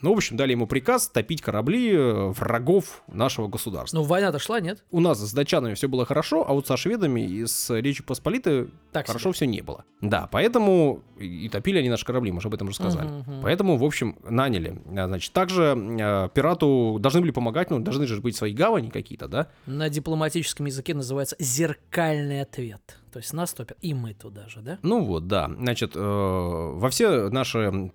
Ну, 0.06 0.14
в 0.14 0.18
общем, 0.18 0.38
дали 0.38 0.52
ему 0.52 0.68
приказ 0.68 1.08
топить 1.08 1.42
корабли 1.42 1.92
э, 1.92 2.28
врагов 2.28 3.02
нашего 3.08 3.48
государства. 3.48 3.98
Ну, 3.98 4.04
война-то 4.04 4.38
шла, 4.38 4.60
нет? 4.60 4.84
У 4.92 5.00
нас 5.00 5.20
с 5.20 5.34
датчанами 5.34 5.74
все 5.74 5.90
было 5.90 6.06
хорошо, 6.06 6.46
а 6.48 6.54
вот 6.54 6.68
со 6.68 6.78
шведами 6.78 7.22
и 7.22 7.48
с 7.48 7.76
Речью 7.76 8.06
Посполитой 8.06 8.70
Так 8.92 9.08
хорошо 9.08 9.32
все 9.32 9.48
не 9.48 9.62
было. 9.62 9.84
Да, 10.02 10.30
поэтому 10.32 11.02
и 11.18 11.50
топили 11.50 11.80
они 11.80 11.90
наши 11.90 12.06
корабли, 12.06 12.32
мы 12.32 12.40
же 12.40 12.50
об 12.50 12.54
этом 12.54 12.68
уже 12.68 12.76
сказали. 12.76 13.08
Мгм, 13.08 13.18
мгм. 13.18 13.42
Поэтому, 13.42 13.78
в 13.78 13.84
общем, 13.84 14.16
наняли. 14.30 14.80
А, 14.96 15.08
Значит, 15.08 15.34
также 15.34 15.76
э, 15.76 16.30
пирату 16.36 16.98
должны 17.00 17.22
были 17.22 17.32
помогать, 17.32 17.72
ну, 17.72 17.80
должны 17.80 18.06
же 18.06 18.22
быть 18.22 18.36
свои 18.36 18.54
гавани 18.54 18.92
какие-то, 18.92 19.28
да? 19.28 19.48
На 19.66 19.90
дипломатическом 19.90 20.68
языке 20.68 20.94
называется 20.94 21.36
зеркальный 21.40 22.42
ответ. 22.42 23.00
То 23.12 23.18
есть 23.18 23.34
нас 23.34 23.56
топят, 23.56 23.80
и 23.82 23.96
мы 23.96 24.14
туда 24.14 24.48
же, 24.50 24.60
да? 24.62 24.78
Ну 24.84 25.04
вот, 25.04 25.26
да. 25.26 25.50
Значит, 25.58 25.94
э, 25.96 26.00
во 26.00 26.92
все 26.92 27.32
наши 27.32 27.92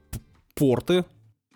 порты 0.56 1.04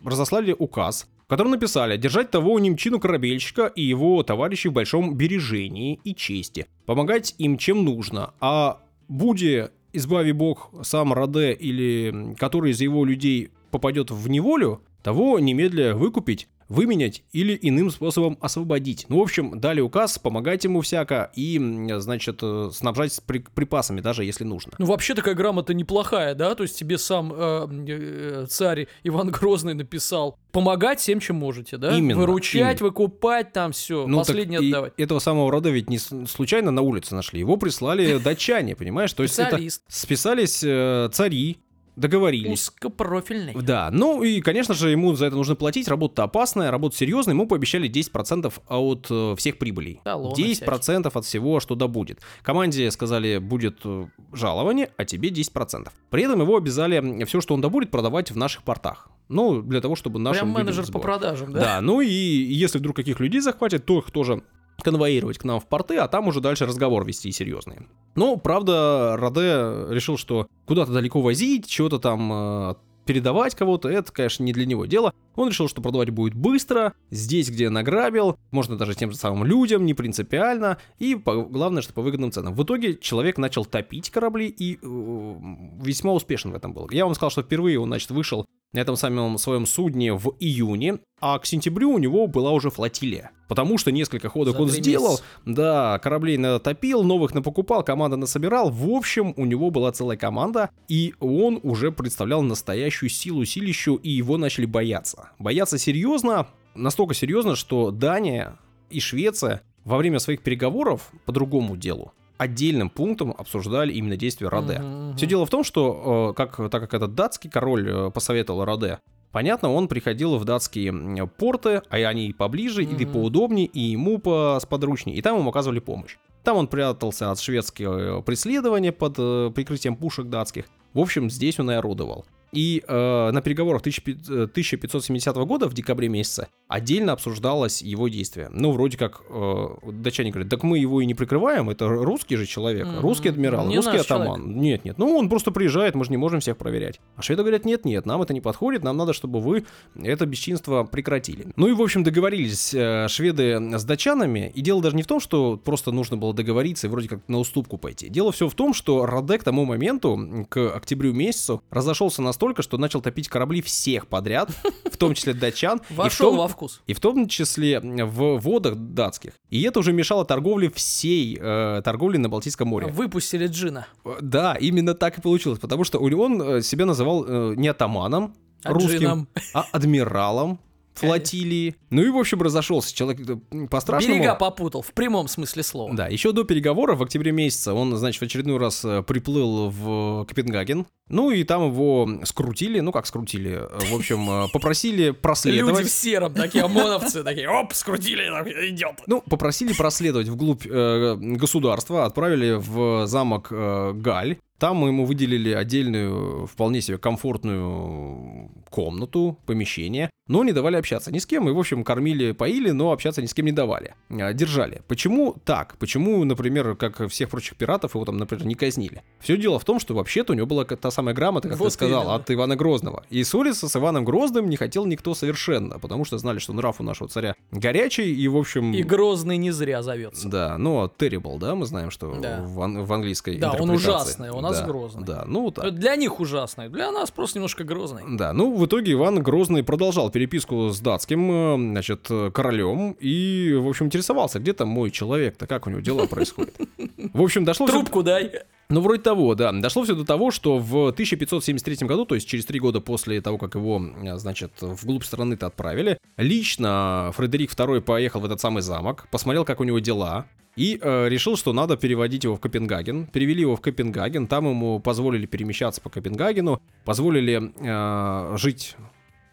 разослали 0.05 0.55
указ 0.59 1.09
в 1.25 1.27
котором 1.27 1.53
написали 1.53 1.97
«Держать 1.97 2.31
того 2.31 2.59
немчину 2.59 3.01
корабельщика 3.01 3.67
и 3.67 3.83
его 3.83 4.23
товарищей 4.23 4.69
в 4.69 4.73
большом 4.73 5.15
бережении 5.17 5.99
и 6.05 6.15
чести, 6.15 6.67
помогать 6.85 7.35
им 7.39 7.57
чем 7.57 7.83
нужно, 7.85 8.35
а 8.41 8.83
буде, 9.09 9.71
избави 9.95 10.33
бог, 10.33 10.71
сам 10.83 11.15
Раде 11.15 11.55
или 11.55 12.35
который 12.39 12.73
из 12.73 12.81
его 12.83 13.07
людей 13.07 13.51
попадет 13.71 14.11
в 14.11 14.29
неволю, 14.29 14.83
того 15.03 15.39
немедля 15.39 15.95
выкупить, 15.95 16.49
выменять 16.69 17.23
или 17.33 17.59
иным 17.61 17.91
способом 17.91 18.39
освободить. 18.41 19.07
Ну, 19.09 19.19
в 19.19 19.23
общем, 19.23 19.61
дали 19.61 19.81
указ 19.81 20.19
помогать 20.19 20.65
ему 20.65 20.81
всяко 20.81 21.31
и, 21.35 21.59
значит, 21.99 22.39
э, 22.43 22.71
снабжать 22.73 23.19
при- 23.27 23.39
припасами, 23.55 24.01
даже 24.01 24.25
если 24.25 24.45
нужно. 24.45 24.73
Ну, 24.79 24.87
вообще 24.87 25.15
такая 25.15 25.35
грамота 25.35 25.75
неплохая, 25.75 26.35
да? 26.35 26.55
То 26.55 26.63
есть 26.63 26.79
тебе 26.79 26.99
сам 26.99 27.33
э, 27.35 27.67
э, 27.89 28.47
царь 28.49 28.89
Иван 29.03 29.31
Грозный 29.31 29.75
написал 29.75 30.39
помогать 30.53 31.01
всем, 31.01 31.21
чем 31.21 31.37
можете, 31.37 31.77
да? 31.77 31.97
Именно, 31.97 32.21
Выручать, 32.21 32.55
именно. 32.81 32.89
выкупать 32.91 33.53
там 33.53 33.73
все, 33.73 34.07
Ну, 34.07 34.19
последнее 34.19 34.61
отдавать. 34.61 34.93
этого 34.97 35.19
самого 35.19 35.51
рода 35.51 35.71
ведь 35.71 35.91
не 35.91 35.99
случайно 35.99 36.71
на 36.71 36.83
улице 36.83 37.15
нашли. 37.15 37.41
Его 37.41 37.57
прислали 37.57 38.19
датчане, 38.25 38.77
понимаешь? 38.77 39.13
То 39.13 39.23
есть 39.25 39.39
это 39.39 39.59
списались 39.89 40.63
э, 40.65 41.09
цари, 41.13 41.59
договорились. 41.97 42.53
Узкопрофильный. 42.53 43.55
Да, 43.55 43.91
ну 43.93 44.23
и, 44.23 44.41
конечно 44.41 44.75
же, 44.75 44.91
ему 44.91 45.15
за 45.15 45.27
это 45.27 45.37
нужно 45.37 45.55
платить. 45.55 45.89
Работа 45.89 46.25
опасная, 46.25 46.71
работа 46.71 46.97
серьезная. 46.97 47.35
Ему 47.35 47.47
пообещали 47.47 47.91
10% 47.91 48.53
от 48.69 49.07
э, 49.11 49.35
всех 49.37 49.59
прибылей. 49.59 50.01
Талоны 50.05 50.35
10% 50.35 51.11
от 51.13 51.25
всего, 51.25 51.61
что 51.61 51.75
добудет. 51.75 52.21
Команде 52.43 52.91
сказали, 52.91 53.39
будет 53.39 53.81
э, 53.85 54.07
жалование, 54.33 54.91
а 54.97 55.05
тебе 55.05 55.31
10%. 55.31 55.89
При 56.11 56.23
этом 56.23 56.41
его 56.41 56.57
обязали 56.57 57.25
все, 57.25 57.41
что 57.41 57.55
он 57.55 57.61
добудет, 57.61 57.91
продавать 57.91 58.31
в 58.31 58.37
наших 58.37 58.63
портах. 58.63 59.09
Ну, 59.29 59.63
для 59.63 59.81
того, 59.81 59.97
чтобы 59.97 60.19
нашим 60.19 60.53
Прям 60.53 60.67
менеджер 60.67 60.91
по 60.93 60.99
продажам, 60.99 61.53
да? 61.53 61.61
Да, 61.61 61.81
ну 61.81 62.01
и 62.01 62.09
если 62.09 62.79
вдруг 62.79 62.97
каких 62.97 63.21
людей 63.21 63.41
захватят, 63.41 63.85
то 63.87 63.99
их 63.99 64.11
тоже 64.11 64.43
конвоировать 64.85 65.39
к 65.39 65.45
нам 65.45 65.59
в 65.59 65.67
порты, 65.67 65.97
а 65.97 66.07
там 66.07 66.29
уже 66.29 66.41
дальше 66.41 66.67
разговор 66.67 67.05
вести 67.05 67.33
серьезный. 67.33 67.89
Ну, 68.15 68.37
правда, 68.37 69.17
Раде 69.19 69.93
решил, 69.93 70.17
что 70.17 70.47
куда-то 70.67 70.93
далеко 70.93 71.21
возить, 71.21 71.67
чего-то 71.67 71.99
там 71.99 72.31
э, 72.33 72.75
передавать 73.05 73.55
кого-то, 73.55 73.89
это, 73.89 74.13
конечно, 74.13 74.45
не 74.45 74.53
для 74.53 74.67
него 74.67 74.87
дело. 74.87 75.13
Он 75.35 75.49
решил, 75.49 75.69
что 75.69 75.83
продавать 75.83 76.11
будет 76.11 76.35
быстро, 76.35 76.93
здесь, 77.11 77.51
где 77.51 77.71
награбил, 77.71 78.39
можно 78.51 78.77
даже 78.77 78.95
тем 78.95 79.11
же 79.11 79.17
самым 79.17 79.45
людям, 79.45 79.85
не 79.85 79.95
принципиально, 79.95 80.79
и 80.99 81.15
по- 81.17 81.43
главное, 81.43 81.83
что 81.83 81.93
по 81.93 82.03
выгодным 82.03 82.31
ценам. 82.31 82.55
В 82.55 82.63
итоге 82.63 82.97
человек 82.97 83.39
начал 83.39 83.65
топить 83.65 84.11
корабли 84.11 84.47
и 84.47 84.77
э, 84.77 85.35
весьма 85.83 86.13
успешен 86.13 86.53
в 86.53 86.55
этом 86.55 86.73
был. 86.73 86.89
Я 86.91 87.07
вам 87.07 87.15
сказал, 87.15 87.31
что 87.31 87.43
впервые 87.43 87.81
он, 87.81 87.89
значит, 87.89 88.11
вышел 88.11 88.47
на 88.75 88.81
этом 88.81 88.97
самом 88.97 89.39
своем 89.39 89.67
судне 89.67 90.13
в 90.13 90.35
июне, 90.41 90.99
а 91.21 91.39
к 91.39 91.47
сентябрю 91.47 91.93
у 91.93 91.99
него 91.99 92.27
была 92.27 92.51
уже 92.51 92.71
флотилия. 92.71 93.31
Потому 93.49 93.79
что 93.79 93.93
несколько 93.93 94.29
ходок 94.29 94.57
За 94.57 94.63
он 94.63 94.69
сделал, 94.69 95.11
месяца. 95.13 95.25
да, 95.47 95.99
кораблей 96.01 96.37
натопил, 96.37 97.03
новых 97.05 97.35
напокупал, 97.35 97.85
команда 97.85 98.17
насобирал. 98.17 98.71
В 98.71 98.91
общем, 98.91 99.33
у 99.37 99.45
него 99.45 99.71
была 99.71 99.93
целая 99.93 100.17
команда, 100.17 100.71
и 100.89 101.15
он 101.21 101.61
уже 101.63 101.93
представлял 101.93 102.43
настоящую 102.43 103.11
силу, 103.11 103.45
силищу, 103.45 103.95
и 103.95 104.11
его 104.11 104.37
начали 104.39 104.67
бояться. 104.67 105.31
Бояться 105.39 105.79
серьезно, 105.79 106.49
настолько 106.75 107.15
серьезно, 107.15 107.55
что 107.55 107.91
Дания 107.91 108.59
и 108.91 108.99
Швеция 108.99 109.63
во 109.85 109.99
время 109.99 110.19
своих 110.19 110.43
переговоров 110.43 111.13
по 111.27 111.33
другому 111.33 111.77
делу 111.77 112.13
отдельным 112.37 112.91
пунктом 112.91 113.35
обсуждали 113.37 113.93
именно 113.93 114.17
действия 114.17 114.49
Раде. 114.49 114.79
Мгм, 114.81 115.09
мгм. 115.09 115.17
Все 115.17 115.27
дело 115.27 115.47
в 115.47 115.51
том, 115.51 115.65
что 115.65 116.31
э, 116.31 116.35
как, 116.37 116.57
так 116.71 116.83
как 116.83 116.95
этот 116.95 117.15
датский 117.15 117.51
король 117.51 117.89
э, 117.89 118.11
посоветовал 118.11 118.65
Раде, 118.65 118.99
понятно, 119.33 119.71
он 119.73 119.89
приходил 119.89 120.37
в 120.37 120.45
датские 120.45 121.27
порты, 121.39 121.83
а 121.89 121.97
они 121.97 122.27
и 122.29 122.33
поближе, 122.33 122.83
или 122.85 123.05
Мгм. 123.05 123.13
поудобнее, 123.13 123.67
и 123.67 123.81
ему 123.81 124.19
по 124.19 124.59
сподручнее, 124.61 125.17
и 125.17 125.23
там 125.23 125.39
ему 125.39 125.51
оказывали 125.51 125.79
помощь. 125.81 126.17
Там 126.43 126.57
он 126.57 126.67
прятался 126.69 127.31
от 127.31 127.41
шведских 127.41 127.87
э, 127.89 128.23
преследований 128.23 128.93
под 128.93 129.15
прикрытием 129.55 129.97
пушек 129.97 130.27
датских. 130.29 130.67
В 130.95 131.01
общем, 131.01 131.29
здесь 131.29 131.59
он 131.59 131.71
и 131.71 131.75
орудовал. 131.75 132.25
И 132.53 132.85
э, 132.87 133.31
на 133.33 133.43
переговорах 133.43 133.81
1500 133.81 134.31
э, 134.31 134.43
1570 134.45 135.35
года 135.39 135.69
в 135.69 135.75
декабре 135.75 136.09
месяце 136.09 136.47
отдельно 136.69 137.13
обсуждалось 137.13 137.83
его 137.83 138.09
действие. 138.09 138.49
Ну, 138.53 138.71
вроде 138.71 138.97
как 138.97 139.23
э, 139.29 139.67
датчане 139.91 140.31
говорят, 140.31 140.51
так 140.51 140.63
мы 140.63 140.79
его 140.79 141.01
и 141.01 141.07
не 141.07 141.15
прикрываем, 141.15 141.69
это 141.69 141.89
русский 141.89 142.37
же 142.37 142.47
человек, 142.47 142.87
Мгм. 142.87 143.01
русский 143.01 143.31
адмирал, 143.31 143.67
Не 143.67 143.77
русский 143.79 143.97
атаман. 143.97 144.57
Нет, 144.61 144.85
нет, 144.85 144.99
ну 144.99 145.17
он 145.17 145.29
просто 145.29 145.51
приезжает, 145.51 145.97
мы 145.97 146.05
же 146.05 146.13
не 146.13 146.17
можем 146.17 146.39
всех 146.39 146.57
проверять. 146.57 147.01
А 147.17 147.23
шведы 147.23 147.43
говорят, 147.43 147.65
нет, 147.65 147.85
нет, 147.85 148.07
нам 148.07 148.23
это 148.23 148.33
не 148.33 148.41
подходит, 148.41 148.85
нам 148.85 148.97
надо, 148.97 149.15
чтобы 149.15 149.41
вы 149.41 149.65
это 150.01 150.25
бесчинство 150.25 150.85
прекратили. 150.85 151.49
Ну 151.57 151.67
и, 151.67 151.73
в 151.73 151.83
общем, 151.83 152.05
договорились 152.05 152.73
э, 152.73 153.09
шведы 153.09 153.59
с 153.77 153.85
датчанами, 153.85 154.53
и 154.55 154.61
дело 154.61 154.81
даже 154.81 154.95
не 154.95 155.03
в 155.03 155.09
том, 155.09 155.19
что 155.19 155.57
просто 155.57 155.91
нужно 155.91 156.17
было 156.17 156.33
договориться 156.33 156.87
и 156.87 156.91
вроде 156.91 157.09
как 157.09 157.19
на 157.27 157.41
уступку 157.41 157.79
пойти. 157.79 158.09
Дело 158.09 158.31
все 158.31 158.49
в 158.49 158.55
том, 158.55 158.75
что 158.75 159.07
Раде 159.07 159.39
к 159.39 159.45
тому 159.45 159.65
моменту, 159.65 160.47
к 160.49 160.61
октябрю 160.85 161.13
месяцу, 161.13 161.63
разошелся 161.71 162.23
настолько, 162.23 162.63
что 162.63 162.79
начал 162.79 163.01
топить 163.01 163.29
корабли 163.29 163.61
всех 163.63 164.07
подряд, 164.07 164.51
в 164.93 164.97
том 164.97 165.15
числе 165.15 165.33
датчан, 165.35 165.81
и 165.91 165.93
в 165.93 165.97
Вошел 165.97 166.31
том- 166.31 166.39
во 166.39 166.49
вкус. 166.49 166.81
и 166.87 166.93
в 166.95 167.01
том 167.01 167.27
числе 167.27 167.81
в 167.81 168.39
водах 168.39 168.77
датских. 168.77 169.33
И 169.51 169.63
это 169.63 169.81
уже 169.81 169.93
мешало 169.93 170.25
торговле 170.25 170.71
всей 170.71 171.39
э, 171.41 171.83
торговли 171.85 172.19
на 172.19 172.29
Балтийском 172.29 172.69
море. 172.69 172.87
Выпустили 172.89 173.47
джина. 173.47 173.87
Э, 174.05 174.17
Да, 174.21 174.55
именно 174.55 174.95
так 174.95 175.19
и 175.19 175.21
получилось, 175.21 175.59
потому 175.59 175.85
что 175.85 175.99
он 175.99 176.41
э, 176.43 176.63
себя 176.63 176.87
называл 176.87 177.25
э, 177.27 177.55
не 177.57 177.69
атаманом 177.69 178.35
А 178.63 178.71
русским, 178.73 178.99
джином. 178.99 179.29
а 179.55 179.67
адмиралом 179.73 180.59
флотилии. 180.95 181.77
Ну 181.91 182.03
и, 182.03 182.09
в 182.09 182.17
общем, 182.17 182.41
разошелся 182.43 182.95
человек 182.95 183.29
э, 183.29 183.67
по-страшному. 183.67 184.15
Берега 184.17 184.35
попутал, 184.35 184.83
в 184.83 184.93
прямом 184.93 185.29
смысле 185.29 185.63
слова. 185.63 185.95
Да, 185.95 186.09
еще 186.09 186.33
до 186.33 186.45
переговоров 186.45 186.99
в 186.99 187.03
октябре 187.03 187.33
месяце 187.33 187.73
он, 187.73 187.97
значит, 187.97 188.21
в 188.21 188.25
очередной 188.25 188.59
раз 188.59 188.85
э, 188.85 189.03
приплыл 189.03 189.71
в 189.71 190.25
Копенгаген. 190.27 190.87
Ну 191.09 191.31
и 191.31 191.45
там 191.45 191.67
его 191.71 192.09
скрутили, 192.25 192.81
ну 192.81 192.91
как 192.91 193.07
скрутили, 193.07 193.61
э, 193.61 193.79
в 193.91 193.95
общем, 193.95 194.49
попросили 194.51 195.11
проследовать. 195.11 195.79
Люди 195.79 195.89
в 195.89 195.93
сером, 195.93 196.35
такие 196.35 196.65
ОМОНовцы, 196.65 197.23
такие, 197.23 197.49
оп, 197.49 197.75
скрутили, 197.75 198.23
идет. 198.71 199.01
Ну, 199.07 199.21
попросили 199.21 199.73
проследовать 199.73 200.29
вглубь 200.29 200.67
э, 200.67 201.17
государства, 201.17 202.05
отправили 202.05 202.53
в 202.53 203.07
замок 203.07 203.49
э, 203.51 203.93
Галь. 203.95 204.39
Там 204.59 204.87
ему 204.87 205.05
выделили 205.05 205.51
отдельную, 205.53 206.47
вполне 206.47 206.81
себе 206.81 206.97
комфортную 206.99 208.51
комнату, 208.71 209.39
помещение, 209.47 210.11
но 210.27 210.43
не 210.43 210.53
давали 210.53 210.77
общаться 210.77 211.13
ни 211.13 211.19
с 211.19 211.27
кем, 211.27 211.49
и, 211.49 211.53
в 211.53 211.59
общем, 211.59 211.85
кормили, 211.85 212.33
поили, 212.33 212.71
но 212.71 212.93
общаться 212.93 213.21
ни 213.21 213.27
с 213.27 213.35
кем 213.35 213.47
не 213.47 213.53
давали. 213.53 213.95
А, 214.11 214.33
Держали. 214.33 214.83
Почему 214.89 215.37
так? 215.45 215.77
Почему, 215.79 216.25
например, 216.25 216.75
как 216.77 217.09
всех 217.09 217.29
прочих 217.31 217.57
пиратов, 217.57 217.95
его 217.95 218.05
там, 218.05 218.17
например, 218.17 218.47
не 218.47 218.55
казнили? 218.55 219.03
Все 219.21 219.37
дело 219.37 219.59
в 219.59 219.65
том, 219.65 219.79
что 219.79 219.95
вообще-то 219.95 220.33
у 220.33 220.37
него 220.37 220.47
была 220.47 220.65
та 220.65 220.91
самая 220.91 221.15
грамота, 221.15 221.49
как 221.49 221.59
Вот 221.59 221.67
ты 221.67 221.71
сказал, 221.73 222.03
именно. 222.03 222.15
от 222.15 222.31
Ивана 222.31 222.57
Грозного. 222.57 223.05
И 223.11 223.23
ссориться 223.23 223.69
с 223.69 223.77
Иваном 223.77 224.05
Грозным 224.05 224.49
не 224.49 224.57
хотел 224.57 224.87
никто 224.87 225.15
совершенно, 225.15 225.79
потому 225.79 226.05
что 226.05 226.17
знали, 226.19 226.39
что 226.39 226.53
нрав 226.53 226.81
у 226.81 226.85
нашего 226.85 227.09
царя 227.09 227.35
горячий, 227.51 228.13
и, 228.15 228.27
в 228.29 228.37
общем... 228.37 228.73
И 228.73 228.83
Грозный 228.83 229.37
не 229.37 229.51
зря 229.51 229.83
зовется. 229.83 230.29
Да, 230.29 230.59
ну, 230.59 230.83
а 230.83 230.87
Terrible, 230.87 231.39
да, 231.39 231.55
мы 231.55 231.67
знаем, 231.67 231.91
что 231.91 232.15
Да. 232.21 232.43
в, 232.45 232.61
ан- 232.63 232.83
в 232.85 232.93
английской 232.93 233.37
Да, 233.39 233.53
он 233.53 233.71
ужасный, 233.71 234.31
у 234.31 234.41
нас 234.45 234.61
Да, 234.61 234.67
грозный. 234.67 235.05
Да, 235.05 235.25
ну 235.27 235.51
так. 235.51 235.75
Для 235.75 235.97
них 235.97 236.21
ужасный, 236.21 236.69
для 236.69 236.93
нас 236.93 237.11
просто 237.11 237.39
немножко 237.39 237.65
Грозный. 237.65 238.03
Да, 238.17 238.33
ну 238.33 238.55
в 238.55 238.67
итоге 238.67 238.93
Иван 238.93 239.23
Грозный 239.23 239.65
продолжал 239.65 240.11
переписку 240.11 240.71
с 240.71 240.81
датским, 240.81 241.31
э, 241.31 241.57
значит, 241.57 242.07
э, 242.11 242.31
королем 242.33 242.97
и, 243.01 243.55
в 243.55 243.69
общем, 243.69 243.87
интересовался, 243.87 244.39
где 244.39 244.53
там 244.53 244.69
мой 244.69 244.91
человек-то, 244.91 245.47
как 245.47 245.67
у 245.67 245.71
него 245.71 245.81
дела 245.81 246.07
происходят. 246.07 246.55
В 247.13 247.23
общем, 247.23 247.45
дошло 247.45 247.67
Трубку 247.67 248.03
дай. 248.03 248.45
Ну, 248.75 248.81
вроде 248.81 249.03
того, 249.03 249.37
да. 249.37 249.53
Дошло 249.53 249.85
все 249.85 249.95
до 249.95 250.05
того, 250.05 250.33
что 250.33 250.59
в 250.59 250.89
1573 250.89 251.87
году, 251.87 252.05
то 252.07 252.17
есть 252.17 252.27
через 252.27 252.45
три 252.45 252.59
года 252.59 252.81
после 252.81 253.21
того, 253.21 253.39
как 253.39 253.55
его, 253.55 253.81
э, 253.81 254.17
значит, 254.17 254.51
вглубь 254.61 255.05
страны-то 255.05 255.47
отправили, 255.47 255.97
лично 256.17 257.13
Фредерик 257.15 257.53
II 257.53 257.83
поехал 257.83 258.19
в 258.19 258.25
этот 258.25 258.41
самый 258.41 258.63
замок, 258.63 259.07
посмотрел, 259.13 259.45
как 259.45 259.61
у 259.61 259.65
него 259.65 259.79
дела, 259.79 260.27
и 260.57 260.81
э, 260.83 261.09
решил, 261.09 261.37
что 261.37 261.53
надо 261.53 261.77
переводить 261.77 262.25
его 262.25 262.35
в 262.35 262.41
Копенгаген. 262.41 263.07
Перевели 263.07 263.43
его 263.43 263.55
в 263.55 263.61
Копенгаген, 263.61 264.27
там 264.27 264.49
ему 264.49 264.81
позволили 264.81 265.27
перемещаться 265.27 265.81
по 265.81 265.89
Копенгагену, 265.89 266.61
позволили 266.85 267.53
э, 267.57 268.37
жить 268.37 268.75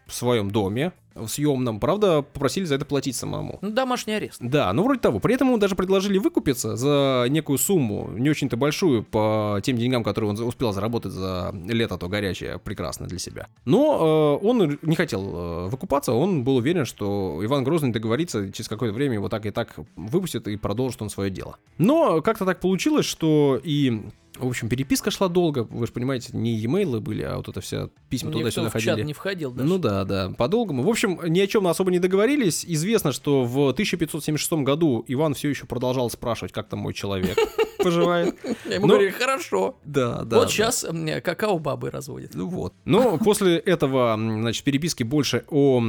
в 0.06 0.14
своем 0.14 0.52
доме, 0.52 0.92
съемном. 1.26 1.80
Правда, 1.80 2.22
попросили 2.22 2.64
за 2.64 2.76
это 2.76 2.84
платить 2.84 3.16
самому. 3.16 3.58
Ну, 3.62 3.70
домашний 3.70 4.14
арест. 4.14 4.38
Да, 4.40 4.72
ну 4.72 4.84
вроде 4.84 5.00
того. 5.00 5.20
При 5.20 5.34
этом 5.34 5.48
ему 5.48 5.58
даже 5.58 5.74
предложили 5.74 6.18
выкупиться 6.18 6.76
за 6.76 7.26
некую 7.28 7.58
сумму, 7.58 8.10
не 8.16 8.30
очень-то 8.30 8.56
большую 8.56 9.02
по 9.02 9.60
тем 9.62 9.76
деньгам, 9.76 10.04
которые 10.04 10.30
он 10.30 10.40
успел 10.40 10.72
заработать 10.72 11.12
за 11.12 11.54
лето 11.66 11.98
то 11.98 12.08
горячее, 12.08 12.58
прекрасное 12.58 13.08
для 13.08 13.18
себя. 13.18 13.48
Но 13.64 14.38
э, 14.42 14.46
он 14.46 14.78
не 14.82 14.96
хотел 14.96 15.22
э, 15.22 15.68
выкупаться, 15.68 16.12
он 16.12 16.44
был 16.44 16.56
уверен, 16.56 16.84
что 16.84 17.40
Иван 17.42 17.64
Грозный 17.64 17.92
договорится, 17.92 18.52
через 18.52 18.68
какое-то 18.68 18.94
время 18.94 19.14
его 19.14 19.28
так 19.28 19.46
и 19.46 19.50
так 19.50 19.76
выпустят 19.96 20.48
и 20.48 20.56
продолжит 20.56 21.02
он 21.02 21.10
свое 21.10 21.30
дело. 21.30 21.56
Но 21.78 22.22
как-то 22.22 22.44
так 22.44 22.60
получилось, 22.60 23.06
что 23.06 23.60
и 23.62 24.02
В 24.38 24.46
общем, 24.46 24.68
переписка 24.68 25.10
шла 25.10 25.28
долго, 25.28 25.64
вы 25.64 25.86
же 25.86 25.92
понимаете, 25.92 26.30
не 26.32 26.54
e-mail 26.54 27.00
были, 27.00 27.22
а 27.22 27.36
вот 27.36 27.48
это 27.48 27.60
вся 27.60 27.90
письма 28.08 28.28
Никто 28.28 28.38
туда-сюда 28.40 28.70
в 28.70 28.72
чат 28.72 28.82
ходили. 28.82 29.06
не 29.06 29.12
входил 29.12 29.52
даже. 29.52 29.68
Ну 29.68 29.78
да, 29.78 30.04
да, 30.04 30.30
по-долгому. 30.30 30.82
В 30.82 30.88
общем, 30.88 31.20
ни 31.26 31.38
о 31.40 31.46
чем 31.46 31.66
особо 31.66 31.90
не 31.90 31.98
договорились. 31.98 32.64
Известно, 32.66 33.12
что 33.12 33.44
в 33.44 33.68
1576 33.70 34.52
году 34.64 35.04
Иван 35.06 35.34
все 35.34 35.50
еще 35.50 35.66
продолжал 35.66 36.08
спрашивать, 36.10 36.52
как 36.52 36.68
там 36.68 36.80
мой 36.80 36.94
человек 36.94 37.36
поживает. 37.82 38.36
Я 38.68 38.76
ему 38.76 38.86
но- 38.86 38.94
говорю, 38.94 39.12
хорошо. 39.12 39.76
Да, 39.84 40.22
да. 40.24 40.36
вот 40.36 40.44
да. 40.44 40.48
сейчас 40.48 40.86
какао 41.22 41.58
бабы 41.58 41.90
разводят. 41.90 42.34
Ну 42.34 42.46
вот. 42.46 42.74
Но 42.84 43.18
после 43.18 43.58
этого, 43.58 44.14
значит, 44.16 44.64
переписки 44.64 45.02
больше 45.02 45.44
о 45.48 45.80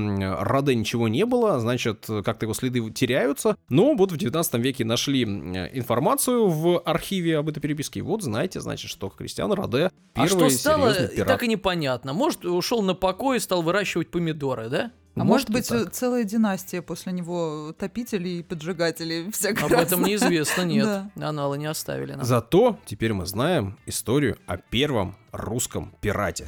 Раде 0.41 0.75
ничего 0.75 1.07
не 1.07 1.25
было, 1.25 1.59
значит, 1.59 2.05
как-то 2.07 2.45
его 2.45 2.53
следы 2.53 2.89
теряются. 2.91 3.55
Но 3.69 3.95
вот 3.95 4.11
в 4.11 4.17
19 4.17 4.53
веке 4.55 4.85
нашли 4.85 5.23
информацию 5.23 6.47
в 6.47 6.79
архиве 6.79 7.37
об 7.37 7.49
этой 7.49 7.59
переписке. 7.59 8.01
Вот 8.01 8.23
знаете, 8.23 8.59
значит, 8.59 8.89
что 8.89 9.09
Кристиан 9.09 9.51
Раде 9.51 9.91
А 10.13 10.27
первый 10.27 10.49
что 10.49 10.57
стало, 10.59 10.93
пират. 10.93 11.27
так 11.27 11.43
и 11.43 11.47
непонятно. 11.47 12.13
Может, 12.13 12.45
ушел 12.45 12.81
на 12.81 12.93
покой 12.93 13.37
и 13.37 13.39
стал 13.39 13.61
выращивать 13.61 14.09
помидоры, 14.09 14.69
да? 14.69 14.91
А 15.15 15.23
может, 15.23 15.49
и 15.49 15.53
быть, 15.53 15.67
так. 15.67 15.91
целая 15.91 16.23
династия 16.23 16.81
после 16.81 17.13
него 17.13 17.73
топителей 17.77 18.39
и 18.39 18.43
поджигателей 18.43 19.31
всяко 19.33 19.65
Об 19.65 19.73
этом 19.73 20.03
неизвестно, 20.03 20.61
нет. 20.65 20.85
Да. 21.15 21.29
Аналы 21.29 21.57
не 21.57 21.67
оставили 21.67 22.13
нам. 22.13 22.25
Зато 22.25 22.79
теперь 22.85 23.13
мы 23.13 23.25
знаем 23.27 23.77
историю 23.85 24.37
о 24.47 24.57
первом 24.57 25.15
русском 25.31 25.93
пирате. 26.01 26.47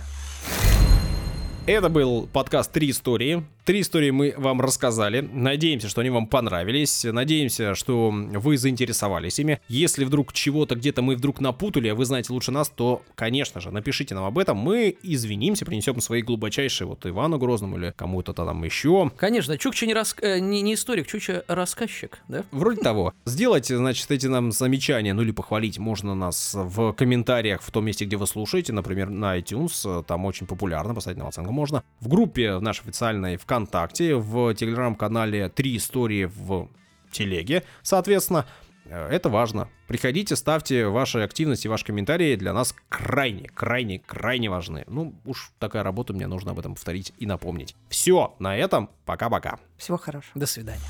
Это 1.68 1.90
был 1.90 2.28
подкаст 2.28 2.72
«Три 2.72 2.92
истории». 2.92 3.46
Три 3.66 3.82
истории 3.82 4.12
мы 4.12 4.36
вам 4.38 4.62
рассказали. 4.62 5.22
Надеемся, 5.22 5.90
что 5.90 6.02
они 6.02 6.12
вам 6.12 6.28
понравились. 6.28 7.04
Надеемся, 7.04 7.74
что 7.74 8.12
вы 8.12 8.60
заинтересовались 8.60 9.40
ими. 9.40 9.60
Если 9.68 10.06
вдруг 10.06 10.34
чего-то 10.34 10.76
где-то 10.76 11.02
мы 11.02 11.16
вдруг 11.16 11.42
напутали, 11.42 11.88
а 11.88 11.96
вы 11.96 12.06
знаете 12.06 12.32
лучше 12.32 12.52
нас, 12.52 12.70
то, 12.70 13.02
конечно 13.16 13.60
же, 13.60 13.72
напишите 13.72 14.14
нам 14.14 14.26
об 14.26 14.38
этом. 14.38 14.56
Мы 14.56 14.96
извинимся, 15.02 15.66
принесем 15.66 16.00
свои 16.00 16.22
глубочайшие 16.22 16.88
вот 16.88 17.08
Ивану 17.08 17.40
Грозному 17.40 17.78
или 17.78 17.92
кому-то 17.98 18.34
там 18.34 18.64
еще. 18.64 19.12
Конечно, 19.18 19.58
Чукча 19.58 19.88
не, 19.88 19.96
рас... 19.96 20.16
э, 20.22 20.38
не, 20.38 20.62
не 20.62 20.76
историк, 20.76 21.08
Чукча 21.08 21.44
рассказчик, 21.48 22.20
да? 22.28 22.44
Вроде 22.52 22.82
того. 22.82 23.16
Сделать, 23.26 23.66
значит, 23.66 24.12
эти 24.12 24.28
нам 24.28 24.52
замечания, 24.52 25.16
ну 25.16 25.24
или 25.24 25.32
похвалить 25.32 25.80
можно 25.80 26.14
нас 26.14 26.52
в 26.54 26.94
комментариях 26.94 27.64
в 27.64 27.72
том 27.72 27.86
месте, 27.86 28.06
где 28.06 28.16
вы 28.16 28.28
слушаете, 28.28 28.74
например, 28.74 29.10
на 29.10 29.40
iTunes, 29.40 30.04
там 30.04 30.26
очень 30.26 30.46
популярно, 30.46 30.94
поставить 30.94 31.18
нам 31.18 31.30
оценку 31.30 31.52
можно. 31.52 31.84
В 32.00 32.08
группе 32.10 32.58
в 32.58 32.62
нашей 32.62 32.82
официальной 32.82 33.38
ВКонтакте, 33.38 33.55
в 33.60 34.54
телеграм-канале 34.54 35.50
«Три 35.50 35.78
истории 35.78 36.26
в 36.26 36.70
телеге», 37.12 37.64
соответственно, 37.82 38.46
Э, 38.86 39.08
Это 39.10 39.30
важно. 39.30 39.70
Приходите, 39.88 40.36
ставьте 40.36 40.88
ваши 40.88 41.20
активности, 41.20 41.68
ваши 41.68 41.86
комментарии. 41.86 42.36
Для 42.36 42.54
нас 42.54 42.76
крайне, 42.90 43.50
крайне, 43.50 44.00
крайне 44.00 44.50
важны. 44.50 44.84
Ну, 44.88 45.16
уж 45.26 45.52
такая 45.60 45.84
работа, 45.84 46.14
мне 46.14 46.28
нужно 46.28 46.52
об 46.52 46.60
этом 46.60 46.76
повторить 46.76 47.14
и 47.18 47.26
напомнить. 47.26 47.76
Все, 47.90 48.36
на 48.40 48.56
этом. 48.56 48.90
Пока-пока. 49.06 49.60
Всего 49.78 49.98
хорошего. 49.98 50.32
До 50.36 50.46
свидания. 50.46 50.82